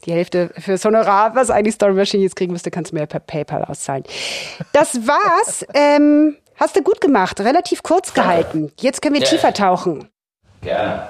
Die 0.06 0.12
Hälfte 0.12 0.50
fürs 0.58 0.84
Honorar, 0.84 1.36
was 1.36 1.52
eigentlich 1.52 1.76
Story 1.76 1.94
Machine 1.94 2.24
jetzt 2.24 2.36
kriegen 2.36 2.52
müsste, 2.52 2.72
kannst 2.72 2.92
du 2.92 2.96
mir 2.96 3.06
per 3.06 3.20
PayPal 3.20 3.64
auszahlen. 3.64 4.04
Das 4.74 5.08
war's. 5.08 5.66
Ähm, 5.74 6.38
hast 6.56 6.76
du 6.76 6.82
gut 6.82 7.00
gemacht. 7.00 7.40
Relativ 7.40 7.84
kurz 7.84 8.14
gehalten. 8.14 8.72
Jetzt 8.80 9.02
können 9.02 9.16
wir 9.16 9.22
ja. 9.22 9.28
tiefer 9.28 9.54
tauchen. 9.54 10.10
Gerne. 10.62 11.08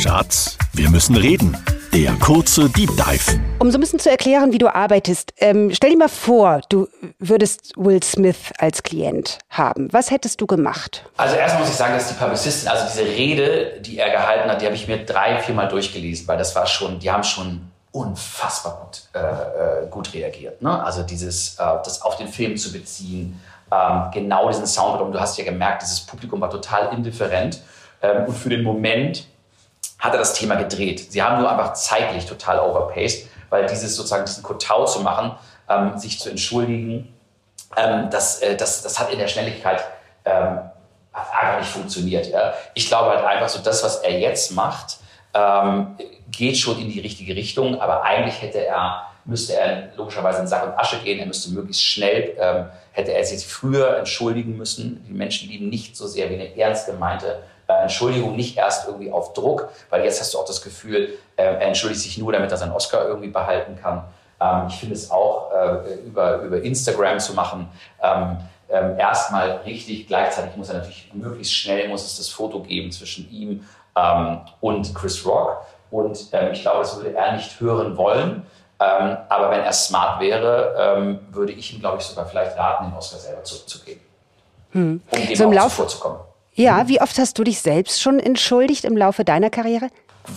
Schatz, 0.00 0.56
wir 0.72 0.88
müssen 0.88 1.14
reden. 1.14 1.54
Der 1.92 2.14
kurze 2.14 2.70
Deep 2.70 2.88
Dive. 2.96 3.38
Um 3.58 3.70
so 3.70 3.76
ein 3.76 3.82
bisschen 3.82 3.98
zu 3.98 4.10
erklären, 4.10 4.50
wie 4.50 4.56
du 4.56 4.74
arbeitest, 4.74 5.34
ähm, 5.36 5.70
stell 5.74 5.90
dir 5.90 5.98
mal 5.98 6.08
vor, 6.08 6.62
du 6.70 6.88
würdest 7.18 7.74
Will 7.76 8.02
Smith 8.02 8.50
als 8.56 8.82
Klient 8.82 9.36
haben. 9.50 9.92
Was 9.92 10.10
hättest 10.10 10.40
du 10.40 10.46
gemacht? 10.46 11.04
Also 11.18 11.36
erstmal 11.36 11.64
muss 11.64 11.72
ich 11.72 11.76
sagen, 11.76 11.92
dass 11.92 12.08
die 12.08 12.14
Publizistin, 12.14 12.70
also 12.70 12.86
diese 12.90 13.04
Rede, 13.04 13.78
die 13.82 13.98
er 13.98 14.08
gehalten 14.08 14.48
hat, 14.48 14.62
die 14.62 14.64
habe 14.64 14.74
ich 14.74 14.88
mir 14.88 15.04
drei, 15.04 15.38
viermal 15.42 15.68
durchgelesen, 15.68 16.26
weil 16.26 16.38
das 16.38 16.56
war 16.56 16.66
schon, 16.66 16.98
die 16.98 17.10
haben 17.10 17.24
schon 17.24 17.60
unfassbar 17.92 18.80
gut, 18.80 19.02
äh, 19.12 19.84
äh 19.84 19.86
gut 19.90 20.14
reagiert. 20.14 20.62
Ne? 20.62 20.82
Also 20.82 21.02
dieses, 21.02 21.56
äh, 21.58 21.64
das 21.84 22.00
auf 22.00 22.16
den 22.16 22.28
Film 22.28 22.56
zu 22.56 22.72
beziehen, 22.72 23.38
ähm, 23.70 24.04
genau 24.14 24.48
diesen 24.48 24.66
Sound. 24.66 25.02
Und 25.02 25.12
du 25.12 25.20
hast 25.20 25.36
ja 25.36 25.44
gemerkt, 25.44 25.82
dieses 25.82 26.00
Publikum 26.00 26.40
war 26.40 26.48
total 26.48 26.90
indifferent. 26.94 27.60
Ähm, 28.00 28.24
und 28.24 28.34
für 28.34 28.48
den 28.48 28.62
Moment 28.62 29.26
hat 30.00 30.12
er 30.12 30.18
das 30.18 30.34
Thema 30.34 30.56
gedreht. 30.56 31.12
Sie 31.12 31.22
haben 31.22 31.40
nur 31.40 31.50
einfach 31.50 31.74
zeitlich 31.74 32.26
total 32.26 32.58
overpaced, 32.58 33.28
weil 33.50 33.66
dieses 33.66 33.94
sozusagen 33.94 34.24
diesen 34.24 34.42
Kotau 34.42 34.86
zu 34.86 35.00
machen, 35.00 35.32
ähm, 35.68 35.98
sich 35.98 36.18
zu 36.18 36.30
entschuldigen, 36.30 37.14
ähm, 37.76 38.08
das, 38.10 38.40
äh, 38.40 38.56
das, 38.56 38.82
das 38.82 38.98
hat 38.98 39.12
in 39.12 39.18
der 39.18 39.28
Schnelligkeit 39.28 39.84
ähm, 40.24 40.58
einfach 41.12 41.58
nicht 41.58 41.70
funktioniert. 41.70 42.26
Ja. 42.26 42.54
Ich 42.74 42.88
glaube 42.88 43.10
halt 43.10 43.24
einfach 43.24 43.48
so, 43.48 43.60
das, 43.60 43.84
was 43.84 43.96
er 43.98 44.18
jetzt 44.18 44.52
macht, 44.52 44.98
ähm, 45.34 45.96
geht 46.30 46.56
schon 46.56 46.80
in 46.80 46.90
die 46.90 47.00
richtige 47.00 47.36
Richtung, 47.36 47.80
aber 47.80 48.02
eigentlich 48.02 48.40
hätte 48.42 48.64
er, 48.64 49.06
müsste 49.24 49.54
er 49.54 49.94
logischerweise 49.96 50.40
in 50.40 50.46
Sack 50.46 50.64
und 50.64 50.78
Asche 50.78 50.98
gehen, 50.98 51.18
er 51.18 51.26
müsste 51.26 51.50
möglichst 51.50 51.84
schnell, 51.84 52.36
ähm, 52.38 52.66
hätte 52.92 53.12
er 53.12 53.24
sich 53.24 53.46
früher 53.46 53.98
entschuldigen 53.98 54.56
müssen. 54.56 55.04
Die 55.06 55.12
Menschen 55.12 55.48
lieben 55.48 55.68
nicht 55.68 55.96
so 55.96 56.06
sehr 56.06 56.30
wie 56.30 56.34
eine 56.34 56.56
ernst 56.56 56.86
gemeinte 56.86 57.42
äh, 57.70 57.82
Entschuldigung, 57.82 58.36
nicht 58.36 58.56
erst 58.56 58.86
irgendwie 58.86 59.10
auf 59.10 59.32
Druck, 59.32 59.68
weil 59.90 60.04
jetzt 60.04 60.20
hast 60.20 60.34
du 60.34 60.38
auch 60.38 60.44
das 60.44 60.62
Gefühl, 60.62 61.18
äh, 61.36 61.42
er 61.42 61.60
entschuldigt 61.62 62.00
sich 62.00 62.18
nur, 62.18 62.32
damit 62.32 62.50
er 62.50 62.56
seinen 62.56 62.72
Oscar 62.72 63.06
irgendwie 63.06 63.28
behalten 63.28 63.78
kann. 63.80 64.04
Ähm, 64.40 64.66
ich 64.68 64.76
finde 64.76 64.94
es 64.94 65.10
auch 65.10 65.52
äh, 65.52 65.94
über, 66.06 66.38
über 66.38 66.62
Instagram 66.62 67.20
zu 67.20 67.34
machen, 67.34 67.68
ähm, 68.02 68.38
ähm, 68.68 68.98
erstmal 68.98 69.60
richtig, 69.64 70.06
gleichzeitig 70.06 70.56
muss 70.56 70.68
er 70.68 70.76
natürlich 70.76 71.10
möglichst 71.12 71.52
schnell 71.54 71.88
muss 71.88 72.04
es 72.04 72.18
das 72.18 72.28
Foto 72.28 72.60
geben 72.60 72.92
zwischen 72.92 73.28
ihm 73.30 73.64
und 74.60 74.94
Chris 74.94 75.26
Rock. 75.26 75.66
Und 75.90 76.16
ich 76.52 76.62
glaube, 76.62 76.78
das 76.78 76.96
würde 76.96 77.14
er 77.14 77.32
nicht 77.32 77.60
hören 77.60 77.96
wollen. 77.96 78.46
Ähm, 78.78 79.16
aber 79.28 79.50
wenn 79.50 79.60
er 79.60 79.72
smart 79.72 80.20
wäre, 80.20 81.18
würde 81.32 81.52
ich 81.52 81.74
ihm, 81.74 81.80
glaube 81.80 81.98
ich, 81.98 82.04
sogar 82.04 82.26
vielleicht 82.26 82.56
raten, 82.56 82.84
den 82.84 82.96
Oscar 82.96 83.18
selber 83.18 83.42
zurückzugeben. 83.42 84.00
Hm. 84.70 85.02
Um 85.10 85.26
dem 85.26 85.34
so 85.36 85.44
im 85.44 85.52
Lauf 85.52 85.72
vorzukommen. 85.72 86.20
Ja, 86.54 86.88
wie 86.88 87.00
oft 87.00 87.18
hast 87.18 87.38
du 87.38 87.44
dich 87.44 87.60
selbst 87.60 88.02
schon 88.02 88.18
entschuldigt 88.18 88.84
im 88.84 88.96
Laufe 88.96 89.24
deiner 89.24 89.50
Karriere? 89.50 89.88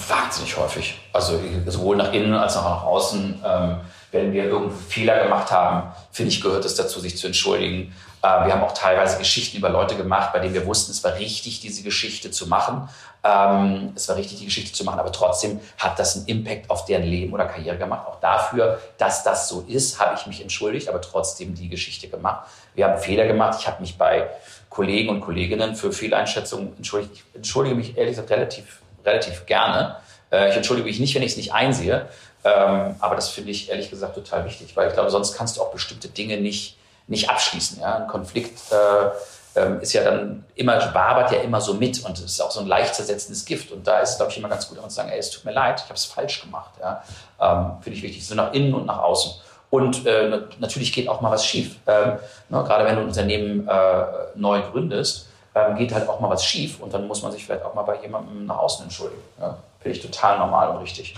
Wahnsinnig 0.08 0.56
häufig. 0.58 1.00
Also 1.12 1.40
sowohl 1.68 1.98
nach 1.98 2.14
innen 2.14 2.34
als 2.34 2.56
auch 2.56 2.64
nach 2.64 2.84
außen. 2.84 3.44
Ähm, 3.46 3.78
wenn 4.12 4.32
wir 4.32 4.46
irgendeinen 4.46 4.80
Fehler 4.80 5.24
gemacht 5.24 5.52
haben, 5.52 5.92
finde 6.12 6.32
ich, 6.32 6.40
gehört 6.40 6.64
es 6.66 6.76
dazu, 6.76 7.00
sich 7.00 7.18
zu 7.18 7.28
entschuldigen. 7.28 7.94
Äh, 8.22 8.46
wir 8.46 8.54
haben 8.54 8.62
auch 8.62 8.74
teilweise 8.74 9.18
Geschichten 9.18 9.58
über 9.58 9.70
Leute 9.70 9.96
gemacht, 9.96 10.32
bei 10.32 10.40
denen 10.40 10.54
wir 10.54 10.66
wussten, 10.66 10.92
es 10.92 11.04
war 11.04 11.16
richtig, 11.16 11.60
diese 11.60 11.84
Geschichte 11.84 12.32
zu 12.32 12.48
machen. 12.48 12.88
Ähm, 13.24 13.92
es 13.96 14.08
war 14.08 14.16
richtig, 14.16 14.40
die 14.40 14.46
Geschichte 14.46 14.72
zu 14.72 14.84
machen, 14.84 15.00
aber 15.00 15.12
trotzdem 15.12 15.60
hat 15.78 15.98
das 15.98 16.16
einen 16.16 16.28
Impact 16.28 16.70
auf 16.70 16.86
deren 16.86 17.04
Leben 17.04 17.34
oder 17.34 17.46
Karriere 17.46 17.78
gemacht. 17.78 18.08
Auch 18.08 18.20
dafür, 18.20 18.80
dass 18.98 19.24
das 19.24 19.50
so 19.50 19.66
ist, 19.68 20.00
habe 20.00 20.16
ich 20.16 20.28
mich 20.28 20.42
entschuldigt, 20.42 20.88
aber 20.88 21.02
trotzdem 21.02 21.56
die 21.56 21.70
Geschichte 21.70 22.08
gemacht. 22.08 22.48
Wir 22.76 22.88
haben 22.88 23.00
Fehler 23.00 23.26
gemacht. 23.26 23.58
Ich 23.60 23.68
habe 23.68 23.82
mich 23.82 23.98
bei 23.98 24.30
Kollegen 24.74 25.10
und 25.10 25.22
Kolleginnen 25.22 25.76
für 25.76 25.92
Fehleinschätzungen 25.92 26.76
entschuldigt. 26.78 27.14
Ich 27.14 27.36
entschuldige 27.36 27.76
mich 27.76 27.96
ehrlich 27.96 28.14
gesagt 28.14 28.32
relativ, 28.32 28.82
relativ 29.06 29.46
gerne. 29.46 29.98
Äh, 30.32 30.50
ich 30.50 30.56
entschuldige 30.56 30.88
mich 30.88 31.00
nicht, 31.00 31.14
wenn 31.14 31.22
ich 31.22 31.34
es 31.34 31.38
nicht 31.38 31.54
einsehe. 31.54 32.08
Ähm, 32.44 32.96
aber 33.00 33.16
das 33.16 33.30
finde 33.30 33.52
ich 33.52 33.70
ehrlich 33.70 33.92
gesagt 33.92 34.16
total 34.16 34.46
wichtig, 34.46 34.76
weil 34.76 34.88
ich 34.88 34.94
glaube, 34.96 35.12
sonst 35.12 35.38
kannst 35.38 35.58
du 35.58 35.62
auch 35.62 35.72
bestimmte 35.72 36.08
Dinge 36.08 36.38
nicht, 36.38 36.78
nicht 37.06 37.30
abschließen. 37.30 37.82
Ja? 37.82 37.98
Ein 37.98 38.08
Konflikt 38.08 38.60
äh, 38.72 39.60
ähm, 39.60 39.80
ist 39.80 39.94
ja 39.94 40.04
dann 40.04 40.44
immer, 40.56 40.94
wabert 40.94 41.32
ja 41.32 41.42
immer 41.42 41.62
so 41.62 41.76
mit 41.76 42.04
und 42.04 42.20
ist 42.20 42.42
auch 42.42 42.50
so 42.50 42.60
ein 42.60 42.68
leicht 42.68 42.96
zersetzendes 42.96 43.46
Gift. 43.46 43.72
Und 43.72 43.86
da 43.86 44.00
ist 44.00 44.10
es, 44.10 44.18
glaube 44.18 44.32
ich, 44.32 44.40
immer 44.40 44.50
ganz 44.50 44.68
gut, 44.68 44.82
zu 44.82 44.90
sagen, 44.90 45.10
ey, 45.10 45.20
es 45.20 45.30
tut 45.30 45.46
mir 45.46 45.54
leid, 45.54 45.82
ich 45.82 45.84
habe 45.84 45.94
es 45.94 46.06
falsch 46.06 46.42
gemacht. 46.42 46.74
Ja? 46.82 47.04
Ähm, 47.40 47.78
finde 47.82 47.98
ich 47.98 48.04
wichtig, 48.04 48.26
so 48.26 48.34
nach 48.34 48.54
innen 48.54 48.74
und 48.74 48.88
nach 48.88 49.04
außen. 49.04 49.34
Und 49.74 50.06
äh, 50.06 50.42
natürlich 50.60 50.94
geht 50.94 51.10
auch 51.10 51.20
mal 51.22 51.32
was 51.32 51.48
schief. 51.48 51.78
Ähm, 51.88 52.20
ne, 52.50 52.64
gerade 52.64 52.86
wenn 52.86 52.94
du 52.94 53.02
ein 53.02 53.08
Unternehmen 53.08 53.68
äh, 53.68 54.04
neu 54.36 54.62
gründest, 54.62 55.30
ähm, 55.56 55.76
geht 55.76 55.92
halt 55.92 56.08
auch 56.08 56.20
mal 56.20 56.30
was 56.30 56.46
schief 56.46 56.80
und 56.80 56.94
dann 56.94 57.08
muss 57.08 57.24
man 57.24 57.32
sich 57.32 57.44
vielleicht 57.44 57.66
auch 57.66 57.74
mal 57.74 57.82
bei 57.82 58.00
jemandem 58.00 58.46
nach 58.46 58.58
außen 58.58 58.84
entschuldigen. 58.84 59.24
Ja? 59.42 59.58
Finde 59.80 59.98
ich 59.98 60.06
total 60.06 60.38
normal 60.38 60.76
und 60.76 60.84
richtig. 60.84 61.16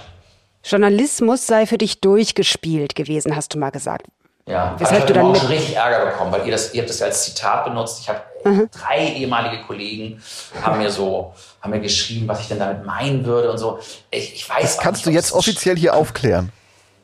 Journalismus 0.63 1.45
sei 1.45 1.65
für 1.65 1.77
dich 1.77 1.99
durchgespielt 1.99 2.95
gewesen, 2.95 3.35
hast 3.35 3.53
du 3.53 3.59
mal 3.59 3.71
gesagt. 3.71 4.05
Ja, 4.47 4.75
Weshalb 4.77 5.03
ich 5.03 5.09
habe 5.09 5.13
dann 5.13 5.35
auch 5.35 5.49
richtig 5.49 5.75
Ärger 5.75 6.05
bekommen, 6.11 6.31
weil 6.31 6.45
ihr, 6.45 6.53
das, 6.53 6.73
ihr 6.73 6.79
habt 6.79 6.89
das 6.89 7.01
als 7.01 7.25
Zitat 7.25 7.65
benutzt. 7.65 7.99
Ich 7.99 8.07
habe 8.07 8.21
mhm. 8.45 8.69
drei 8.71 9.05
ehemalige 9.17 9.63
Kollegen 9.63 10.23
haben 10.61 10.77
mir 10.77 10.91
so 10.91 11.33
haben 11.59 11.71
mir 11.71 11.81
geschrieben, 11.81 12.25
was 12.29 12.39
ich 12.39 12.47
denn 12.47 12.59
damit 12.59 12.85
meinen 12.85 13.25
würde 13.25 13.51
und 13.51 13.57
so. 13.57 13.79
Ich, 14.11 14.33
ich 14.33 14.49
weiß. 14.49 14.61
Das 14.61 14.77
kannst 14.77 15.05
nicht, 15.05 15.07
du 15.07 15.11
jetzt 15.11 15.33
offiziell 15.33 15.75
hier 15.75 15.93
aufklären. 15.93 16.53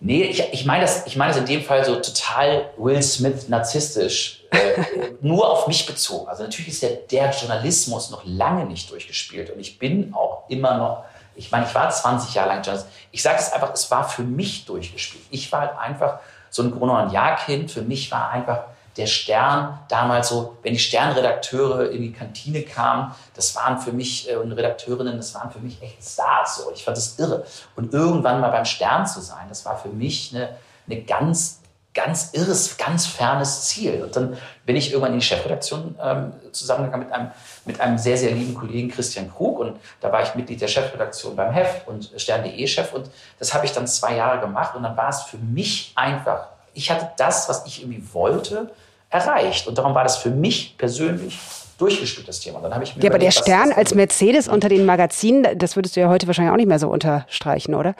Nee, 0.04 0.24
ich, 0.24 0.42
ich 0.52 0.66
meine 0.66 0.82
das, 0.82 1.06
ich 1.06 1.16
meine 1.16 1.32
das 1.32 1.40
in 1.40 1.46
dem 1.46 1.62
Fall 1.62 1.86
so 1.86 1.96
total 1.96 2.72
Will 2.76 3.02
Smith 3.04 3.48
narzisstisch, 3.50 4.44
äh, 4.50 4.82
nur 5.22 5.48
auf 5.48 5.68
mich 5.68 5.86
bezogen. 5.86 6.28
Also 6.28 6.42
natürlich 6.42 6.70
ist 6.70 6.82
der, 6.82 6.96
der 7.12 7.30
Journalismus 7.30 8.10
noch 8.10 8.24
lange 8.26 8.66
nicht 8.66 8.90
durchgespielt 8.90 9.52
und 9.52 9.60
ich 9.60 9.78
bin 9.78 10.12
auch 10.16 10.50
immer 10.50 10.76
noch, 10.78 11.04
ich 11.36 11.52
meine, 11.52 11.68
ich 11.68 11.76
war 11.76 11.88
20 11.88 12.34
Jahre 12.34 12.50
lang 12.50 12.64
Journalist. 12.64 12.90
Ich 13.12 13.22
sage 13.22 13.38
es 13.40 13.54
einfach, 13.54 13.74
es 13.74 13.92
war 13.92 14.10
für 14.10 14.24
mich 14.24 14.66
durchgespielt. 14.66 15.24
Ich 15.30 15.52
war 15.52 15.62
halt 15.62 15.78
einfach 15.78 16.20
so 16.50 16.64
ein 16.64 16.72
Gruner- 16.72 17.04
und 17.04 17.12
Jahr-Kind. 17.12 17.72
Für 17.72 17.84
mich 17.84 18.12
war 18.12 18.32
einfach 18.32 18.64
der 18.98 19.08
Stern 19.08 19.80
damals 19.88 20.30
so, 20.30 20.58
wenn 20.64 20.74
die 20.74 20.80
Sternredakteure 20.80 21.92
in 21.92 22.02
die 22.02 22.12
Kantine 22.12 22.64
kamen, 22.64 23.14
das 23.36 23.56
waren 23.56 23.80
für 23.80 23.92
mich 23.92 24.30
äh, 24.30 24.36
und 24.36 24.52
Redakteurinnen, 24.52 25.18
das 25.18 25.34
waren 25.36 25.52
für 25.52 25.60
mich 25.60 25.82
echt 25.82 26.04
Stars. 26.04 26.58
So. 26.58 26.72
Ich 26.74 26.84
fand 26.84 26.98
das 26.98 27.18
irre. 27.18 27.46
Und 27.76 27.94
irgendwann 27.94 28.42
mal 28.42 28.50
beim 28.50 28.66
Stern 28.66 29.06
zu 29.06 29.22
sein, 29.22 29.46
das 29.50 29.66
war 29.66 29.78
für 29.78 29.90
mich 29.90 30.34
eine, 30.36 30.56
eine 30.88 31.02
ganz, 31.04 31.62
ganz 31.94 32.32
irres, 32.34 32.78
ganz 32.78 33.06
fernes 33.06 33.64
Ziel. 33.68 34.04
Und 34.04 34.16
dann 34.16 34.38
bin 34.66 34.76
ich 34.76 34.92
irgendwann 34.92 35.14
in 35.14 35.20
die 35.20 35.26
Chefredaktion 35.26 35.96
ähm, 36.02 36.34
zusammengegangen 36.52 37.08
mit 37.08 37.16
einem, 37.16 37.32
mit 37.66 37.80
einem 37.80 37.98
sehr, 37.98 38.18
sehr 38.18 38.32
lieben 38.32 38.54
Kollegen 38.54 38.90
Christian 38.90 39.32
Krug. 39.32 39.60
Und 39.60 39.80
da 40.00 40.12
war 40.12 40.22
ich 40.22 40.36
Mitglied 40.36 40.62
der 40.62 40.68
Chefredaktion 40.68 41.36
beim 41.36 41.52
Heft 41.52 41.88
und 41.88 42.12
Stern.de-Chef. 42.16 42.94
Und 42.94 43.10
das 43.40 43.54
habe 43.54 43.66
ich 43.66 43.72
dann 43.72 43.88
zwei 43.88 44.16
Jahre 44.16 44.40
gemacht. 44.40 44.76
Und 44.76 44.84
dann 44.84 44.96
war 44.96 45.10
es 45.10 45.24
für 45.24 45.38
mich 45.38 45.94
einfach 45.96 46.51
ich 46.74 46.92
hatte 46.92 47.12
das, 47.18 47.50
was 47.50 47.66
ich 47.66 47.82
irgendwie 47.82 48.04
wollte, 48.14 48.72
erreicht. 49.10 49.68
Und 49.68 49.78
darum 49.78 49.94
war 49.94 50.04
das 50.04 50.18
für 50.18 50.30
mich 50.30 50.78
persönlich 50.78 51.38
durchgespielt, 51.78 52.28
das 52.28 52.40
Thema. 52.40 52.60
Dann 52.60 52.74
habe 52.74 52.84
ich 52.84 52.96
mir 52.96 53.04
ja, 53.04 53.10
aber 53.10 53.20
der 53.20 53.32
Stern 53.32 53.72
als 53.72 53.94
Mercedes 53.94 54.48
unter 54.48 54.70
den 54.70 54.86
Magazinen, 54.86 55.58
das 55.58 55.76
würdest 55.76 55.96
du 55.96 56.02
ja 56.02 56.10
heute 56.10 56.28
wahrscheinlich 56.28 56.52
auch 56.52 56.58
nicht 56.58 56.68
mehr 56.68 56.80
so 56.80 56.88
unterstreichen, 56.88 57.76
oder? 57.76 57.96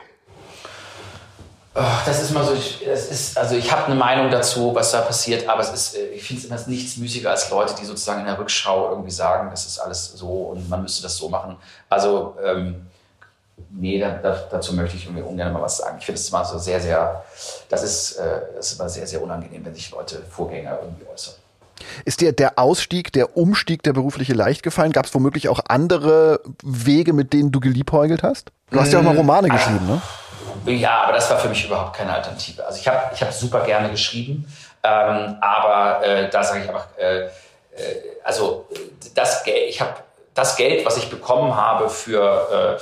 Das 1.74 2.22
ist 2.22 2.32
mal 2.32 2.44
so, 2.44 2.54
das 2.54 3.06
ist, 3.06 3.38
also 3.38 3.56
ich 3.56 3.72
habe 3.72 3.86
eine 3.86 3.96
Meinung 3.96 4.30
dazu, 4.30 4.76
was 4.76 4.92
da 4.92 5.02
passiert, 5.02 5.48
aber 5.48 5.62
es 5.62 5.72
ist, 5.72 5.96
äh, 5.96 6.08
ich 6.10 6.24
finde 6.24 6.42
es 6.42 6.48
immer 6.50 6.60
nichts 6.68 6.98
müßiger 6.98 7.30
als 7.30 7.50
Leute, 7.50 7.74
die 7.80 7.86
sozusagen 7.86 8.20
in 8.20 8.26
der 8.26 8.38
Rückschau 8.38 8.90
irgendwie 8.90 9.12
sagen, 9.12 9.50
das 9.50 9.66
ist 9.66 9.80
alles 9.80 10.12
so 10.12 10.28
und 10.28 10.70
man 10.70 10.82
müsste 10.82 11.02
das 11.02 11.16
so 11.16 11.30
machen. 11.30 11.56
Also 11.88 12.36
ähm, 12.44 12.88
nee, 13.70 14.00
da, 14.00 14.12
da, 14.12 14.48
dazu 14.50 14.74
möchte 14.74 14.98
ich 14.98 15.06
irgendwie 15.06 15.24
ungern 15.24 15.54
mal 15.54 15.62
was 15.62 15.78
sagen. 15.78 15.98
Ich 16.00 16.06
finde 16.06 16.20
es 16.20 16.30
immer 16.30 16.46
so 16.46 16.58
sehr, 16.58 16.80
sehr, 16.80 17.24
das 17.70 17.84
ist, 17.84 18.18
äh, 18.18 18.42
das 18.56 18.72
ist 18.72 18.80
immer 18.80 18.90
sehr, 18.90 19.08
sehr 19.08 19.22
unangenehm, 19.22 19.66
wenn 19.66 19.76
sich 19.76 19.92
Leute, 19.92 20.22
Vorgänger 20.30 20.80
irgendwie 20.82 21.06
äußern. 21.12 21.36
Ist 22.06 22.22
dir 22.22 22.32
der 22.32 22.60
Ausstieg, 22.60 23.12
der 23.14 23.38
Umstieg, 23.38 23.84
der 23.84 23.94
berufliche 23.94 24.34
leicht 24.34 24.64
gefallen? 24.64 24.92
Gab 24.92 25.06
es 25.06 25.14
womöglich 25.14 25.50
auch 25.50 25.60
andere 25.68 26.42
Wege, 26.64 27.14
mit 27.14 27.34
denen 27.34 27.52
du 27.52 27.60
geliebäugelt 27.60 28.24
hast? 28.24 28.52
Du 28.70 28.80
hast 28.80 28.94
ja 28.94 29.00
auch 29.00 29.04
mal 29.04 29.16
Romane 29.16 29.48
äh, 29.48 29.52
geschrieben, 29.52 29.88
ne? 29.88 30.02
Ja, 30.66 31.04
aber 31.04 31.14
das 31.14 31.30
war 31.30 31.40
für 31.40 31.50
mich 31.50 31.66
überhaupt 31.66 31.96
keine 31.96 32.14
Alternative. 32.14 32.66
Also 32.66 32.80
ich 32.80 32.88
habe 32.88 33.12
ich 33.14 33.22
hab 33.22 33.34
super 33.34 33.62
gerne 33.62 33.90
geschrieben, 33.90 34.46
ähm, 34.84 35.38
aber 35.42 36.06
äh, 36.06 36.30
da 36.30 36.44
sage 36.44 36.62
ich 36.62 36.70
einfach, 36.70 36.88
äh, 36.98 37.26
äh 37.26 37.30
also 38.24 38.68
das, 39.16 39.44
ich 39.46 39.82
habe 39.82 39.94
das 40.34 40.56
Geld, 40.56 40.86
was 40.86 40.98
ich 40.98 41.10
bekommen 41.10 41.56
habe 41.56 41.90
für 41.90 42.78
äh, 42.78 42.82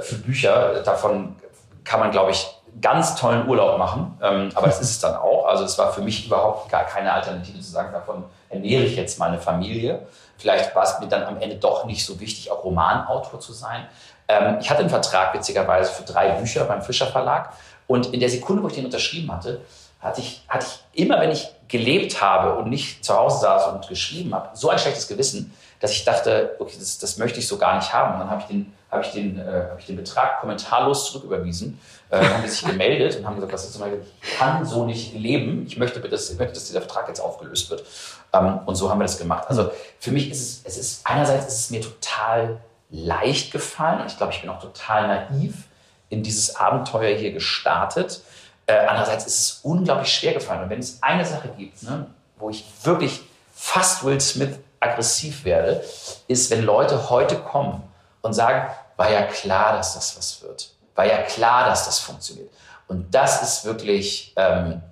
für 0.00 0.16
Bücher. 0.16 0.82
Davon 0.82 1.36
kann 1.84 2.00
man, 2.00 2.10
glaube 2.10 2.32
ich, 2.32 2.46
ganz 2.80 3.16
tollen 3.16 3.48
Urlaub 3.48 3.78
machen. 3.78 4.18
Ähm, 4.22 4.50
aber 4.54 4.66
das 4.66 4.80
ist 4.80 4.90
es 4.90 5.00
dann 5.00 5.16
auch. 5.16 5.46
Also 5.46 5.64
es 5.64 5.78
war 5.78 5.92
für 5.92 6.02
mich 6.02 6.26
überhaupt 6.26 6.70
gar 6.70 6.84
keine 6.84 7.12
Alternative 7.12 7.58
zu 7.58 7.70
sagen, 7.70 7.92
davon 7.92 8.24
ernähre 8.48 8.84
ich 8.84 8.96
jetzt 8.96 9.18
meine 9.18 9.38
Familie. 9.38 10.06
Vielleicht 10.36 10.74
war 10.74 10.84
es 10.84 10.98
mir 11.00 11.08
dann 11.08 11.24
am 11.24 11.40
Ende 11.40 11.56
doch 11.56 11.84
nicht 11.84 12.04
so 12.04 12.20
wichtig, 12.20 12.50
auch 12.50 12.64
Romanautor 12.64 13.40
zu 13.40 13.52
sein. 13.52 13.86
Ähm, 14.28 14.58
ich 14.60 14.70
hatte 14.70 14.80
einen 14.80 14.90
Vertrag 14.90 15.34
witzigerweise 15.34 15.92
für 15.92 16.04
drei 16.04 16.30
Bücher 16.32 16.64
beim 16.64 16.82
Fischer 16.82 17.06
Verlag. 17.06 17.52
Und 17.86 18.12
in 18.12 18.20
der 18.20 18.28
Sekunde, 18.28 18.62
wo 18.62 18.68
ich 18.68 18.74
den 18.74 18.84
unterschrieben 18.84 19.32
hatte, 19.32 19.62
hatte 20.00 20.20
ich, 20.20 20.44
hatte 20.48 20.66
ich 20.66 21.04
immer, 21.04 21.20
wenn 21.20 21.30
ich 21.30 21.48
gelebt 21.66 22.22
habe 22.22 22.54
und 22.56 22.68
nicht 22.68 23.04
zu 23.04 23.16
Hause 23.16 23.40
saß 23.40 23.68
und 23.68 23.88
geschrieben 23.88 24.34
habe, 24.34 24.50
so 24.54 24.68
ein 24.68 24.78
schlechtes 24.78 25.08
Gewissen, 25.08 25.54
dass 25.80 25.92
ich 25.92 26.04
dachte, 26.04 26.56
okay, 26.58 26.76
das, 26.78 26.98
das 26.98 27.18
möchte 27.18 27.40
ich 27.40 27.48
so 27.48 27.58
gar 27.58 27.76
nicht 27.76 27.92
haben. 27.92 28.14
Und 28.14 28.20
dann 28.20 28.30
habe 28.30 28.42
ich 28.42 28.46
den 28.46 28.72
habe 28.90 29.02
ich, 29.02 29.10
den, 29.10 29.38
äh, 29.38 29.66
hab 29.70 29.78
ich 29.78 29.86
den 29.86 29.96
Betrag 29.96 30.40
kommentarlos 30.40 31.10
zurücküberwiesen. 31.10 31.78
Äh, 32.10 32.24
haben 32.24 32.48
sich 32.48 32.64
gemeldet 32.64 33.16
und 33.16 33.26
haben 33.26 33.34
gesagt, 33.34 33.52
was 33.52 33.68
ist 33.68 33.78
Beispiel, 33.78 34.02
ich 34.22 34.38
kann 34.38 34.64
so 34.64 34.86
nicht 34.86 35.14
leben. 35.14 35.66
Ich 35.66 35.76
möchte, 35.76 36.00
dass, 36.00 36.30
ich 36.30 36.38
möchte, 36.38 36.54
dass 36.54 36.66
dieser 36.66 36.80
Vertrag 36.80 37.06
jetzt 37.08 37.20
aufgelöst 37.20 37.68
wird. 37.68 37.84
Ähm, 38.32 38.60
und 38.64 38.76
so 38.76 38.90
haben 38.90 38.98
wir 38.98 39.04
das 39.04 39.18
gemacht. 39.18 39.44
Also 39.48 39.70
für 39.98 40.10
mich 40.10 40.30
ist 40.30 40.40
es, 40.40 40.60
es 40.64 40.78
ist, 40.78 41.06
einerseits 41.06 41.46
ist 41.46 41.60
es 41.60 41.70
mir 41.70 41.82
total 41.82 42.60
leicht 42.90 43.52
gefallen. 43.52 44.04
Ich 44.06 44.16
glaube, 44.16 44.32
ich 44.32 44.40
bin 44.40 44.48
auch 44.48 44.60
total 44.60 45.06
naiv 45.06 45.64
in 46.08 46.22
dieses 46.22 46.56
Abenteuer 46.56 47.14
hier 47.14 47.32
gestartet. 47.32 48.22
Äh, 48.66 48.86
andererseits 48.86 49.26
ist 49.26 49.38
es 49.38 49.60
unglaublich 49.62 50.10
schwer 50.10 50.32
gefallen. 50.32 50.62
Und 50.62 50.70
wenn 50.70 50.78
es 50.78 51.02
eine 51.02 51.26
Sache 51.26 51.50
gibt, 51.58 51.82
ne, 51.82 52.06
wo 52.38 52.48
ich 52.48 52.64
wirklich 52.84 53.20
fast 53.54 54.04
Will 54.04 54.18
Smith 54.20 54.58
aggressiv 54.80 55.44
werde, 55.44 55.84
ist, 56.28 56.50
wenn 56.50 56.62
Leute 56.64 57.10
heute 57.10 57.36
kommen 57.36 57.82
und 58.22 58.32
sagen, 58.32 58.68
war 58.96 59.10
ja 59.10 59.22
klar, 59.22 59.74
dass 59.74 59.94
das 59.94 60.16
was 60.16 60.42
wird. 60.42 60.70
War 60.94 61.06
ja 61.06 61.22
klar, 61.22 61.66
dass 61.66 61.86
das 61.86 61.98
funktioniert. 61.98 62.50
Und 62.88 63.14
das 63.14 63.42
ist 63.42 63.64
wirklich, 63.64 64.32
ähm, 64.36 64.82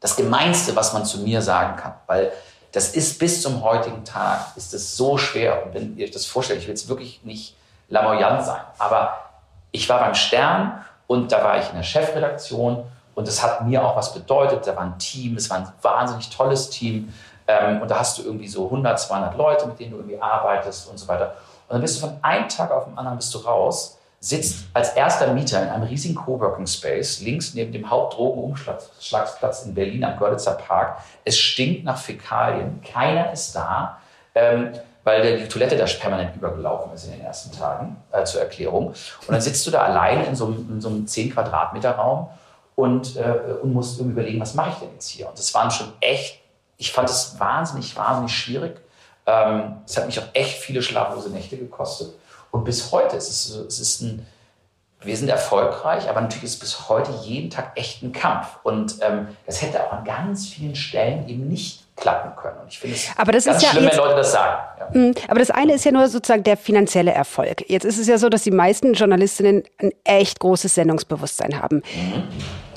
das 0.00 0.16
Gemeinste, 0.16 0.74
was 0.74 0.92
man 0.92 1.04
zu 1.04 1.18
mir 1.18 1.42
sagen 1.42 1.76
kann, 1.76 1.94
weil 2.06 2.32
das 2.72 2.94
ist 2.94 3.18
bis 3.18 3.42
zum 3.42 3.62
heutigen 3.62 4.04
Tag, 4.04 4.56
ist 4.56 4.72
es 4.74 4.96
so 4.96 5.18
schwer. 5.18 5.64
Und 5.64 5.74
wenn 5.74 5.96
ihr 5.96 6.06
euch 6.06 6.10
das 6.10 6.26
vorstellt, 6.26 6.60
ich 6.60 6.66
will 6.66 6.74
jetzt 6.74 6.88
wirklich 6.88 7.22
nicht 7.22 7.54
lamoyant 7.88 8.44
sein, 8.44 8.62
aber 8.78 9.18
ich 9.70 9.88
war 9.88 10.00
beim 10.00 10.14
Stern 10.14 10.82
und 11.06 11.32
da 11.32 11.44
war 11.44 11.58
ich 11.58 11.68
in 11.68 11.76
der 11.76 11.82
Chefredaktion 11.82 12.84
und 13.14 13.28
das 13.28 13.42
hat 13.42 13.66
mir 13.66 13.84
auch 13.84 13.96
was 13.96 14.14
bedeutet. 14.14 14.66
Da 14.66 14.74
war 14.74 14.84
ein 14.84 14.98
Team, 14.98 15.36
es 15.36 15.50
war 15.50 15.58
ein 15.58 15.72
wahnsinnig 15.82 16.30
tolles 16.30 16.70
Team. 16.70 17.12
Ähm, 17.46 17.82
und 17.82 17.90
da 17.90 17.98
hast 17.98 18.18
du 18.18 18.22
irgendwie 18.22 18.48
so 18.48 18.64
100, 18.64 18.98
200 18.98 19.36
Leute, 19.36 19.66
mit 19.66 19.78
denen 19.78 19.90
du 19.92 19.96
irgendwie 19.98 20.20
arbeitest 20.20 20.88
und 20.88 20.98
so 20.98 21.06
weiter. 21.08 21.34
Und 21.72 21.76
dann 21.76 21.82
bist 21.84 21.96
du 21.96 22.06
von 22.06 22.18
einem 22.20 22.50
Tag 22.50 22.70
auf 22.70 22.84
den 22.84 22.98
anderen 22.98 23.16
bist 23.16 23.32
du 23.32 23.38
raus, 23.38 23.98
sitzt 24.20 24.66
als 24.74 24.90
erster 24.90 25.32
Mieter 25.32 25.62
in 25.62 25.70
einem 25.70 25.84
riesigen 25.84 26.14
Coworking 26.14 26.66
Space, 26.66 27.22
links 27.22 27.54
neben 27.54 27.72
dem 27.72 27.88
Hauptdrogenumschlagsplatz 27.88 29.64
in 29.64 29.72
Berlin 29.72 30.04
am 30.04 30.18
Görlitzer 30.18 30.52
Park. 30.52 30.98
Es 31.24 31.38
stinkt 31.38 31.84
nach 31.84 31.96
Fäkalien, 31.96 32.82
keiner 32.82 33.32
ist 33.32 33.56
da, 33.56 33.96
ähm, 34.34 34.72
weil 35.02 35.38
die 35.38 35.48
Toilette 35.48 35.78
da 35.78 35.86
permanent 35.86 36.36
übergelaufen 36.36 36.92
ist 36.92 37.06
in 37.06 37.12
den 37.12 37.22
ersten 37.22 37.56
Tagen, 37.56 37.96
äh, 38.12 38.22
zur 38.24 38.42
Erklärung. 38.42 38.88
Und 38.88 39.30
dann 39.30 39.40
sitzt 39.40 39.66
du 39.66 39.70
da 39.70 39.80
allein 39.80 40.26
in 40.26 40.36
so 40.36 40.48
einem, 40.48 40.68
in 40.72 40.80
so 40.82 40.90
einem 40.90 41.06
10 41.06 41.32
Quadratmeter 41.32 41.92
Raum 41.92 42.28
und, 42.76 43.16
äh, 43.16 43.54
und 43.62 43.72
musst 43.72 43.98
irgendwie 43.98 44.20
überlegen, 44.20 44.40
was 44.42 44.52
mache 44.52 44.72
ich 44.72 44.76
denn 44.76 44.90
jetzt 44.92 45.08
hier? 45.08 45.26
Und 45.26 45.38
das 45.38 45.54
waren 45.54 45.70
schon 45.70 45.90
echt, 46.00 46.38
ich 46.76 46.92
fand 46.92 47.08
es 47.08 47.40
wahnsinnig, 47.40 47.96
wahnsinnig 47.96 48.36
schwierig. 48.36 48.78
Ähm, 49.26 49.76
es 49.86 49.96
hat 49.96 50.06
mich 50.06 50.18
auch 50.18 50.28
echt 50.32 50.58
viele 50.58 50.82
schlaflose 50.82 51.30
Nächte 51.30 51.56
gekostet. 51.56 52.14
Und 52.50 52.64
bis 52.64 52.92
heute 52.92 53.16
ist 53.16 53.28
es, 53.28 53.50
es 53.50 53.80
ist 53.80 54.02
ein, 54.02 54.26
wir 55.00 55.16
sind 55.16 55.28
erfolgreich, 55.28 56.08
aber 56.08 56.20
natürlich 56.20 56.44
ist 56.44 56.54
es 56.54 56.58
bis 56.58 56.88
heute 56.88 57.12
jeden 57.22 57.50
Tag 57.50 57.72
echt 57.76 58.02
ein 58.02 58.12
Kampf. 58.12 58.58
Und 58.62 58.96
ähm, 59.00 59.28
das 59.46 59.62
hätte 59.62 59.82
auch 59.82 59.92
an 59.92 60.04
ganz 60.04 60.48
vielen 60.48 60.74
Stellen 60.74 61.28
eben 61.28 61.48
nicht 61.48 61.82
klappen 61.96 62.34
können. 62.36 62.58
Und 62.60 62.68
ich 62.68 62.78
finde 62.78 62.96
es 62.96 63.08
aber 63.16 63.32
das 63.32 63.44
ganz 63.44 63.58
ist 63.58 63.62
ja 63.62 63.70
schlimm, 63.70 63.88
wenn 63.90 63.96
Leute 63.96 64.16
das 64.16 64.32
sagen. 64.32 64.62
Ja. 64.78 65.00
Mm, 65.00 65.14
Aber 65.28 65.38
das 65.38 65.50
eine 65.50 65.74
ist 65.74 65.84
ja 65.84 65.92
nur 65.92 66.08
sozusagen 66.08 66.42
der 66.42 66.56
finanzielle 66.56 67.12
Erfolg. 67.12 67.68
Jetzt 67.68 67.84
ist 67.84 67.98
es 67.98 68.06
ja 68.06 68.18
so, 68.18 68.28
dass 68.28 68.42
die 68.42 68.50
meisten 68.50 68.94
Journalistinnen 68.94 69.64
ein 69.78 69.92
echt 70.04 70.40
großes 70.40 70.74
Sendungsbewusstsein 70.74 71.60
haben. 71.60 71.76
Mhm. 71.76 72.28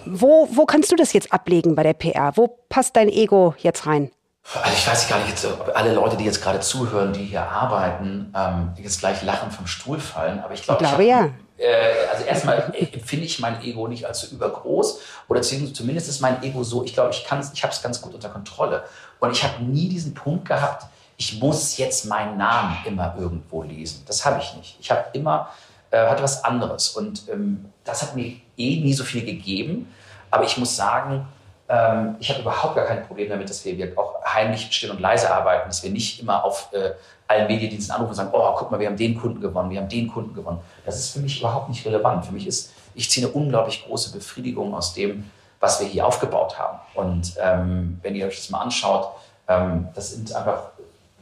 Wo, 0.05 0.47
wo 0.51 0.65
kannst 0.65 0.91
du 0.91 0.95
das 0.95 1.13
jetzt 1.13 1.33
ablegen 1.33 1.75
bei 1.75 1.83
der 1.83 1.93
PR? 1.93 2.33
Wo 2.35 2.59
passt 2.69 2.95
dein 2.95 3.09
Ego 3.09 3.55
jetzt 3.57 3.87
rein? 3.87 4.11
Also 4.53 4.77
ich 4.77 4.87
weiß 4.87 5.09
gar 5.09 5.17
nicht, 5.19 5.29
jetzt, 5.29 5.45
ob 5.45 5.71
alle 5.75 5.93
Leute, 5.93 6.17
die 6.17 6.23
jetzt 6.23 6.41
gerade 6.41 6.59
zuhören, 6.59 7.13
die 7.13 7.25
hier 7.25 7.41
arbeiten, 7.41 8.31
ähm, 8.35 8.73
jetzt 8.77 8.99
gleich 8.99 9.21
lachen 9.23 9.51
vom 9.51 9.65
Stuhl 9.65 9.99
fallen. 9.99 10.39
Aber 10.39 10.53
ich, 10.53 10.61
glaub, 10.61 10.81
Ich 10.81 10.87
glaube, 10.87 11.03
hab, 11.03 11.09
ja. 11.09 11.29
Äh, 11.57 12.07
also 12.11 12.25
erstmal 12.25 12.73
empfinde 12.75 13.25
ich 13.25 13.39
mein 13.39 13.61
Ego 13.63 13.87
nicht 13.87 14.05
als 14.05 14.21
so 14.21 14.35
übergroß 14.35 14.99
oder 15.29 15.41
zumindest 15.41 16.09
ist 16.09 16.21
mein 16.21 16.43
Ego 16.43 16.63
so, 16.63 16.83
ich 16.83 16.93
glaube, 16.93 17.11
ich 17.11 17.25
ich 17.25 17.63
habe 17.63 17.73
es 17.73 17.81
ganz 17.81 18.01
gut 18.01 18.13
unter 18.13 18.29
Kontrolle. 18.29 18.83
Und 19.19 19.31
ich 19.31 19.43
habe 19.43 19.63
nie 19.63 19.89
diesen 19.89 20.13
Punkt 20.13 20.47
gehabt, 20.47 20.85
ich 21.17 21.39
muss 21.39 21.77
jetzt 21.77 22.05
meinen 22.05 22.37
Namen 22.37 22.77
immer 22.85 23.15
irgendwo 23.17 23.63
lesen. 23.63 24.03
Das 24.05 24.25
habe 24.25 24.39
ich 24.41 24.53
nicht. 24.55 24.77
Ich 24.79 24.91
habe 24.91 25.05
immer, 25.13 25.49
äh, 25.91 26.07
hatte 26.07 26.21
was 26.21 26.43
anderes. 26.43 26.89
Und 26.89 27.27
ähm, 27.29 27.65
das 27.83 28.01
hat 28.01 28.15
mir 28.15 28.35
eh 28.57 28.81
nie 28.81 28.93
so 28.93 29.03
viel 29.03 29.25
gegeben. 29.25 29.91
Aber 30.29 30.43
ich 30.43 30.57
muss 30.57 30.75
sagen, 30.75 31.25
ähm, 31.67 32.15
ich 32.19 32.29
habe 32.29 32.41
überhaupt 32.41 32.75
gar 32.75 32.85
kein 32.85 33.05
Problem 33.05 33.29
damit, 33.29 33.49
dass 33.49 33.65
wir, 33.65 33.77
wir 33.77 33.97
auch 33.97 34.23
heimlich 34.25 34.67
still 34.71 34.91
und 34.91 34.99
leise 34.99 35.33
arbeiten, 35.33 35.67
dass 35.67 35.83
wir 35.83 35.89
nicht 35.89 36.21
immer 36.21 36.43
auf 36.43 36.69
äh, 36.73 36.91
allen 37.27 37.47
Mediendiensten 37.47 37.93
anrufen 37.93 38.11
und 38.11 38.15
sagen, 38.15 38.29
oh, 38.33 38.53
guck 38.55 38.69
mal, 38.71 38.79
wir 38.79 38.87
haben 38.87 38.97
den 38.97 39.19
Kunden 39.19 39.41
gewonnen, 39.41 39.71
wir 39.71 39.81
haben 39.81 39.89
den 39.89 40.07
Kunden 40.07 40.33
gewonnen. 40.33 40.59
Das 40.85 40.97
ist 40.97 41.11
für 41.11 41.19
mich 41.19 41.39
überhaupt 41.39 41.69
nicht 41.69 41.85
relevant. 41.85 42.25
Für 42.25 42.33
mich 42.33 42.45
ist, 42.45 42.73
ich 42.93 43.09
ziehe 43.09 43.25
eine 43.25 43.35
unglaublich 43.35 43.83
große 43.85 44.11
Befriedigung 44.11 44.75
aus 44.75 44.93
dem, 44.93 45.29
was 45.59 45.79
wir 45.79 45.87
hier 45.87 46.05
aufgebaut 46.05 46.59
haben. 46.59 46.79
Und 46.93 47.33
ähm, 47.41 47.99
wenn 48.03 48.15
ihr 48.15 48.27
euch 48.27 48.37
das 48.37 48.49
mal 48.51 48.61
anschaut, 48.61 49.09
ähm, 49.47 49.87
das 49.95 50.11
sind 50.11 50.33
einfach 50.35 50.69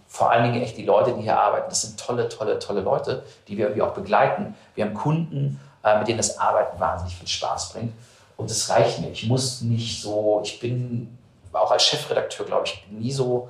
vor 0.07 0.29
allen 0.29 0.51
Dingen 0.51 0.61
echt 0.61 0.77
die 0.77 0.85
Leute, 0.85 1.13
die 1.13 1.21
hier 1.21 1.39
arbeiten. 1.39 1.65
Das 1.69 1.81
sind 1.81 1.99
tolle, 1.99 2.27
tolle, 2.29 2.59
tolle 2.59 2.81
Leute, 2.81 3.23
die 3.47 3.57
wir 3.57 3.65
irgendwie 3.65 3.81
auch 3.81 3.93
begleiten. 3.93 4.55
Wir 4.75 4.85
haben 4.85 4.93
Kunden, 4.93 5.59
äh, 5.83 5.97
mit 5.97 6.07
denen 6.07 6.17
das 6.17 6.37
Arbeiten 6.37 6.79
wahnsinnig 6.79 7.15
viel 7.15 7.27
Spaß 7.27 7.73
bringt. 7.73 7.93
Und 8.37 8.49
das 8.49 8.69
reicht 8.69 8.99
mir. 8.99 9.11
Ich 9.11 9.27
muss 9.27 9.61
nicht 9.61 10.01
so, 10.01 10.41
ich 10.43 10.59
bin 10.59 11.17
auch 11.51 11.71
als 11.71 11.83
Chefredakteur, 11.83 12.45
glaube 12.45 12.67
ich, 12.67 12.85
nie 12.89 13.11
so, 13.11 13.49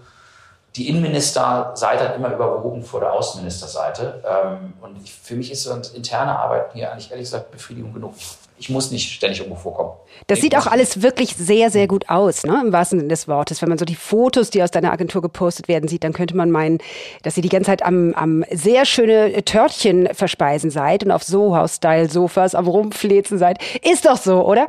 die 0.75 0.89
Innenministerseite 0.89 2.09
hat 2.09 2.15
immer 2.15 2.33
überwogen 2.33 2.83
vor 2.83 2.99
der 2.99 3.13
Außenministerseite. 3.13 4.23
Ähm, 4.27 4.73
und 4.81 5.03
ich, 5.03 5.13
für 5.13 5.35
mich 5.35 5.51
ist 5.51 5.63
so 5.63 5.71
eine 5.71 5.83
interne 5.93 6.37
Arbeit 6.37 6.73
hier 6.73 6.91
eigentlich 6.91 7.11
ehrlich 7.11 7.25
gesagt 7.25 7.51
Befriedigung 7.51 7.93
genug. 7.93 8.13
Ich, 8.57 8.69
muss 8.69 8.91
nicht 8.91 9.11
ständig 9.11 9.39
irgendwo 9.39 9.59
vorkommen. 9.59 9.91
Das 10.27 10.37
Ich 10.37 10.43
sieht 10.43 10.55
auch 10.55 10.67
alles 10.67 11.01
wirklich 11.01 11.35
sehr, 11.35 11.69
sehr 11.69 11.85
gut 11.85 12.07
aus, 12.07 12.43
ne? 12.45 12.61
im 12.65 12.71
wahrsten 12.71 12.99
Sinne 12.99 13.09
des 13.09 13.27
Wortes. 13.27 13.61
Wenn 13.61 13.67
man 13.67 13.77
so 13.77 13.83
die 13.83 13.95
Fotos, 13.95 14.51
die 14.51 14.63
aus 14.63 14.71
deiner 14.71 14.93
Agentur 14.93 15.21
gepostet 15.21 15.67
werden, 15.67 15.89
sieht, 15.89 16.05
dann 16.05 16.13
könnte 16.13 16.37
man 16.37 16.49
meinen, 16.49 16.77
dass 17.23 17.35
ihr 17.35 17.43
die 17.43 17.49
ganze 17.49 17.71
Zeit 17.71 17.83
am, 17.83 18.13
am 18.13 18.45
sehr 18.49 18.85
schöne 18.85 19.43
Törtchen 19.43 20.07
verspeisen 20.13 20.69
seid 20.69 21.03
und 21.03 21.11
auf 21.11 21.23
Soho-Style-Sofas 21.23 22.55
am 22.55 22.67
Rumflezen 22.67 23.37
seid. 23.37 23.57
Ist 23.83 24.05
doch 24.05 24.17
so, 24.17 24.45
oder? 24.45 24.67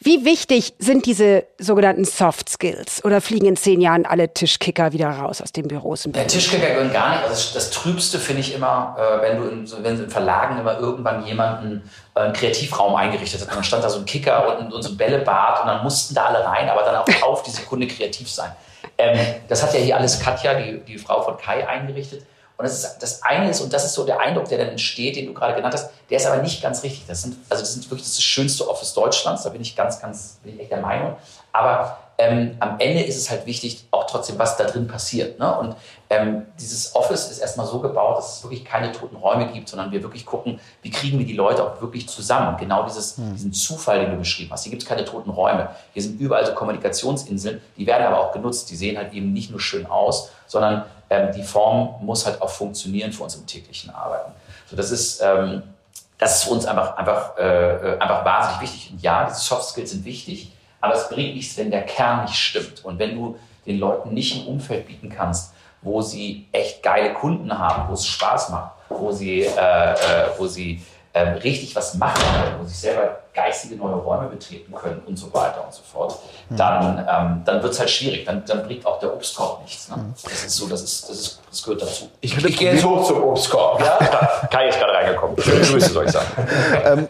Wie 0.00 0.24
wichtig 0.24 0.74
sind 0.80 1.06
diese 1.06 1.44
sogenannten 1.58 2.04
Soft 2.04 2.48
Skills? 2.48 3.04
Oder 3.04 3.20
fliegen 3.20 3.46
in 3.46 3.56
zehn 3.56 3.80
Jahren 3.80 4.06
alle 4.06 4.34
Tischkicker 4.34 4.92
wieder 4.92 5.10
raus 5.10 5.40
aus 5.46 5.52
den 5.52 5.68
Büros 5.68 6.04
in 6.04 6.12
Der? 6.12 6.26
Tischkicker 6.26 6.66
gehören 6.66 6.92
gar 6.92 7.10
nicht. 7.10 7.22
Also 7.22 7.54
das, 7.54 7.70
Trübste 7.70 8.18
finde 8.18 8.40
ich 8.40 8.52
immer, 8.52 8.96
äh, 8.98 9.22
wenn 9.22 9.36
du 9.36 9.48
in, 9.48 9.84
wenn 9.84 9.98
in 10.04 10.10
Verlagen 10.10 10.58
immer 10.58 10.78
irgendwann 10.78 11.24
jemanden 11.24 11.88
äh, 12.14 12.20
einen 12.20 12.32
Kreativraum 12.32 12.96
eingerichtet 12.96 13.40
hat. 13.40 13.48
Und 13.48 13.56
dann 13.56 13.64
stand 13.64 13.84
da 13.84 13.88
so 13.88 14.00
ein 14.00 14.04
Kicker 14.04 14.58
und, 14.58 14.72
und 14.72 14.82
so 14.82 14.90
ein 14.90 14.96
Bällebad 14.96 15.60
und 15.60 15.68
dann 15.68 15.82
mussten 15.84 16.14
da 16.14 16.26
alle 16.26 16.44
rein, 16.44 16.68
aber 16.68 16.82
dann 16.82 16.96
auch 16.96 17.22
auf 17.22 17.42
die 17.44 17.50
Sekunde 17.50 17.86
kreativ 17.86 18.28
sein. 18.28 18.50
Ähm, 18.98 19.18
das 19.48 19.62
hat 19.62 19.72
ja 19.74 19.80
hier 19.80 19.96
alles 19.96 20.18
Katja, 20.18 20.54
die, 20.54 20.80
die 20.80 20.98
Frau 20.98 21.22
von 21.22 21.36
Kai, 21.36 21.66
eingerichtet. 21.66 22.26
Und 22.58 22.64
das, 22.64 22.72
ist, 22.72 22.98
das 23.00 23.22
eine 23.22 23.50
ist, 23.50 23.60
und 23.60 23.72
das 23.72 23.84
ist 23.84 23.94
so 23.94 24.04
der 24.04 24.18
Eindruck, 24.18 24.48
der 24.48 24.58
dann 24.58 24.68
entsteht, 24.68 25.16
den 25.16 25.26
du 25.26 25.34
gerade 25.34 25.54
genannt 25.54 25.74
hast, 25.74 25.90
der 26.08 26.16
ist 26.16 26.26
aber 26.26 26.42
nicht 26.42 26.62
ganz 26.62 26.82
richtig. 26.82 27.04
Das 27.06 27.22
sind, 27.22 27.36
also 27.50 27.62
das 27.62 27.74
sind 27.74 27.84
wirklich 27.90 28.04
das, 28.04 28.16
das 28.16 28.24
schönste 28.24 28.68
Office 28.68 28.94
Deutschlands, 28.94 29.42
da 29.42 29.50
bin 29.50 29.60
ich 29.60 29.76
ganz, 29.76 30.00
ganz, 30.00 30.38
bin 30.42 30.54
ich 30.54 30.60
echt 30.60 30.70
der 30.70 30.80
Meinung. 30.80 31.16
Aber 31.52 31.98
ähm, 32.18 32.56
am 32.60 32.78
Ende 32.78 33.02
ist 33.02 33.16
es 33.16 33.30
halt 33.30 33.44
wichtig, 33.44 33.86
auch 33.90 34.06
trotzdem, 34.06 34.38
was 34.38 34.56
da 34.56 34.64
drin 34.64 34.86
passiert. 34.86 35.38
Ne? 35.38 35.58
Und 35.58 35.76
ähm, 36.08 36.46
dieses 36.58 36.94
Office 36.94 37.30
ist 37.30 37.38
erstmal 37.38 37.66
so 37.66 37.80
gebaut, 37.80 38.18
dass 38.18 38.38
es 38.38 38.42
wirklich 38.42 38.64
keine 38.64 38.92
toten 38.92 39.16
Räume 39.16 39.52
gibt, 39.52 39.68
sondern 39.68 39.90
wir 39.92 40.02
wirklich 40.02 40.24
gucken, 40.24 40.58
wie 40.82 40.90
kriegen 40.90 41.18
wir 41.18 41.26
die 41.26 41.34
Leute 41.34 41.62
auch 41.62 41.80
wirklich 41.80 42.08
zusammen. 42.08 42.48
Und 42.48 42.58
genau 42.58 42.84
dieses, 42.84 43.16
diesen 43.16 43.52
Zufall, 43.52 44.00
den 44.00 44.12
du 44.12 44.16
beschrieben 44.16 44.50
hast. 44.50 44.62
Hier 44.62 44.70
gibt 44.70 44.82
es 44.82 44.88
keine 44.88 45.04
toten 45.04 45.30
Räume. 45.30 45.68
Hier 45.92 46.02
sind 46.02 46.18
überall 46.18 46.46
so 46.46 46.54
Kommunikationsinseln, 46.54 47.60
die 47.76 47.86
werden 47.86 48.06
aber 48.06 48.20
auch 48.20 48.32
genutzt. 48.32 48.70
Die 48.70 48.76
sehen 48.76 48.96
halt 48.96 49.12
eben 49.12 49.32
nicht 49.32 49.50
nur 49.50 49.60
schön 49.60 49.84
aus, 49.86 50.30
sondern 50.46 50.84
ähm, 51.10 51.32
die 51.34 51.42
Form 51.42 51.96
muss 52.00 52.24
halt 52.24 52.40
auch 52.40 52.50
funktionieren 52.50 53.12
für 53.12 53.24
uns 53.24 53.34
im 53.34 53.46
täglichen 53.46 53.90
Arbeiten. 53.90 54.32
So, 54.70 54.76
das 54.76 54.90
ist, 54.90 55.20
ähm, 55.20 55.62
das 56.18 56.38
ist 56.38 56.44
für 56.44 56.50
uns 56.50 56.64
einfach, 56.64 56.96
einfach, 56.96 57.36
äh, 57.36 57.94
äh, 57.94 57.98
einfach 57.98 58.24
wahnsinnig 58.24 58.62
wichtig. 58.62 58.92
Und 58.92 59.02
ja, 59.02 59.26
diese 59.26 59.40
Soft 59.40 59.64
Skills 59.64 59.90
sind 59.90 60.04
wichtig, 60.04 60.52
aber 60.86 60.94
es 60.94 61.08
bringt 61.08 61.34
nichts, 61.34 61.56
wenn 61.56 61.70
der 61.70 61.82
Kern 61.82 62.24
nicht 62.24 62.36
stimmt. 62.36 62.84
Und 62.84 62.98
wenn 62.98 63.14
du 63.14 63.36
den 63.66 63.78
Leuten 63.78 64.14
nicht 64.14 64.36
ein 64.36 64.46
Umfeld 64.46 64.86
bieten 64.86 65.08
kannst, 65.08 65.52
wo 65.82 66.00
sie 66.00 66.46
echt 66.52 66.82
geile 66.82 67.12
Kunden 67.12 67.56
haben, 67.56 67.88
wo 67.88 67.94
es 67.94 68.06
Spaß 68.06 68.50
macht, 68.50 68.72
wo 68.88 69.12
sie, 69.12 69.42
äh, 69.42 69.92
äh, 69.92 69.96
wo 70.38 70.46
sie 70.46 70.82
ähm, 71.14 71.34
richtig 71.38 71.74
was 71.74 71.94
machen 71.94 72.22
können, 72.22 72.56
wo 72.60 72.64
sie 72.64 72.74
selber 72.74 73.20
geistige 73.34 73.76
neue 73.76 73.94
Räume 73.94 74.28
betreten 74.28 74.74
können 74.74 75.02
und 75.06 75.16
so 75.16 75.32
weiter 75.32 75.64
und 75.64 75.72
so 75.72 75.82
fort, 75.82 76.18
dann, 76.50 76.98
ähm, 76.98 77.42
dann 77.44 77.62
wird 77.62 77.72
es 77.72 77.78
halt 77.78 77.90
schwierig. 77.90 78.24
Dann, 78.24 78.44
dann 78.46 78.64
bringt 78.64 78.84
auch 78.86 78.98
der 78.98 79.12
Obstkorb 79.12 79.62
nichts. 79.62 79.88
Ne? 79.88 79.96
Das 80.22 80.44
ist 80.44 80.56
so, 80.56 80.66
das, 80.66 80.82
ist, 80.82 81.08
das, 81.08 81.16
ist, 81.18 81.40
das 81.50 81.62
gehört 81.62 81.82
dazu. 81.82 82.08
Ich 82.20 82.34
finde, 82.34 82.50
gehe 82.50 82.72
jetzt 82.72 82.84
hoch 82.84 83.06
zum 83.06 83.22
Obstkorb. 83.22 83.80
Ja? 83.80 83.98
Kai 84.50 84.68
ist 84.68 84.78
gerade 84.78 84.92
reingekommen. 84.92 85.40
Schöne 85.40 85.60
Grüße, 85.66 85.90
soll 85.90 86.04
ich 86.06 86.12
sagen. 86.12 87.08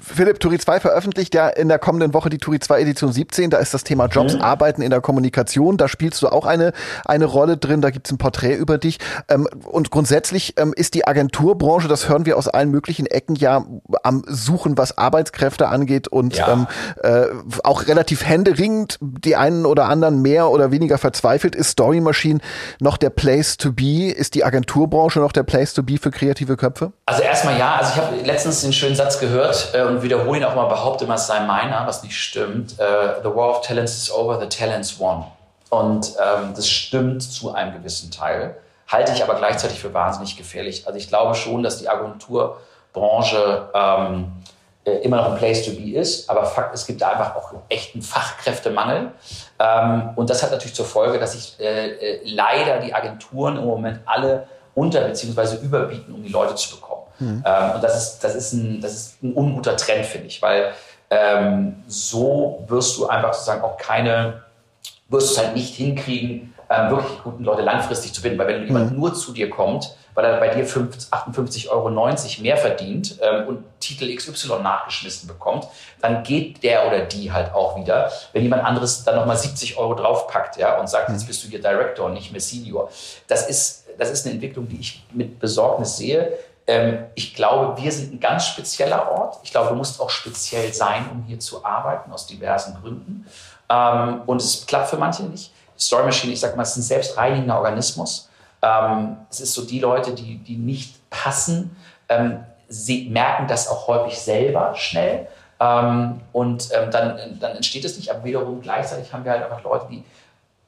Philipp, 0.00 0.40
Turi 0.40 0.58
2 0.58 0.80
veröffentlicht 0.80 1.34
ja 1.34 1.48
in 1.48 1.68
der 1.68 1.78
kommenden 1.78 2.14
Woche 2.14 2.30
die 2.30 2.38
Turi 2.38 2.58
2 2.60 2.80
Edition 2.80 3.12
17. 3.12 3.50
Da 3.50 3.58
ist 3.58 3.74
das 3.74 3.84
Thema 3.84 4.06
Jobs, 4.06 4.34
Mhm. 4.34 4.40
Arbeiten 4.42 4.82
in 4.82 4.90
der 4.90 5.00
Kommunikation. 5.00 5.76
Da 5.76 5.88
spielst 5.88 6.22
du 6.22 6.28
auch 6.28 6.46
eine, 6.46 6.72
eine 7.04 7.24
Rolle 7.26 7.56
drin. 7.56 7.80
Da 7.80 7.90
gibt's 7.90 8.10
ein 8.10 8.18
Porträt 8.18 8.54
über 8.54 8.78
dich. 8.78 8.98
Ähm, 9.28 9.46
und 9.64 9.90
grundsätzlich 9.90 10.54
ähm, 10.58 10.72
ist 10.74 10.94
die 10.94 11.06
Agenturbranche, 11.06 11.88
das 11.88 12.08
hören 12.08 12.26
wir 12.26 12.36
aus 12.38 12.48
allen 12.48 12.70
möglichen 12.70 13.06
Ecken 13.06 13.34
ja 13.36 13.64
am 14.02 14.22
Suchen, 14.26 14.76
was 14.78 14.96
Arbeitskräfte 14.98 15.68
angeht 15.68 16.08
und 16.08 16.36
Ja. 16.36 16.52
ähm, 16.52 16.66
äh, 17.02 17.26
auch 17.64 17.86
relativ 17.86 18.24
händeringend, 18.26 18.98
die 19.00 19.36
einen 19.36 19.66
oder 19.66 19.86
anderen 19.86 20.22
mehr 20.22 20.50
oder 20.50 20.70
weniger 20.70 20.98
verzweifelt. 20.98 21.54
Ist 21.54 21.70
Story 21.70 22.00
Machine 22.00 22.40
noch 22.80 22.96
der 22.96 23.10
Place 23.10 23.56
to 23.56 23.72
be? 23.72 24.10
Ist 24.10 24.34
die 24.34 24.44
Agenturbranche 24.44 25.20
noch 25.20 25.32
der 25.32 25.42
Place 25.42 25.74
to 25.74 25.82
be 25.82 25.98
für 26.00 26.10
kreative 26.10 26.56
Köpfe? 26.56 26.92
Also 27.06 27.22
erstmal 27.22 27.58
ja, 27.58 27.76
also 27.76 27.92
ich 27.94 28.00
habe 28.00 28.16
letztens 28.24 28.62
den 28.62 28.72
schönen 28.72 28.96
Satz 28.96 29.18
gehört 29.20 29.72
äh, 29.74 29.89
und 29.90 30.02
wiederhole 30.02 30.38
ihn 30.38 30.44
auch 30.44 30.54
mal, 30.54 30.66
behaupte 30.66 31.04
immer, 31.04 31.14
es 31.14 31.26
sei 31.26 31.40
meiner, 31.40 31.86
was 31.86 32.02
nicht 32.02 32.16
stimmt. 32.16 32.78
Äh, 32.78 33.20
the 33.22 33.28
war 33.34 33.50
of 33.50 33.60
talents 33.62 33.96
is 33.96 34.10
over, 34.12 34.40
the 34.40 34.48
talents 34.48 34.98
won. 34.98 35.24
Und 35.68 36.14
ähm, 36.18 36.52
das 36.56 36.68
stimmt 36.68 37.22
zu 37.22 37.54
einem 37.54 37.74
gewissen 37.74 38.10
Teil, 38.10 38.56
halte 38.88 39.12
ich 39.12 39.22
aber 39.22 39.34
gleichzeitig 39.36 39.78
für 39.78 39.94
wahnsinnig 39.94 40.36
gefährlich. 40.36 40.86
Also 40.86 40.98
ich 40.98 41.08
glaube 41.08 41.34
schon, 41.36 41.62
dass 41.62 41.78
die 41.78 41.88
Agenturbranche 41.88 43.68
ähm, 43.72 44.32
äh, 44.84 44.92
immer 45.02 45.18
noch 45.18 45.32
ein 45.32 45.36
Place 45.38 45.64
to 45.64 45.72
be 45.72 45.92
ist. 45.96 46.28
Aber 46.28 46.44
Fakt, 46.44 46.74
es 46.74 46.86
gibt 46.86 47.00
da 47.02 47.10
einfach 47.10 47.36
auch 47.36 47.52
echt 47.68 47.94
einen 47.94 48.02
Fachkräftemangel. 48.02 49.12
Ähm, 49.58 50.10
und 50.16 50.28
das 50.30 50.42
hat 50.42 50.50
natürlich 50.50 50.74
zur 50.74 50.86
Folge, 50.86 51.18
dass 51.18 51.32
sich 51.32 51.60
äh, 51.60 51.90
äh, 51.90 52.20
leider 52.24 52.78
die 52.80 52.92
Agenturen 52.94 53.56
im 53.56 53.64
Moment 53.64 54.00
alle 54.06 54.46
unter- 54.74 55.02
bzw. 55.02 55.56
überbieten, 55.62 56.14
um 56.14 56.22
die 56.22 56.28
Leute 56.30 56.54
zu 56.54 56.74
bekommen. 56.76 57.02
Mhm. 57.20 57.44
Ähm, 57.46 57.70
und 57.74 57.84
das 57.84 57.96
ist, 57.96 58.24
das, 58.24 58.34
ist 58.34 58.52
ein, 58.52 58.80
das 58.80 58.94
ist 58.94 59.22
ein 59.22 59.32
unguter 59.34 59.76
Trend, 59.76 60.06
finde 60.06 60.26
ich, 60.26 60.42
weil 60.42 60.72
ähm, 61.10 61.82
so 61.86 62.64
wirst 62.68 62.98
du 62.98 63.08
einfach 63.08 63.34
sozusagen 63.34 63.62
auch 63.62 63.76
keine, 63.76 64.42
wirst 65.08 65.32
es 65.32 65.38
halt 65.38 65.54
nicht 65.54 65.74
hinkriegen, 65.74 66.54
ähm, 66.70 66.90
wirklich 66.90 67.22
guten 67.22 67.44
Leute 67.44 67.62
langfristig 67.62 68.12
zu 68.12 68.22
binden. 68.22 68.38
Weil 68.38 68.48
wenn 68.48 68.64
jemand 68.64 68.92
mhm. 68.92 68.98
nur 68.98 69.14
zu 69.14 69.32
dir 69.32 69.50
kommt, 69.50 69.96
weil 70.14 70.24
er 70.24 70.38
bei 70.38 70.48
dir 70.48 70.64
58,90 70.66 71.68
Euro 71.68 71.90
mehr 72.42 72.56
verdient 72.56 73.18
ähm, 73.20 73.48
und 73.48 73.64
Titel 73.80 74.14
XY 74.14 74.60
nachgeschmissen 74.62 75.26
bekommt, 75.26 75.66
dann 76.00 76.22
geht 76.22 76.62
der 76.62 76.86
oder 76.86 77.00
die 77.00 77.32
halt 77.32 77.52
auch 77.54 77.76
wieder. 77.76 78.10
Wenn 78.32 78.42
jemand 78.42 78.64
anderes 78.64 79.04
dann 79.04 79.16
nochmal 79.16 79.36
70 79.36 79.78
Euro 79.78 79.94
draufpackt 79.94 80.56
ja, 80.58 80.78
und 80.78 80.88
sagt, 80.88 81.08
mhm. 81.08 81.16
jetzt 81.16 81.26
bist 81.26 81.44
du 81.44 81.48
hier 81.48 81.60
Director 81.60 82.06
und 82.06 82.14
nicht 82.14 82.32
mehr 82.32 82.40
Senior. 82.40 82.90
Das 83.26 83.48
ist, 83.48 83.86
das 83.98 84.10
ist 84.10 84.26
eine 84.26 84.34
Entwicklung, 84.34 84.68
die 84.68 84.78
ich 84.80 85.04
mit 85.12 85.40
Besorgnis 85.40 85.96
sehe. 85.96 86.32
Ähm, 86.70 87.06
ich 87.16 87.34
glaube, 87.34 87.82
wir 87.82 87.90
sind 87.90 88.14
ein 88.14 88.20
ganz 88.20 88.46
spezieller 88.46 89.10
Ort. 89.10 89.40
Ich 89.42 89.50
glaube, 89.50 89.70
du 89.70 89.74
musst 89.74 90.00
auch 90.00 90.08
speziell 90.08 90.72
sein, 90.72 91.04
um 91.10 91.24
hier 91.24 91.40
zu 91.40 91.64
arbeiten, 91.64 92.12
aus 92.12 92.28
diversen 92.28 92.80
Gründen. 92.80 93.26
Ähm, 93.68 94.22
und 94.26 94.40
es 94.40 94.64
klappt 94.66 94.90
für 94.90 94.96
manche 94.96 95.24
nicht. 95.24 95.52
Story 95.76 96.04
Machine, 96.04 96.32
ich 96.32 96.38
sage 96.38 96.56
mal, 96.56 96.62
es 96.62 96.70
ist 96.70 96.76
ein 96.76 96.82
selbstreinigender 96.82 97.58
Organismus. 97.58 98.28
Ähm, 98.62 99.16
es 99.28 99.40
ist 99.40 99.52
so, 99.52 99.64
die 99.64 99.80
Leute, 99.80 100.12
die, 100.12 100.38
die 100.38 100.56
nicht 100.56 101.10
passen, 101.10 101.76
sie 102.68 103.08
merken 103.08 103.46
das 103.46 103.68
auch 103.68 103.86
häufig 103.86 104.18
selber 104.18 104.74
schnell. 104.74 105.28
Und 105.58 106.70
dann, 106.72 107.38
dann 107.38 107.56
entsteht 107.56 107.84
es 107.84 107.96
nicht. 107.96 108.10
Aber 108.10 108.24
wiederum 108.24 108.60
gleichzeitig 108.60 109.12
haben 109.12 109.24
wir 109.24 109.30
halt 109.30 109.44
einfach 109.44 109.62
Leute, 109.62 109.86
die 109.90 110.04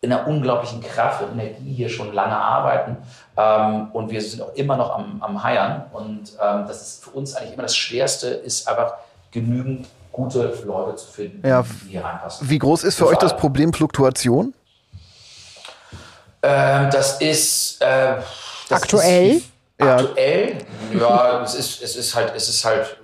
in 0.03 0.13
einer 0.13 0.27
unglaublichen 0.27 0.83
Kraft 0.83 1.23
und 1.23 1.33
Energie 1.33 1.73
hier 1.73 1.89
schon 1.89 2.13
lange 2.13 2.37
arbeiten. 2.37 2.97
Ähm, 3.37 3.89
und 3.93 4.11
wir 4.11 4.21
sind 4.21 4.43
auch 4.43 4.53
immer 4.55 4.77
noch 4.77 4.95
am, 4.99 5.23
am 5.23 5.43
Heiern. 5.43 5.85
Und 5.93 6.33
ähm, 6.43 6.65
das 6.67 6.83
ist 6.83 7.05
für 7.05 7.11
uns 7.11 7.35
eigentlich 7.37 7.53
immer 7.55 7.63
das 7.63 7.77
Schwerste, 7.77 8.27
ist 8.27 8.69
einfach 8.69 8.95
genügend 9.31 9.87
gute 10.11 10.53
Leute 10.67 10.97
zu 10.97 11.07
finden, 11.07 11.47
ja, 11.47 11.63
die 11.63 11.91
hier 11.93 12.05
reinpassen. 12.05 12.51
Wie 12.51 12.59
groß 12.59 12.83
ist 12.83 12.99
für 12.99 13.07
euch 13.07 13.17
das 13.19 13.37
Problem 13.37 13.73
Fluktuation? 13.73 14.53
Ähm, 16.43 16.91
das 16.91 17.21
ist 17.21 17.81
äh, 17.81 18.17
das 18.69 18.83
aktuell. 18.83 19.37
Ist 19.37 19.53
aktuell, 19.79 20.59
ja, 20.99 21.43
es 21.45 21.55
ist 21.55 21.81
es 21.81 21.95
ist 21.95 22.15
halt 22.15 22.35
es 22.35 22.49
ist 22.49 22.65
halt, 22.65 22.99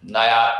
naja, 0.00 0.50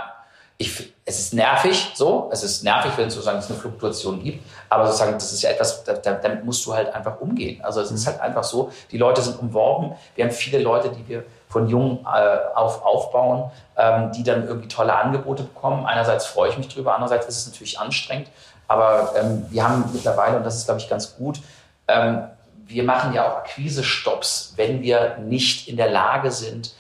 ich, 0.59 0.93
es 1.05 1.19
ist 1.19 1.35
nervig, 1.35 1.93
so, 1.95 2.31
es 2.33 2.43
ist 2.43 2.65
nervig, 2.65 2.93
wenn 2.97 3.09
es 3.09 3.15
sozusagen 3.15 3.45
eine 3.45 3.57
Fluktuation 3.57 4.23
gibt, 4.23 4.45
aber 4.69 4.87
sozusagen, 4.87 5.13
das 5.13 5.33
ist 5.33 5.43
ja 5.43 5.51
etwas, 5.51 5.85
damit 5.85 6.45
musst 6.45 6.65
du 6.67 6.75
halt 6.75 6.93
einfach 6.95 7.21
umgehen. 7.21 7.63
Also 7.63 7.81
es 7.81 7.91
ist 7.91 8.07
mhm. 8.07 8.13
halt 8.13 8.21
einfach 8.21 8.45
so, 8.45 8.71
die 8.91 8.99
Leute 8.99 9.23
sind 9.23 9.39
umworben, 9.39 9.95
wir 10.15 10.25
haben 10.25 10.33
viele 10.33 10.59
Leute, 10.59 10.91
die 10.91 11.07
wir 11.09 11.25
von 11.49 11.69
jung 11.69 12.05
äh, 12.05 12.39
auf 12.55 12.85
aufbauen, 12.85 13.51
ähm, 13.77 14.13
die 14.13 14.23
dann 14.23 14.47
irgendwie 14.47 14.69
tolle 14.69 14.95
Angebote 14.95 15.45
bekommen. 15.45 15.87
Einerseits 15.87 16.27
freue 16.27 16.51
ich 16.51 16.59
mich 16.59 16.69
drüber, 16.69 16.95
andererseits 16.95 17.27
ist 17.29 17.39
es 17.39 17.47
natürlich 17.47 17.79
anstrengend, 17.79 18.29
aber 18.69 19.13
ähm, 19.17 19.47
wir 19.51 19.69
haben 19.69 19.85
mittlerweile, 19.93 20.37
und 20.37 20.45
das 20.45 20.57
ist, 20.57 20.67
glaube 20.67 20.81
ich, 20.81 20.89
ganz 20.89 21.17
gut, 21.17 21.41
ähm, 21.89 22.25
wir 22.67 22.83
machen 22.83 23.13
ja 23.13 23.31
auch 23.31 23.37
Akquise-Stops, 23.39 24.55
wenn 24.57 24.83
wir 24.83 25.19
nicht 25.19 25.69
in 25.69 25.77
der 25.77 25.91
Lage 25.91 26.31
sind, 26.31 26.75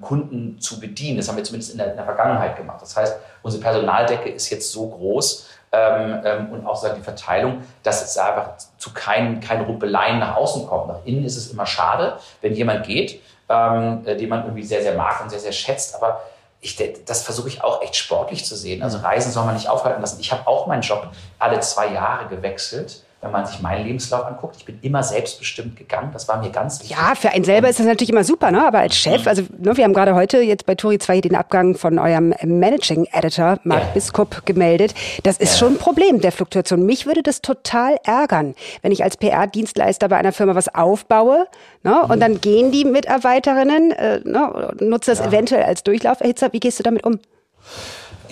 Kunden 0.00 0.58
zu 0.58 0.80
bedienen. 0.80 1.18
Das 1.18 1.28
haben 1.28 1.36
wir 1.36 1.44
zumindest 1.44 1.70
in 1.70 1.78
der, 1.78 1.92
in 1.92 1.96
der, 1.96 2.04
Vergangenheit 2.04 2.56
gemacht. 2.56 2.82
Das 2.82 2.96
heißt, 2.96 3.16
unsere 3.44 3.62
Personaldecke 3.62 4.28
ist 4.28 4.50
jetzt 4.50 4.72
so 4.72 4.88
groß 4.88 5.46
ähm, 5.74 6.20
ähm 6.24 6.52
und 6.52 6.66
auch 6.66 6.82
die 6.94 7.00
Verteilung, 7.00 7.62
dass 7.82 8.02
es 8.02 8.16
einfach 8.16 8.56
zu 8.78 8.92
keinen, 8.92 9.40
keinen 9.40 9.64
Rumpeleien 9.64 10.18
nach 10.18 10.36
außen 10.36 10.66
kommt. 10.66 10.88
Nach 10.88 11.04
innen 11.04 11.24
ist 11.24 11.36
es 11.36 11.50
immer 11.50 11.66
schade, 11.66 12.18
wenn 12.40 12.54
jemand 12.54 12.86
geht, 12.86 13.20
ähm, 13.48 14.02
äh, 14.06 14.16
den 14.16 14.28
man 14.28 14.44
irgendwie 14.44 14.64
sehr, 14.64 14.82
sehr 14.82 14.94
mag 14.94 15.22
und 15.22 15.30
sehr, 15.30 15.40
sehr 15.40 15.52
schätzt. 15.52 15.94
Aber 15.96 16.22
ich, 16.60 16.82
das 17.04 17.22
versuche 17.22 17.48
ich 17.48 17.62
auch 17.62 17.82
echt 17.82 17.96
sportlich 17.96 18.44
zu 18.44 18.56
sehen. 18.56 18.82
Also 18.82 18.98
Reisen 18.98 19.30
soll 19.32 19.44
man 19.44 19.54
nicht 19.54 19.68
aufhalten 19.68 20.00
lassen. 20.00 20.18
Ich 20.20 20.32
habe 20.32 20.46
auch 20.46 20.66
meinen 20.66 20.82
Job 20.82 21.08
alle 21.38 21.60
zwei 21.60 21.88
Jahre 21.88 22.26
gewechselt 22.26 23.02
wenn 23.24 23.32
man 23.32 23.46
sich 23.46 23.60
meinen 23.62 23.86
Lebenslauf 23.86 24.26
anguckt, 24.26 24.56
ich 24.58 24.64
bin 24.66 24.78
immer 24.82 25.02
selbstbestimmt 25.02 25.76
gegangen. 25.76 26.10
Das 26.12 26.28
war 26.28 26.42
mir 26.42 26.50
ganz 26.50 26.80
wichtig. 26.80 26.96
Ja, 26.96 27.14
für 27.14 27.30
einen 27.30 27.44
selber 27.44 27.70
ist 27.70 27.78
das 27.78 27.86
natürlich 27.86 28.10
immer 28.10 28.22
super, 28.22 28.50
ne? 28.50 28.66
Aber 28.66 28.80
als 28.80 28.96
Chef, 28.96 29.22
mhm. 29.22 29.28
also 29.28 29.42
ne, 29.58 29.76
wir 29.76 29.84
haben 29.84 29.94
gerade 29.94 30.14
heute 30.14 30.40
jetzt 30.40 30.66
bei 30.66 30.74
Turi 30.74 30.98
2 30.98 31.22
den 31.22 31.34
Abgang 31.34 31.74
von 31.74 31.98
eurem 31.98 32.34
Managing 32.42 33.06
Editor, 33.12 33.58
Mark 33.64 33.80
ja. 33.80 33.88
Biskup, 33.94 34.44
gemeldet. 34.44 34.94
Das 35.22 35.38
ist 35.38 35.52
ja. 35.52 35.58
schon 35.60 35.74
ein 35.74 35.78
Problem 35.78 36.20
der 36.20 36.32
Fluktuation. 36.32 36.84
Mich 36.84 37.06
würde 37.06 37.22
das 37.22 37.40
total 37.40 37.96
ärgern, 38.04 38.54
wenn 38.82 38.92
ich 38.92 39.02
als 39.02 39.16
PR-Dienstleister 39.16 40.08
bei 40.08 40.18
einer 40.18 40.32
Firma 40.32 40.54
was 40.54 40.74
aufbaue, 40.74 41.46
ne? 41.82 42.02
Und 42.02 42.16
mhm. 42.16 42.20
dann 42.20 42.40
gehen 42.42 42.72
die 42.72 42.84
Mitarbeiterinnen, 42.84 43.92
äh, 43.92 44.20
ne, 44.24 44.74
nutzen 44.80 45.10
das 45.10 45.20
ja. 45.20 45.26
eventuell 45.26 45.62
als 45.62 45.82
Durchlauferhitzer. 45.82 46.52
Wie 46.52 46.60
gehst 46.60 46.78
du 46.78 46.82
damit 46.82 47.04
um? 47.06 47.18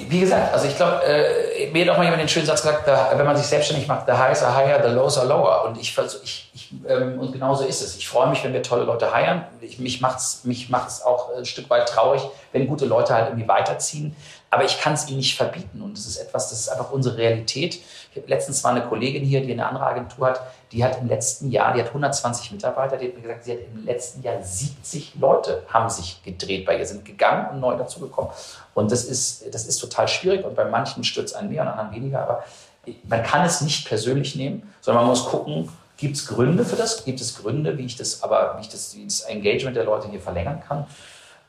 Wie 0.09 0.21
gesagt, 0.21 0.53
also 0.53 0.67
ich 0.67 0.77
glaube, 0.77 1.03
äh, 1.05 1.71
mir 1.71 1.85
hat 1.85 1.93
auch 1.93 1.99
mal 1.99 2.05
jemand 2.05 2.21
den 2.21 2.29
schönen 2.29 2.47
Satz 2.47 2.63
gesagt, 2.63 2.87
da, 2.87 3.13
wenn 3.17 3.27
man 3.27 3.37
sich 3.37 3.47
selbstständig 3.47 3.89
macht, 3.89 4.07
the 4.07 4.13
highs 4.13 4.43
are 4.43 4.55
higher, 4.55 4.83
the 4.83 4.95
lows 4.95 5.19
are 5.19 5.27
lower. 5.27 5.65
Und 5.67 5.79
ich, 5.81 5.97
ich, 6.23 6.51
ich 6.55 6.71
ähm, 6.89 7.19
und 7.19 7.33
genau 7.33 7.55
so 7.55 7.65
ist 7.65 7.83
es. 7.83 7.97
Ich 7.97 8.09
freue 8.09 8.29
mich, 8.29 8.43
wenn 8.45 8.53
wir 8.53 8.63
tolle 8.63 8.85
Leute 8.85 9.13
heiern. 9.13 9.45
Ich, 9.61 9.79
mich 9.79 10.01
macht 10.01 10.19
es 10.19 10.45
mich 10.45 10.71
macht's 10.71 11.03
auch 11.03 11.35
ein 11.37 11.45
Stück 11.45 11.69
weit 11.71 11.89
traurig, 11.89 12.23
wenn 12.53 12.67
gute 12.67 12.87
Leute 12.87 13.15
halt 13.15 13.29
irgendwie 13.29 13.49
weiterziehen. 13.49 14.17
Aber 14.51 14.65
ich 14.65 14.81
kann 14.81 14.93
es 14.93 15.09
ihnen 15.09 15.17
nicht 15.17 15.37
verbieten. 15.37 15.81
Und 15.81 15.97
das 15.97 16.07
ist 16.07 16.19
etwas, 16.19 16.51
das 16.51 16.61
ist 16.61 16.69
einfach 16.69 16.91
unsere 16.91 17.17
Realität. 17.17 17.75
Ich 17.75 18.17
habe 18.17 18.29
letztens 18.29 18.63
war 18.63 18.73
eine 18.73 18.83
Kollegin 18.83 19.25
hier, 19.25 19.41
die 19.41 19.53
eine 19.53 19.67
andere 19.67 19.87
Agentur 19.87 20.29
hat, 20.29 20.43
die 20.73 20.85
hat 20.85 21.01
im 21.01 21.09
letzten 21.09 21.51
Jahr, 21.51 21.73
die 21.73 21.81
hat 21.81 21.89
120 21.89 22.53
Mitarbeiter, 22.53 22.99
die 22.99 23.09
hat 23.09 23.15
mir 23.15 23.23
gesagt, 23.23 23.45
sie 23.45 23.53
hat 23.53 23.61
im 23.75 23.87
letzten 23.87 24.23
Jahr 24.23 24.43
70 24.43 25.15
Leute 25.19 25.63
haben 25.69 25.89
sich 25.89 26.23
gedreht 26.23 26.67
bei 26.67 26.79
ihr, 26.79 26.85
sind 26.85 27.07
gegangen 27.07 27.49
und 27.51 27.61
neu 27.61 27.77
dazugekommen. 27.77 28.31
Und 28.75 28.91
das 28.91 29.05
ist, 29.05 29.55
das 29.55 29.67
ist 29.67 29.79
total 29.79 30.09
schwierig 30.09 30.45
und 30.45 30.55
bei 30.55 30.65
manchen 30.65 31.05
stürzt 31.05 31.37
einen 31.37 31.51
mehr 31.51 31.63
und 31.63 31.69
anderen 31.69 31.93
weniger. 31.93 32.23
Aber 32.23 32.45
man 33.09 33.23
kann 33.23 33.45
es 33.45 33.61
nicht 33.61 33.87
persönlich 33.87 34.35
nehmen, 34.35 34.63
sondern 34.81 35.05
man 35.05 35.11
muss 35.11 35.27
gucken, 35.27 35.69
gibt 35.99 36.17
es 36.17 36.27
Gründe 36.27 36.65
für 36.65 36.77
das? 36.77 37.05
Gibt 37.05 37.21
es 37.21 37.37
Gründe, 37.37 37.77
wie 37.79 37.85
ich 37.85 37.97
das, 37.97 38.23
aber 38.23 38.57
wie 38.57 38.63
ich 38.63 38.69
das, 38.69 38.97
wie 38.97 39.05
das 39.05 39.21
Engagement 39.21 39.77
der 39.77 39.85
Leute 39.85 40.09
hier 40.09 40.21
verlängern 40.21 40.63
kann? 40.67 40.87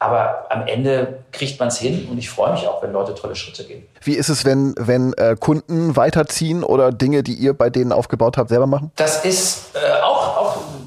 Aber 0.03 0.47
am 0.49 0.67
Ende 0.67 1.19
kriegt 1.31 1.57
man 1.61 1.69
es 1.69 1.77
hin 1.77 2.09
und 2.11 2.17
ich 2.17 2.29
freue 2.29 2.51
mich 2.51 2.67
auch, 2.67 2.83
wenn 2.83 2.91
Leute 2.91 3.15
tolle 3.15 3.37
Schritte 3.37 3.63
gehen. 3.63 3.87
Wie 4.01 4.15
ist 4.15 4.27
es, 4.27 4.43
wenn, 4.43 4.75
wenn 4.77 5.13
äh, 5.13 5.37
Kunden 5.39 5.95
weiterziehen 5.95 6.65
oder 6.65 6.91
Dinge, 6.91 7.23
die 7.23 7.35
ihr 7.35 7.53
bei 7.53 7.69
denen 7.69 7.93
aufgebaut 7.93 8.37
habt, 8.37 8.49
selber 8.49 8.67
machen? 8.67 8.91
Das 8.97 9.23
ist 9.23 9.73
äh, 9.75 10.01
auch, 10.01 10.12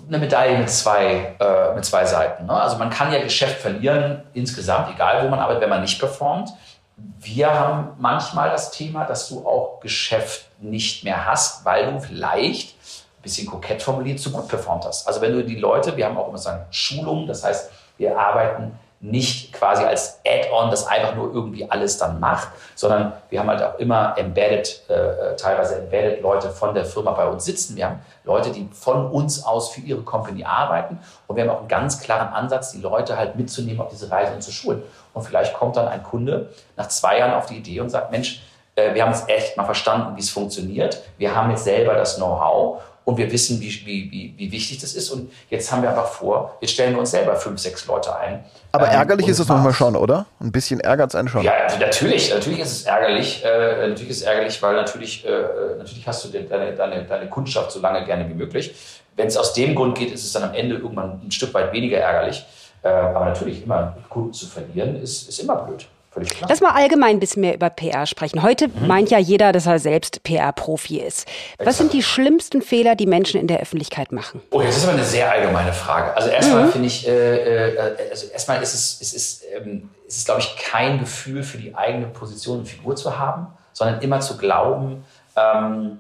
eine 0.09 0.19
Medaille 0.19 0.59
mit 0.59 0.71
zwei, 0.71 1.35
äh, 1.39 1.75
mit 1.75 1.85
zwei 1.85 2.05
Seiten. 2.05 2.47
Ne? 2.47 2.53
Also 2.53 2.77
man 2.77 2.91
kann 2.91 3.13
ja 3.13 3.23
Geschäft 3.23 3.61
verlieren, 3.61 4.23
insgesamt, 4.35 4.95
egal 4.95 5.25
wo 5.25 5.29
man 5.29 5.41
arbeitet, 5.41 5.63
wenn 5.63 5.71
man 5.71 5.83
nicht 5.83 5.99
performt. 5.99 6.51
Wir 6.97 7.53
haben 7.53 7.91
manchmal 7.99 8.51
das 8.51 8.71
Thema, 8.71 9.05
dass 9.05 9.29
du 9.29 9.47
auch 9.47 9.81
Geschäft 9.81 10.47
nicht 10.61 11.05
mehr 11.05 11.27
hast, 11.27 11.65
weil 11.65 11.93
du 11.93 12.01
vielleicht 12.01 12.75
ein 13.19 13.23
bisschen 13.23 13.47
kokett 13.47 13.83
formuliert 13.83 14.21
zu 14.21 14.31
gut 14.31 14.49
performt 14.49 14.85
hast. 14.87 15.07
Also 15.07 15.21
wenn 15.21 15.33
du 15.33 15.45
die 15.45 15.57
Leute, 15.57 15.97
wir 15.97 16.07
haben 16.07 16.17
auch 16.17 16.29
immer 16.29 16.39
so 16.39 16.51
eine 16.51 16.67
Schulung, 16.71 17.27
das 17.27 17.45
heißt, 17.45 17.71
wir 17.99 18.19
arbeiten 18.19 18.79
nicht 19.01 19.53
quasi 19.53 19.85
als 19.85 20.21
Add-on, 20.27 20.71
das 20.71 20.87
einfach 20.87 21.15
nur 21.15 21.33
irgendwie 21.33 21.71
alles 21.71 21.99
dann 21.99 22.19
macht, 22.19 22.49
sondern 22.75 23.13
wir 23.29 23.41
haben 23.41 23.49
halt 23.49 23.63
auch 23.63 23.79
immer 23.79 24.17
embedded, 24.17 24.89
äh, 24.89 25.37
teilweise 25.37 25.77
embedded 25.79 26.23
Leute 26.23 26.51
von 26.51 26.75
der 26.75 26.85
Firma 26.85 27.13
bei 27.13 27.27
uns 27.27 27.45
sitzen. 27.45 27.77
Wir 27.77 27.87
haben 27.87 28.01
Leute, 28.25 28.51
die 28.51 28.69
von 28.73 29.11
uns 29.11 29.45
aus 29.45 29.71
für 29.71 29.81
ihre 29.81 30.01
Company 30.01 30.45
arbeiten 30.45 30.99
und 31.27 31.37
wir 31.37 31.45
haben 31.45 31.51
auch 31.51 31.61
einen 31.61 31.69
ganz 31.69 32.01
klaren 32.01 32.33
Ansatz, 32.33 32.73
die 32.73 32.81
Leute 32.81 33.19
halt 33.19 33.37
mitzunehmen 33.37 33.81
auf 33.81 33.89
diese 33.89 34.11
Reise 34.11 34.33
und 34.33 34.43
zu 34.43 34.51
schulen. 34.51 34.83
Und 35.13 35.23
vielleicht 35.23 35.55
kommt 35.55 35.77
dann 35.77 35.89
ein 35.89 36.03
Kunde 36.03 36.51
nach 36.77 36.89
zwei 36.89 37.19
Jahren 37.19 37.35
auf 37.35 37.47
die 37.47 37.57
Idee 37.57 37.81
und 37.81 37.91
sagt, 37.91 38.11
Mensch, 38.11 38.43
äh, 38.77 38.95
wir 38.95 39.03
haben 39.03 39.13
es 39.13 39.29
echt 39.29 39.57
mal 39.57 39.65
verstanden, 39.65 40.17
wie 40.17 40.21
es 40.21 40.31
funktioniert. 40.31 41.03
Wir 41.19 41.35
haben 41.35 41.51
jetzt 41.51 41.65
selber 41.65 41.95
das 41.95 42.17
Know-how 42.17 42.81
und 43.07 43.17
wir 43.19 43.31
wissen, 43.31 43.61
wie, 43.61 43.71
wie, 43.87 44.35
wie, 44.37 44.51
wichtig 44.51 44.81
das 44.81 44.95
ist. 44.95 45.11
Und 45.11 45.31
jetzt 45.49 45.71
haben 45.71 45.81
wir 45.81 45.91
einfach 45.91 46.09
vor, 46.09 46.59
jetzt 46.61 46.73
stellen 46.73 46.93
wir 46.93 46.99
uns 46.99 47.13
selber 47.13 47.37
fünf, 47.37 47.61
sechs 47.61 47.87
Leute 47.87 48.15
ein. 48.17 48.45
Aber 48.73 48.89
ähm, 48.89 48.95
ärgerlich 48.95 49.29
ist 49.29 49.39
es 49.39 49.47
manchmal 49.47 49.73
schon, 49.73 49.95
oder? 49.95 50.27
Ein 50.41 50.51
bisschen 50.51 50.81
ärgert 50.81 51.11
es 51.11 51.15
einen 51.15 51.29
schon. 51.29 51.45
Ja, 51.45 51.53
also 51.53 51.79
natürlich, 51.79 52.35
natürlich 52.35 52.59
ist 52.59 52.73
es 52.73 52.83
ärgerlich. 52.83 53.45
Äh, 53.45 53.89
natürlich 53.89 54.11
ist 54.11 54.17
es 54.17 54.23
ärgerlich, 54.25 54.61
weil 54.61 54.75
natürlich, 54.75 55.25
äh, 55.25 55.31
natürlich 55.79 56.05
hast 56.05 56.25
du 56.25 56.29
deine, 56.31 56.75
deine, 56.75 57.05
deine 57.05 57.29
Kundschaft 57.29 57.71
so 57.71 57.79
lange 57.79 58.05
gerne 58.05 58.29
wie 58.29 58.35
möglich. 58.35 58.75
Wenn 59.15 59.29
es 59.29 59.37
aus 59.37 59.53
dem 59.53 59.77
Grund 59.77 59.97
geht, 59.97 60.13
ist 60.13 60.25
es 60.25 60.33
dann 60.33 60.43
am 60.43 60.55
Ende 60.55 60.75
irgendwann 60.75 61.21
ein 61.25 61.31
Stück 61.31 61.55
weit 61.55 61.73
weniger 61.73 61.99
ärgerlich. 61.99 62.45
Äh, 62.83 62.89
aber 62.89 63.27
natürlich 63.27 63.63
immer 63.63 63.97
Kunden 64.09 64.33
zu 64.33 64.47
verlieren, 64.47 65.01
ist, 65.01 65.29
ist 65.29 65.39
immer 65.39 65.55
blöd. 65.55 65.87
Völlig 66.17 66.31
klar. 66.31 66.49
Lass 66.49 66.63
mal 66.63 66.71
allgemein 66.71 67.17
ein 67.17 67.21
bisschen 67.21 67.43
mehr 67.43 67.55
über 67.55 67.69
PR 67.69 68.07
sprechen. 68.07 68.43
Heute 68.43 68.69
mhm. 68.69 68.87
meint 68.87 69.11
ja 69.11 69.19
jeder, 69.19 69.53
dass 69.53 69.67
er 69.67 69.79
selbst 69.79 70.23
PR-Profi 70.23 70.99
ist. 70.99 71.29
Was 71.59 71.67
Exakt. 71.67 71.77
sind 71.77 71.93
die 71.93 72.03
schlimmsten 72.03 72.63
Fehler, 72.63 72.97
die 72.97 73.05
Menschen 73.05 73.39
in 73.39 73.47
der 73.47 73.61
Öffentlichkeit 73.61 74.13
machen? 74.13 74.41
Oh, 74.51 74.63
das 74.63 74.79
ist 74.79 74.85
aber 74.85 74.95
eine 74.95 75.05
sehr 75.05 75.31
allgemeine 75.31 75.75
Frage. 75.75 76.17
Also 76.17 76.31
erstmal 76.31 76.65
mhm. 76.65 76.73
finde 76.73 76.87
ich, 76.87 77.07
äh, 77.07 77.75
äh, 77.75 78.11
also 78.11 78.29
erstmal 78.29 78.63
ist 78.63 78.73
es, 78.73 78.99
es 79.03 79.13
ist, 79.13 79.45
ähm, 79.55 79.91
es 80.09 80.17
ist, 80.17 80.25
glaube 80.25 80.41
ich, 80.41 80.57
kein 80.57 81.01
Gefühl 81.01 81.43
für 81.43 81.59
die 81.59 81.75
eigene 81.75 82.07
Position 82.07 82.61
und 82.61 82.67
Figur 82.67 82.97
zu 82.97 83.19
haben, 83.19 83.49
sondern 83.75 84.01
immer 84.01 84.21
zu 84.21 84.39
glauben, 84.39 85.05
ähm, 85.37 85.99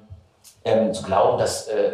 ähm, 0.64 0.94
zu 0.94 1.02
glauben, 1.02 1.38
dass, 1.38 1.68
äh, 1.68 1.90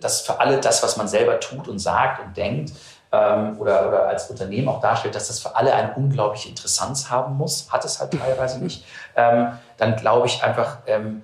dass 0.00 0.20
für 0.20 0.38
alle 0.38 0.60
das, 0.60 0.80
was 0.84 0.96
man 0.96 1.08
selber 1.08 1.40
tut 1.40 1.66
und 1.66 1.80
sagt 1.80 2.24
und 2.24 2.36
denkt, 2.36 2.70
ähm, 3.14 3.58
oder, 3.58 3.88
oder 3.88 4.08
als 4.08 4.28
Unternehmen 4.30 4.68
auch 4.68 4.80
darstellt, 4.80 5.14
dass 5.14 5.28
das 5.28 5.38
für 5.38 5.54
alle 5.54 5.74
eine 5.74 5.94
unglaubliche 5.94 6.48
Interessanz 6.48 7.10
haben 7.10 7.36
muss, 7.36 7.68
hat 7.70 7.84
es 7.84 8.00
halt 8.00 8.12
teilweise 8.12 8.62
nicht, 8.62 8.84
ähm, 9.16 9.48
dann 9.76 9.96
glaube 9.96 10.26
ich 10.26 10.42
einfach, 10.42 10.78
ähm, 10.86 11.22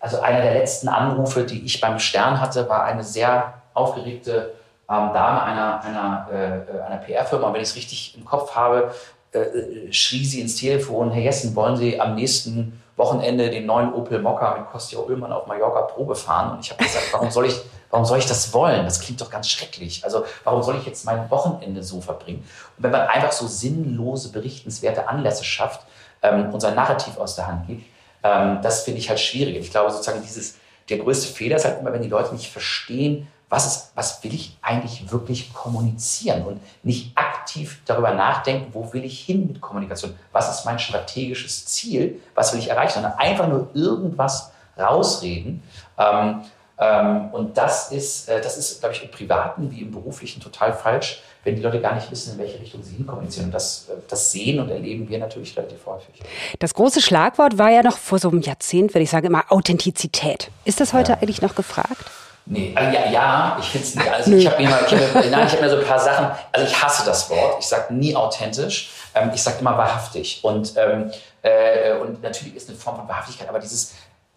also 0.00 0.20
einer 0.20 0.42
der 0.42 0.54
letzten 0.54 0.88
Anrufe, 0.88 1.44
die 1.44 1.64
ich 1.64 1.80
beim 1.80 1.98
Stern 1.98 2.40
hatte, 2.40 2.68
war 2.68 2.84
eine 2.84 3.02
sehr 3.02 3.54
aufgeregte 3.74 4.52
ähm, 4.88 5.12
Dame 5.12 5.42
einer, 5.42 5.82
einer, 5.82 6.28
äh, 6.32 6.82
einer 6.82 6.98
PR-Firma. 6.98 7.48
Und 7.48 7.54
wenn 7.54 7.62
ich 7.62 7.70
es 7.70 7.76
richtig 7.76 8.16
im 8.16 8.24
Kopf 8.24 8.54
habe, 8.54 8.92
äh, 9.32 9.38
äh, 9.38 9.92
schrie 9.92 10.24
sie 10.24 10.40
ins 10.40 10.56
Telefon, 10.56 11.10
Herr 11.10 11.22
Jessen, 11.22 11.54
wollen 11.56 11.76
Sie 11.76 12.00
am 12.00 12.14
nächsten 12.14 12.82
Wochenende 12.96 13.50
den 13.50 13.66
neuen 13.66 13.92
Opel 13.92 14.20
Mokka 14.20 14.56
mit 14.56 14.70
Kostja 14.70 14.98
Ullmann 14.98 15.32
auf 15.32 15.46
Mallorca 15.46 15.82
Probe 15.82 16.14
fahren? 16.14 16.52
Und 16.52 16.64
ich 16.64 16.70
habe 16.70 16.82
gesagt, 16.82 17.12
warum 17.12 17.30
soll 17.30 17.46
ich, 17.46 17.60
warum 17.90 18.06
soll 18.06 18.18
ich 18.18 18.26
das 18.26 18.52
wollen? 18.54 18.84
Das 18.84 19.00
klingt 19.00 19.20
doch 19.20 19.30
ganz 19.30 19.50
schrecklich. 19.50 20.02
Also 20.04 20.24
warum 20.44 20.62
soll 20.62 20.76
ich 20.76 20.86
jetzt 20.86 21.04
mein 21.04 21.30
Wochenende 21.30 21.82
so 21.82 22.00
verbringen? 22.00 22.44
Und 22.76 22.84
wenn 22.84 22.90
man 22.90 23.02
einfach 23.02 23.32
so 23.32 23.46
sinnlose, 23.46 24.32
berichtenswerte 24.32 25.08
Anlässe 25.08 25.44
schafft 25.44 25.82
ähm, 26.22 26.52
und 26.52 26.62
Narrativ 26.62 27.18
aus 27.18 27.36
der 27.36 27.46
Hand 27.46 27.66
gibt, 27.66 27.84
ähm, 28.22 28.60
das 28.62 28.82
finde 28.82 29.00
ich 29.00 29.08
halt 29.08 29.20
schwierig. 29.20 29.56
Ich 29.56 29.70
glaube 29.70 29.90
sozusagen 29.90 30.22
dieses, 30.22 30.56
der 30.88 30.98
größte 30.98 31.32
Fehler 31.32 31.56
ist 31.56 31.64
halt 31.64 31.80
immer, 31.80 31.92
wenn 31.92 32.02
die 32.02 32.08
Leute 32.08 32.34
nicht 32.34 32.50
verstehen, 32.50 33.28
was, 33.48 33.66
ist, 33.66 33.92
was 33.94 34.22
will 34.24 34.34
ich 34.34 34.56
eigentlich 34.60 35.10
wirklich 35.10 35.54
kommunizieren 35.54 36.44
und 36.44 36.60
nicht 36.82 37.16
aktiv 37.16 37.80
darüber 37.84 38.12
nachdenken, 38.12 38.74
wo 38.74 38.92
will 38.92 39.04
ich 39.04 39.20
hin 39.20 39.46
mit 39.46 39.60
Kommunikation, 39.60 40.14
was 40.32 40.50
ist 40.50 40.64
mein 40.64 40.78
strategisches 40.78 41.66
Ziel, 41.66 42.20
was 42.34 42.52
will 42.52 42.58
ich 42.58 42.70
erreichen, 42.70 42.94
sondern 42.94 43.12
einfach 43.18 43.46
nur 43.46 43.68
irgendwas 43.74 44.50
rausreden. 44.76 45.62
Ähm, 45.96 46.42
ähm, 46.78 47.28
und 47.32 47.56
das 47.56 47.90
ist, 47.90 48.28
äh, 48.28 48.40
das 48.40 48.58
ist, 48.58 48.80
glaube 48.80 48.94
ich, 48.94 49.02
im 49.02 49.10
Privaten 49.10 49.70
wie 49.70 49.80
im 49.80 49.92
Beruflichen 49.92 50.42
total 50.42 50.74
falsch, 50.74 51.22
wenn 51.44 51.56
die 51.56 51.62
Leute 51.62 51.80
gar 51.80 51.94
nicht 51.94 52.10
wissen, 52.10 52.32
in 52.32 52.38
welche 52.38 52.60
Richtung 52.60 52.82
sie 52.82 52.96
hinkommunizieren. 52.96 53.46
Und 53.46 53.54
das, 53.54 53.88
äh, 53.88 53.94
das 54.08 54.32
sehen 54.32 54.60
und 54.60 54.68
erleben 54.68 55.08
wir 55.08 55.18
natürlich 55.18 55.56
relativ 55.56 55.86
häufig. 55.86 56.20
Das 56.58 56.74
große 56.74 57.00
Schlagwort 57.00 57.56
war 57.56 57.70
ja 57.70 57.82
noch 57.82 57.96
vor 57.96 58.18
so 58.18 58.28
einem 58.28 58.40
Jahrzehnt, 58.42 58.92
würde 58.92 59.04
ich 59.04 59.10
sagen, 59.10 59.26
immer 59.26 59.44
Authentizität. 59.48 60.50
Ist 60.64 60.80
das 60.80 60.92
heute 60.92 61.12
ja. 61.12 61.18
eigentlich 61.18 61.40
noch 61.40 61.54
gefragt? 61.54 62.10
Nee, 62.48 62.72
also 62.76 62.96
ja, 62.96 63.10
ja, 63.10 63.56
ich 63.60 63.68
finde 63.70 63.86
es 63.86 63.94
nicht. 63.96 64.12
Also 64.12 64.32
ich 64.32 64.46
habe 64.46 64.62
mir, 64.62 64.68
ich 64.68 64.94
hab 64.94 65.14
mir, 65.14 65.30
nein, 65.30 65.46
ich 65.46 65.52
habe 65.52 65.62
mir 65.62 65.70
so 65.70 65.78
ein 65.78 65.84
paar 65.84 65.98
Sachen. 65.98 66.30
Also 66.52 66.66
ich 66.66 66.82
hasse 66.82 67.04
das 67.04 67.28
Wort. 67.28 67.56
Ich 67.58 67.66
sage 67.66 67.92
nie 67.92 68.14
authentisch. 68.14 68.90
Ähm, 69.14 69.32
ich 69.34 69.42
sage 69.42 69.58
immer 69.60 69.76
wahrhaftig. 69.76 70.40
Und 70.42 70.74
ähm, 70.76 71.10
äh, 71.42 71.94
und 71.98 72.22
natürlich 72.22 72.54
ist 72.54 72.68
eine 72.68 72.78
Form 72.78 72.96
von 72.96 73.08
Wahrhaftigkeit, 73.08 73.48
aber 73.48 73.58
dieses 73.58 73.94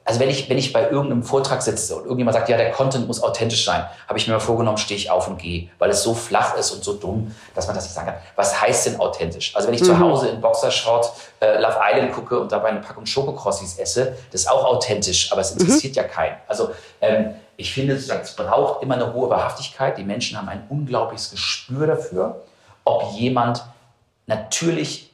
also 0.10 0.20
wenn 0.22 0.30
ich, 0.32 0.50
wenn 0.50 0.58
ich 0.58 0.74
bei 0.74 0.90
irgendeinem 0.90 1.22
Vortrag 1.22 1.62
sitze 1.62 1.96
und 1.96 2.04
irgendjemand 2.06 2.34
sagt, 2.34 2.50
ja, 2.50 2.58
der 2.58 2.72
Content 2.72 3.06
muss 3.06 3.22
authentisch 3.22 3.64
sein, 3.64 3.86
habe 4.08 4.18
ich 4.18 4.28
mir 4.28 4.34
mal 4.34 4.40
vorgenommen, 4.40 4.80
stehe 4.80 4.98
ich 5.00 5.12
auf 5.12 5.28
und 5.28 5.38
gehe, 5.38 5.70
weil 5.78 5.92
es 5.92 6.02
so 6.02 6.16
flach 6.16 6.58
ist 6.58 6.72
und 6.72 6.84
so 6.84 6.94
dumm, 6.94 7.36
dass 7.54 7.68
man 7.68 7.76
das 7.76 7.84
nicht 7.84 7.94
sagen 7.94 8.08
kann. 8.08 8.16
Was 8.36 8.60
heißt 8.60 8.88
denn 8.88 9.00
authentisch? 9.00 9.56
Also 9.56 9.68
wenn 9.68 9.76
ich 9.76 9.82
mhm. 9.82 9.86
zu 9.86 10.00
Hause 10.00 10.30
in 10.30 10.42
Boxershort 10.42 11.12
äh, 11.42 11.60
Love 11.60 11.78
Island 11.80 12.14
gucke 12.14 12.40
und 12.40 12.52
dabei 12.52 12.70
eine 12.70 12.80
Packung 12.80 13.06
Schokokrossis 13.06 13.78
esse, 13.78 14.18
das 14.32 14.42
ist 14.42 14.50
auch 14.50 14.66
authentisch, 14.66 15.32
aber 15.32 15.42
es 15.42 15.52
interessiert 15.52 15.94
mhm. 15.96 16.02
ja 16.02 16.04
keinen. 16.06 16.38
Also 16.48 16.72
ähm, 17.02 17.36
ich 17.60 17.74
finde, 17.74 17.94
es 17.94 18.36
braucht 18.36 18.82
immer 18.82 18.96
eine 18.96 19.14
hohe 19.14 19.30
Wahrhaftigkeit. 19.30 19.98
Die 19.98 20.04
Menschen 20.04 20.38
haben 20.38 20.48
ein 20.48 20.66
unglaubliches 20.70 21.32
Gespür 21.32 21.88
dafür, 21.88 22.42
ob 22.86 23.12
jemand 23.14 23.66
natürlich 24.28 25.10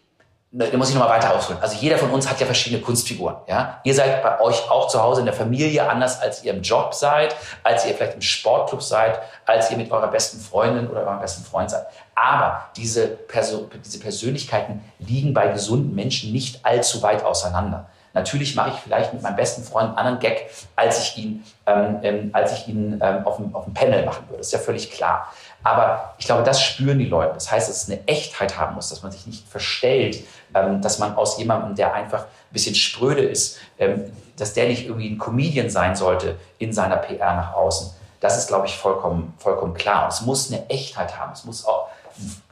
da 0.57 0.77
muss 0.77 0.87
ich 0.87 0.95
nochmal 0.95 1.09
weiter 1.09 1.35
ausholen. 1.35 1.61
Also 1.61 1.75
jeder 1.81 1.97
von 1.97 2.11
uns 2.11 2.29
hat 2.29 2.39
ja 2.39 2.45
verschiedene 2.45 2.81
Kunstfiguren. 2.81 3.35
Ja? 3.45 3.81
Ihr 3.83 3.93
seid 3.93 4.23
bei 4.23 4.39
euch 4.39 4.71
auch 4.71 4.87
zu 4.87 5.03
Hause 5.03 5.19
in 5.19 5.25
der 5.25 5.33
Familie 5.35 5.89
anders, 5.89 6.21
als 6.21 6.45
ihr 6.45 6.53
im 6.53 6.61
Job 6.61 6.93
seid, 6.93 7.35
als 7.61 7.85
ihr 7.85 7.93
vielleicht 7.93 8.13
im 8.13 8.21
Sportclub 8.21 8.81
seid, 8.81 9.19
als 9.45 9.69
ihr 9.69 9.75
mit 9.75 9.91
eurer 9.91 10.07
besten 10.07 10.39
Freundin 10.39 10.87
oder 10.87 11.01
eurem 11.01 11.19
besten 11.19 11.43
Freund 11.43 11.71
seid. 11.71 11.85
Aber 12.15 12.69
diese, 12.77 13.07
Perso 13.07 13.69
diese 13.83 13.99
Persönlichkeiten 13.99 14.81
liegen 14.99 15.33
bei 15.33 15.49
gesunden 15.49 15.93
Menschen 15.93 16.31
nicht 16.31 16.65
allzu 16.65 17.01
weit 17.01 17.25
auseinander. 17.25 17.89
Natürlich 18.15 18.55
mache 18.55 18.69
ich 18.69 18.75
vielleicht 18.75 19.13
mit 19.13 19.21
meinem 19.21 19.35
besten 19.35 19.61
Freund 19.61 19.89
einen 19.89 19.97
anderen 19.97 20.19
Gag, 20.19 20.49
als 20.75 21.03
ich 21.03 21.17
ihn, 21.17 21.43
ähm, 21.67 21.99
ähm, 22.01 22.29
als 22.31 22.53
ich 22.53 22.67
ihn 22.69 22.99
ähm, 23.03 23.27
auf, 23.27 23.35
dem, 23.35 23.53
auf 23.53 23.65
dem 23.65 23.73
Panel 23.73 24.05
machen 24.05 24.23
würde. 24.29 24.37
Das 24.37 24.47
ist 24.47 24.53
ja 24.53 24.59
völlig 24.59 24.89
klar. 24.89 25.31
Aber 25.63 26.13
ich 26.17 26.25
glaube, 26.25 26.43
das 26.43 26.61
spüren 26.61 26.97
die 26.97 27.07
Leute. 27.07 27.33
Das 27.33 27.51
heißt, 27.51 27.67
dass 27.67 27.83
es 27.83 27.89
eine 27.89 28.07
Echtheit 28.07 28.57
haben 28.57 28.75
muss, 28.75 28.89
dass 28.89 29.03
man 29.03 29.11
sich 29.11 29.27
nicht 29.27 29.47
verstellt, 29.49 30.23
ähm, 30.53 30.81
dass 30.81 30.97
man 30.97 31.15
aus 31.15 31.37
jemandem, 31.37 31.75
der 31.75 31.93
einfach 31.93 32.21
ein 32.21 32.53
bisschen 32.53 32.73
spröde 32.73 33.23
ist, 33.23 33.59
ähm, 33.79 34.11
dass 34.37 34.53
der 34.53 34.67
nicht 34.67 34.85
irgendwie 34.85 35.09
ein 35.09 35.17
Comedian 35.17 35.69
sein 35.69 35.95
sollte 35.95 36.37
in 36.57 36.71
seiner 36.71 36.97
PR 36.97 37.35
nach 37.35 37.53
außen. 37.53 37.91
Das 38.21 38.37
ist, 38.37 38.47
glaube 38.47 38.65
ich, 38.65 38.77
vollkommen, 38.77 39.33
vollkommen 39.39 39.73
klar. 39.73 40.05
Und 40.05 40.13
es 40.13 40.21
muss 40.21 40.51
eine 40.51 40.69
Echtheit 40.69 41.19
haben. 41.19 41.33
Es 41.33 41.43
muss 41.43 41.65
auch 41.65 41.89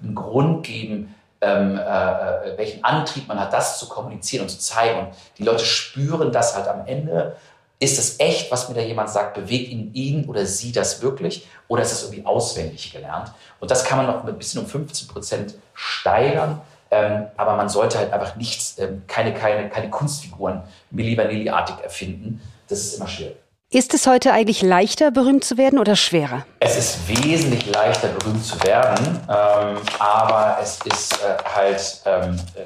einen 0.01 0.13
Grund 0.13 0.65
geben, 0.65 1.15
ähm, 1.43 1.77
äh, 1.77 1.81
äh, 1.81 2.57
welchen 2.57 2.83
Antrieb 2.83 3.27
man 3.27 3.39
hat, 3.39 3.53
das 3.53 3.79
zu 3.79 3.87
kommunizieren 3.87 4.43
und 4.43 4.49
zu 4.49 4.59
zeigen. 4.59 4.99
Und 4.99 5.09
die 5.37 5.43
Leute 5.43 5.65
spüren 5.65 6.31
das 6.31 6.55
halt 6.55 6.67
am 6.67 6.85
Ende. 6.85 7.35
Ist 7.79 7.99
es 7.99 8.19
echt, 8.19 8.51
was 8.51 8.69
mir 8.69 8.75
da 8.75 8.81
jemand 8.81 9.09
sagt? 9.09 9.33
Bewegt 9.33 9.69
ihn, 9.69 9.93
ihn 9.93 10.25
oder 10.25 10.45
sie 10.45 10.71
das 10.71 11.01
wirklich? 11.01 11.47
Oder 11.67 11.83
ist 11.83 11.91
es 11.91 12.03
irgendwie 12.03 12.25
auswendig 12.25 12.93
gelernt? 12.93 13.31
Und 13.59 13.71
das 13.71 13.83
kann 13.83 13.97
man 13.97 14.07
noch 14.07 14.23
ein 14.23 14.37
bisschen 14.37 14.61
um 14.61 14.67
15 14.67 15.07
Prozent 15.07 15.55
steigern. 15.73 16.61
Ähm, 16.91 17.27
aber 17.37 17.55
man 17.55 17.69
sollte 17.69 17.97
halt 17.97 18.13
einfach 18.13 18.35
nichts, 18.35 18.77
ähm, 18.77 19.03
keine, 19.07 19.33
keine, 19.33 19.67
keine 19.69 19.89
Kunstfiguren 19.89 20.61
Milli 20.91 21.17
Vanilli-artig 21.17 21.75
erfinden. 21.83 22.39
Das 22.67 22.79
ist 22.79 22.97
immer 22.97 23.07
schwierig. 23.07 23.42
Ist 23.73 23.95
es 23.95 24.05
heute 24.05 24.33
eigentlich 24.33 24.61
leichter, 24.61 25.09
berühmt 25.09 25.43
zu 25.43 25.57
werden 25.57 25.79
oder 25.79 25.95
schwerer? 25.95 26.45
Es 26.59 26.77
ist 26.77 27.07
wesentlich 27.07 27.65
leichter, 27.71 28.09
berühmt 28.09 28.45
zu 28.45 28.61
werden, 28.63 29.19
ähm, 29.27 29.81
aber 29.97 30.59
es 30.61 30.77
ist 30.85 31.13
äh, 31.13 31.37
halt, 31.55 32.01
ähm, 32.05 32.35
äh, 32.53 32.65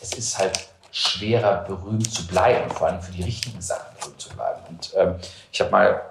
es 0.00 0.12
ist 0.12 0.38
halt 0.38 0.56
schwerer, 0.92 1.64
berühmt 1.66 2.08
zu 2.08 2.24
bleiben, 2.28 2.70
vor 2.70 2.86
allem 2.86 3.00
für 3.00 3.10
die 3.10 3.24
richtigen 3.24 3.60
Sachen 3.60 3.96
berühmt 3.98 4.20
zu 4.20 4.28
bleiben. 4.28 4.60
Und 4.68 4.92
ähm, 4.96 5.16
ich 5.50 5.60
habe 5.60 5.72
mal 5.72 6.02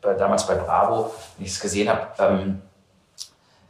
bei, 0.00 0.14
damals 0.14 0.46
bei 0.46 0.54
Bravo, 0.54 1.12
wenn 1.36 1.46
ich 1.46 1.50
es 1.50 1.58
gesehen 1.58 1.88
habe, 1.88 2.06
ähm, 2.20 2.62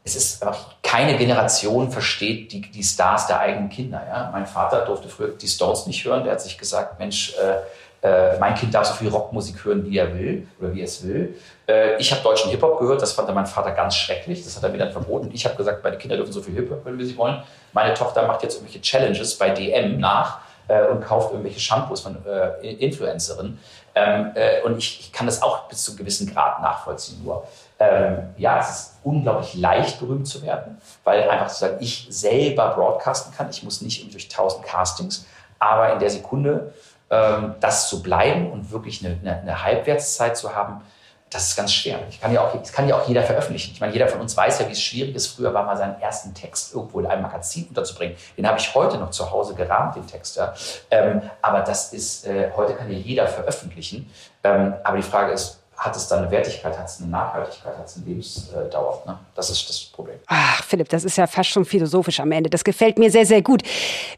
es 0.04 0.14
ist 0.14 0.42
einfach 0.42 0.74
keine 0.82 1.16
Generation 1.16 1.90
versteht 1.90 2.52
die, 2.52 2.60
die 2.60 2.82
Stars 2.82 3.28
der 3.28 3.40
eigenen 3.40 3.70
Kinder. 3.70 4.02
Ja? 4.06 4.28
Mein 4.30 4.46
Vater 4.46 4.84
durfte 4.84 5.08
früher 5.08 5.28
die 5.28 5.48
Stones 5.48 5.86
nicht 5.86 6.04
hören. 6.04 6.24
Der 6.24 6.34
hat 6.34 6.42
sich 6.42 6.58
gesagt, 6.58 6.98
Mensch, 6.98 7.34
äh, 7.36 7.60
äh, 8.00 8.38
mein 8.38 8.54
Kind 8.54 8.72
darf 8.72 8.86
so 8.86 8.94
viel 8.94 9.08
Rockmusik 9.08 9.64
hören, 9.64 9.84
wie 9.84 9.98
er 9.98 10.14
will 10.16 10.46
oder 10.60 10.72
wie 10.72 10.82
es 10.82 11.06
will. 11.06 11.36
Äh, 11.66 11.96
ich 11.96 12.12
habe 12.12 12.22
deutschen 12.22 12.50
Hip-Hop 12.50 12.78
gehört, 12.78 13.02
das 13.02 13.12
fand 13.12 13.32
mein 13.34 13.46
Vater 13.46 13.72
ganz 13.72 13.96
schrecklich. 13.96 14.44
Das 14.44 14.56
hat 14.56 14.62
er 14.62 14.68
mir 14.68 14.78
dann 14.78 14.92
verboten. 14.92 15.30
Ich 15.32 15.44
habe 15.44 15.56
gesagt, 15.56 15.82
meine 15.82 15.98
Kinder 15.98 16.16
dürfen 16.16 16.32
so 16.32 16.40
viel 16.40 16.54
Hip-Hop 16.54 16.84
hören, 16.84 16.98
wie 16.98 17.04
sie 17.04 17.16
wollen. 17.16 17.42
Meine 17.72 17.94
Tochter 17.94 18.26
macht 18.26 18.42
jetzt 18.42 18.56
irgendwelche 18.56 18.80
Challenges 18.80 19.36
bei 19.36 19.50
DM 19.50 19.98
nach 19.98 20.38
äh, 20.68 20.86
und 20.86 21.00
kauft 21.00 21.32
irgendwelche 21.32 21.58
Shampoos 21.58 22.00
von 22.00 22.16
äh, 22.24 22.68
Influencerinnen. 22.74 23.58
Ähm, 23.94 24.30
äh, 24.34 24.62
und 24.62 24.78
ich, 24.78 25.00
ich, 25.00 25.12
kann 25.12 25.26
das 25.26 25.42
auch 25.42 25.68
bis 25.68 25.82
zu 25.82 25.90
einem 25.90 25.98
gewissen 25.98 26.32
Grad 26.32 26.62
nachvollziehen. 26.62 27.24
Nur 27.24 27.48
ähm, 27.80 28.34
ja, 28.36 28.60
es 28.60 28.70
ist 28.70 28.98
unglaublich 29.02 29.54
leicht, 29.54 29.98
berühmt 29.98 30.28
zu 30.28 30.42
werden, 30.42 30.80
weil 31.04 31.28
einfach 31.28 31.48
sozusagen 31.48 31.82
ich 31.82 32.06
selber 32.10 32.74
broadcasten 32.74 33.34
kann. 33.34 33.48
Ich 33.50 33.62
muss 33.62 33.80
nicht 33.80 34.12
durch 34.12 34.28
tausend 34.28 34.64
Castings, 34.64 35.26
aber 35.58 35.92
in 35.92 35.98
der 35.98 36.10
Sekunde 36.10 36.72
das 37.08 37.88
zu 37.88 38.02
bleiben 38.02 38.50
und 38.50 38.70
wirklich 38.70 39.04
eine, 39.04 39.18
eine, 39.20 39.40
eine, 39.40 39.64
Halbwertszeit 39.64 40.36
zu 40.36 40.54
haben, 40.54 40.82
das 41.30 41.48
ist 41.48 41.56
ganz 41.56 41.72
schwer. 41.72 41.98
Ich 42.08 42.20
kann 42.20 42.32
ja 42.32 42.40
auch, 42.40 42.52
das 42.56 42.72
kann 42.72 42.88
ja 42.88 42.96
auch 42.96 43.06
jeder 43.06 43.22
veröffentlichen. 43.22 43.72
Ich 43.74 43.80
meine, 43.80 43.92
jeder 43.92 44.08
von 44.08 44.20
uns 44.20 44.36
weiß 44.36 44.60
ja, 44.60 44.68
wie 44.68 44.72
es 44.72 44.80
schwierig 44.80 45.14
ist. 45.14 45.26
Früher 45.26 45.52
war 45.52 45.64
mal 45.64 45.76
seinen 45.76 46.00
ersten 46.00 46.32
Text 46.32 46.74
irgendwo 46.74 47.00
in 47.00 47.06
einem 47.06 47.22
Magazin 47.22 47.66
unterzubringen. 47.68 48.16
Den 48.36 48.46
habe 48.46 48.58
ich 48.58 48.74
heute 48.74 48.96
noch 48.96 49.10
zu 49.10 49.30
Hause 49.30 49.54
gerahmt, 49.54 49.96
den 49.96 50.06
Text. 50.06 50.36
Ja. 50.36 50.54
Ähm, 50.90 51.22
aber 51.42 51.60
das 51.60 51.92
ist, 51.92 52.26
äh, 52.26 52.50
heute 52.56 52.74
kann 52.74 52.90
ja 52.90 52.96
jeder 52.96 53.26
veröffentlichen. 53.26 54.10
Ähm, 54.42 54.74
aber 54.82 54.96
die 54.96 55.02
Frage 55.02 55.32
ist, 55.32 55.57
hat 55.78 55.94
es 55.94 56.08
dann 56.08 56.20
eine 56.20 56.30
Wertigkeit, 56.30 56.76
hat 56.76 56.88
es 56.88 57.00
eine 57.00 57.08
Nachhaltigkeit, 57.08 57.78
hat 57.78 57.86
es 57.86 57.96
eine 57.96 58.06
Lebensdauer. 58.06 59.02
Ne? 59.06 59.16
Das 59.36 59.48
ist 59.48 59.68
das 59.68 59.80
Problem. 59.84 60.16
Ach, 60.26 60.64
Philipp, 60.64 60.88
das 60.88 61.04
ist 61.04 61.16
ja 61.16 61.28
fast 61.28 61.50
schon 61.50 61.64
philosophisch 61.64 62.18
am 62.18 62.32
Ende. 62.32 62.50
Das 62.50 62.64
gefällt 62.64 62.98
mir 62.98 63.12
sehr, 63.12 63.24
sehr 63.24 63.42
gut. 63.42 63.62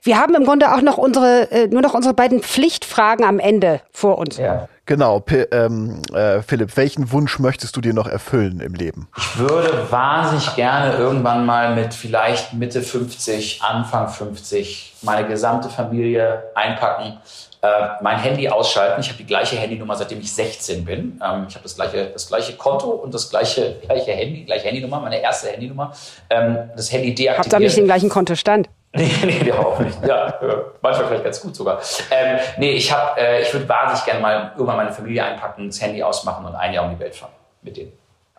Wir 0.03 0.19
haben 0.19 0.35
im 0.35 0.45
Grunde 0.45 0.75
auch 0.75 0.81
noch 0.81 0.97
unsere, 0.97 1.51
äh, 1.51 1.67
nur 1.69 1.83
noch 1.83 1.93
unsere 1.93 2.15
beiden 2.15 2.41
Pflichtfragen 2.41 3.27
am 3.27 3.39
Ende 3.39 3.83
vor 3.93 4.17
uns. 4.17 4.39
Ja. 4.39 4.69
Genau, 4.87 5.21
P 5.21 5.43
ähm, 5.53 6.03
äh, 6.15 6.41
Philipp, 6.43 6.77
welchen 6.77 7.13
Wunsch 7.13 7.39
möchtest 7.39 7.77
du 7.77 7.81
dir 7.81 7.95
noch 7.95 8.09
erfüllen 8.09 8.59
im 8.61 8.75
Leben? 8.75 9.09
Ich 9.17 9.39
würde 9.39 9.87
wahnsinnig 9.91 10.57
gerne 10.57 10.97
irgendwann 10.97 11.47
mal 11.47 11.77
mit 11.77 11.95
vielleicht 11.95 12.55
Mitte 12.55 12.83
50, 12.83 13.63
Anfang 13.63 14.09
50 14.09 14.95
meine 15.03 15.29
gesamte 15.29 15.69
Familie 15.69 16.43
einpacken 16.55 17.19
äh, 17.63 17.69
mein 18.01 18.19
Handy 18.19 18.49
ausschalten. 18.49 19.01
Ich 19.01 19.09
habe 19.09 19.19
die 19.19 19.27
gleiche 19.27 19.57
Handynummer, 19.57 19.97
seitdem 19.97 20.21
ich 20.21 20.33
16 20.33 20.85
bin. 20.85 21.21
Ähm, 21.23 21.47
ich 21.49 21.55
habe 21.55 21.63
das 21.63 21.75
gleiche, 21.75 22.07
das 22.07 22.27
gleiche 22.29 22.55
Konto 22.55 22.89
und 22.91 23.13
das 23.13 23.29
gleiche, 23.29 23.77
gleiche 23.87 24.13
Handy, 24.13 24.45
gleiche 24.45 24.67
Handynummer, 24.67 25.01
meine 25.01 25.21
erste 25.21 25.49
Handynummer. 25.49 25.93
Ähm, 26.31 26.71
das 26.77 26.91
Handy 26.93 27.15
deaktiviert. 27.15 27.39
Habt 27.39 27.53
ihr 27.53 27.59
nicht 27.59 27.77
den 27.77 27.85
gleichen 27.85 28.09
Kontostand? 28.09 28.69
Nee, 28.93 29.09
nee, 29.23 29.39
der 29.45 29.57
auch 29.57 29.79
nicht. 29.79 30.05
Ja, 30.05 30.35
manchmal 30.83 31.07
vielleicht 31.07 31.23
ganz 31.23 31.41
gut 31.41 31.55
sogar. 31.55 31.81
Ähm, 32.11 32.41
nee, 32.59 32.73
ich, 32.73 32.93
hab, 32.93 33.17
äh, 33.17 33.41
ich 33.41 33.53
würde 33.53 33.69
wahnsinnig 33.69 34.05
gerne 34.05 34.19
mal 34.21 34.51
irgendwann 34.55 34.79
meine 34.79 34.93
Familie 34.93 35.23
einpacken, 35.23 35.69
das 35.69 35.81
Handy 35.81 36.03
ausmachen 36.03 36.45
und 36.45 36.57
ein 36.57 36.73
Jahr 36.73 36.85
um 36.85 36.91
die 36.91 36.99
Welt 36.99 37.15
fahren 37.15 37.31
mit 37.63 37.77
denen. 37.77 37.93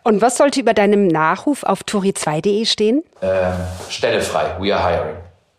Und 0.04 0.20
was 0.20 0.36
sollte 0.36 0.60
über 0.60 0.74
deinem 0.74 1.06
Nachruf 1.06 1.62
auf 1.62 1.80
tori2.de 1.84 2.66
stehen? 2.66 3.02
Ähm, 3.22 3.54
Stelle 3.88 4.20
frei, 4.20 4.56
we 4.58 4.74
are 4.74 4.86
hiring. 4.86 5.16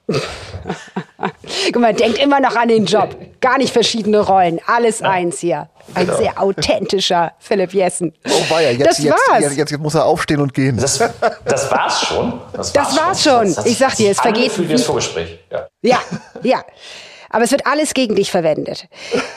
Guck 1.71 1.81
mal, 1.81 1.93
denkt 1.93 2.17
immer 2.17 2.39
noch 2.39 2.55
an 2.55 2.67
den 2.67 2.85
Job. 2.85 3.15
Gar 3.39 3.57
nicht 3.57 3.71
verschiedene 3.71 4.19
Rollen. 4.19 4.59
Alles 4.65 4.99
ja. 4.99 5.09
eins 5.09 5.39
hier. 5.39 5.69
Ein 5.93 6.05
genau. 6.07 6.17
sehr 6.17 6.41
authentischer 6.41 7.33
Philipp 7.39 7.73
Jessen. 7.73 8.13
Oh 8.25 8.29
weia, 8.49 8.71
jetzt, 8.71 8.87
das 8.87 8.97
jetzt, 8.99 9.13
war's. 9.29 9.41
Jetzt, 9.41 9.71
jetzt, 9.71 9.77
muss 9.79 9.95
er 9.95 10.05
aufstehen 10.05 10.39
und 10.39 10.53
gehen. 10.53 10.77
Das, 10.77 10.97
das 11.45 11.71
war's 11.71 12.01
schon. 12.05 12.41
Das 12.53 12.73
war's, 12.75 12.89
das 12.89 12.97
war's 12.97 13.23
schon. 13.23 13.45
schon. 13.47 13.55
Das, 13.55 13.65
ich 13.65 13.77
sag 13.77 13.95
dir, 13.95 14.11
es 14.11 14.19
vergeht. 14.19 14.51
Für 14.51 14.63
das 14.63 14.83
Vorgespräch. 14.83 15.39
Ja. 15.51 15.67
ja, 15.81 15.99
ja. 16.41 16.63
Aber 17.29 17.43
es 17.43 17.51
wird 17.51 17.65
alles 17.65 17.95
gegen 17.95 18.15
dich 18.15 18.29
verwendet. 18.29 18.87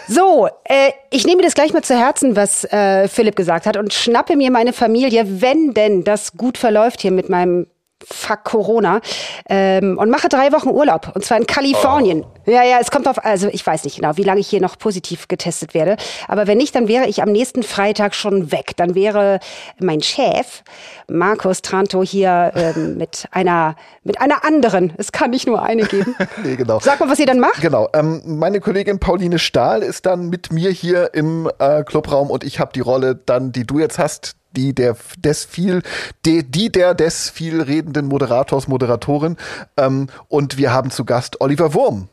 So, 0.06 0.48
äh, 0.64 0.92
ich 1.10 1.26
nehme 1.26 1.42
das 1.42 1.54
gleich 1.54 1.72
mal 1.72 1.82
zu 1.82 1.98
Herzen, 1.98 2.36
was 2.36 2.64
äh, 2.64 3.08
Philipp 3.08 3.36
gesagt 3.36 3.64
hat 3.64 3.78
und 3.78 3.94
schnappe 3.94 4.36
mir 4.36 4.50
meine 4.50 4.74
Familie, 4.74 5.40
wenn 5.40 5.72
denn 5.72 6.04
das 6.04 6.32
gut 6.36 6.58
verläuft 6.58 7.00
hier 7.00 7.10
mit 7.10 7.30
meinem 7.30 7.66
fuck 8.08 8.44
Corona 8.44 9.00
ähm, 9.48 9.98
und 9.98 10.10
mache 10.10 10.28
drei 10.28 10.52
Wochen 10.52 10.68
Urlaub 10.68 11.12
und 11.14 11.24
zwar 11.24 11.38
in 11.38 11.46
Kalifornien. 11.46 12.24
Oh. 12.24 12.50
Ja, 12.50 12.62
ja, 12.62 12.78
es 12.80 12.90
kommt 12.90 13.08
auf, 13.08 13.24
also 13.24 13.48
ich 13.48 13.66
weiß 13.66 13.84
nicht 13.84 13.96
genau, 13.96 14.16
wie 14.16 14.22
lange 14.22 14.40
ich 14.40 14.48
hier 14.48 14.60
noch 14.60 14.78
positiv 14.78 15.26
getestet 15.26 15.74
werde, 15.74 15.96
aber 16.28 16.46
wenn 16.46 16.58
nicht, 16.58 16.74
dann 16.74 16.86
wäre 16.86 17.06
ich 17.06 17.22
am 17.22 17.32
nächsten 17.32 17.62
Freitag 17.62 18.14
schon 18.14 18.52
weg. 18.52 18.72
Dann 18.76 18.94
wäre 18.94 19.40
mein 19.80 20.00
Chef 20.00 20.62
Markus 21.08 21.62
Tranto 21.62 22.02
hier 22.02 22.52
ähm, 22.54 22.96
mit 22.98 23.26
einer 23.32 23.74
mit 24.04 24.20
einer 24.20 24.44
anderen. 24.44 24.92
Es 24.96 25.10
kann 25.10 25.30
nicht 25.30 25.46
nur 25.46 25.62
eine 25.62 25.84
geben. 25.84 26.14
nee, 26.44 26.56
genau. 26.56 26.78
Sag 26.80 27.00
mal, 27.00 27.08
was 27.08 27.18
ihr 27.18 27.26
dann 27.26 27.40
macht. 27.40 27.60
Genau. 27.60 27.88
Ähm, 27.92 28.22
meine 28.24 28.60
Kollegin 28.60 29.00
Pauline 29.00 29.38
Stahl 29.38 29.82
ist 29.82 30.06
dann 30.06 30.28
mit 30.28 30.52
mir 30.52 30.70
hier 30.70 31.14
im 31.14 31.50
äh, 31.58 31.82
Clubraum 31.82 32.30
und 32.30 32.44
ich 32.44 32.60
habe 32.60 32.72
die 32.72 32.80
Rolle 32.80 33.16
dann, 33.16 33.52
die 33.52 33.66
du 33.66 33.78
jetzt 33.78 33.98
hast, 33.98 34.36
die 34.56 34.74
der 34.74 34.96
des 35.18 35.44
viel, 35.44 35.82
die, 36.24 36.42
die 36.42 36.72
der 36.72 36.94
des 36.94 37.30
viel 37.30 37.60
redenden 37.62 38.06
Moderators, 38.06 38.68
Moderatorin. 38.68 39.36
Ähm, 39.76 40.08
und 40.28 40.58
wir 40.58 40.72
haben 40.72 40.90
zu 40.90 41.04
Gast 41.04 41.40
Oliver 41.40 41.74
Wurm. 41.74 42.08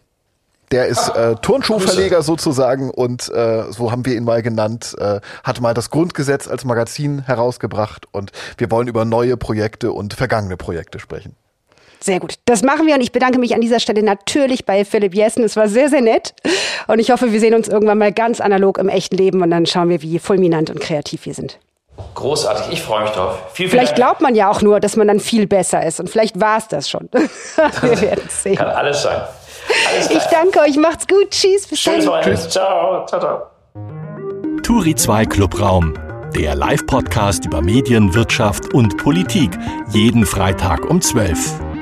Der 0.72 0.88
ist 0.88 1.10
äh, 1.10 1.36
Turnschuhverleger 1.36 2.24
sozusagen 2.24 2.90
und 2.90 3.30
äh, 3.30 3.72
so 3.72 3.92
haben 3.92 4.08
wir 4.08 4.16
ihn 4.16 4.24
mal 4.24 4.42
genannt, 4.42 4.96
äh, 4.98 5.20
hat 5.44 5.62
mal 5.62 5.76
das 5.76 5.92
Grundgesetz 5.92 6.48
als 6.48 6.66
Magazin 6.66 7.22
herausgebracht 7.22 8.08
und 8.12 8.32
wir 8.58 8.72
wollen 8.72 8.88
über 8.88 9.06
neue 9.06 9.38
Projekte 9.38 9.92
und 9.92 10.16
vergangene 10.16 10.58
Projekte 10.58 10.98
sprechen. 10.98 11.36
Sehr 12.00 12.20
gut. 12.20 12.36
Das 12.46 12.64
machen 12.64 12.88
wir 12.88 12.96
und 12.96 13.02
ich 13.02 13.12
bedanke 13.12 13.38
mich 13.38 13.54
an 13.54 13.62
dieser 13.62 13.80
Stelle 13.80 14.02
natürlich 14.02 14.66
bei 14.66 14.84
Philipp 14.84 15.14
Jessen. 15.14 15.44
Es 15.44 15.56
war 15.56 15.68
sehr, 15.68 15.90
sehr 15.90 16.02
nett 16.02 16.34
und 16.88 16.98
ich 16.98 17.12
hoffe, 17.12 17.32
wir 17.32 17.40
sehen 17.40 17.54
uns 17.54 17.68
irgendwann 17.68 18.00
mal 18.00 18.12
ganz 18.12 18.42
analog 18.42 18.80
im 18.80 18.90
echten 18.90 19.16
Leben 19.16 19.44
und 19.44 19.52
dann 19.52 19.68
schauen 19.68 19.90
wir, 19.90 20.02
wie 20.02 20.18
fulminant 20.18 20.72
und 20.72 20.80
kreativ 20.80 21.28
wir 21.28 21.36
sind. 21.36 21.60
Großartig, 22.16 22.72
ich 22.72 22.82
freue 22.82 23.04
mich 23.04 23.12
drauf. 23.12 23.38
Viel, 23.54 23.70
viel 23.70 23.80
vielleicht 23.80 23.96
glaubt 23.96 24.22
man 24.22 24.36
ja 24.36 24.50
auch 24.50 24.62
nur, 24.62 24.80
dass 24.80 24.96
man 24.96 25.08
dann 25.08 25.20
viel 25.20 25.48
besser 25.48 25.86
ist 25.86 26.00
und 26.00 26.10
vielleicht 26.10 26.40
war 26.40 26.58
es 26.58 26.68
das 26.68 26.90
schon. 26.90 27.10
Wir 27.82 28.02
werden 28.02 28.24
sehen. 28.30 28.56
Kann 28.56 28.70
alles 28.70 29.02
sein. 29.04 29.22
Alles 29.94 30.10
ich 30.10 30.24
danke 30.26 30.60
euch, 30.60 30.78
macht's 30.78 31.08
gut. 31.08 31.30
Tschüss, 31.32 31.68
bis 31.68 31.84
dann. 31.84 32.02
Tschüss. 32.22 32.50
Ciao, 32.50 33.06
ciao, 33.06 33.20
ciao. 33.20 33.42
Turi 34.62 34.96
2 34.96 35.26
Clubraum, 35.26 35.94
der 36.36 36.56
Live-Podcast 36.56 37.46
über 37.46 37.62
Medien, 37.62 38.14
Wirtschaft 38.14 38.74
und 38.74 38.98
Politik. 38.98 39.52
Jeden 39.90 40.26
Freitag 40.26 40.90
um 40.90 41.02
12 41.02 41.73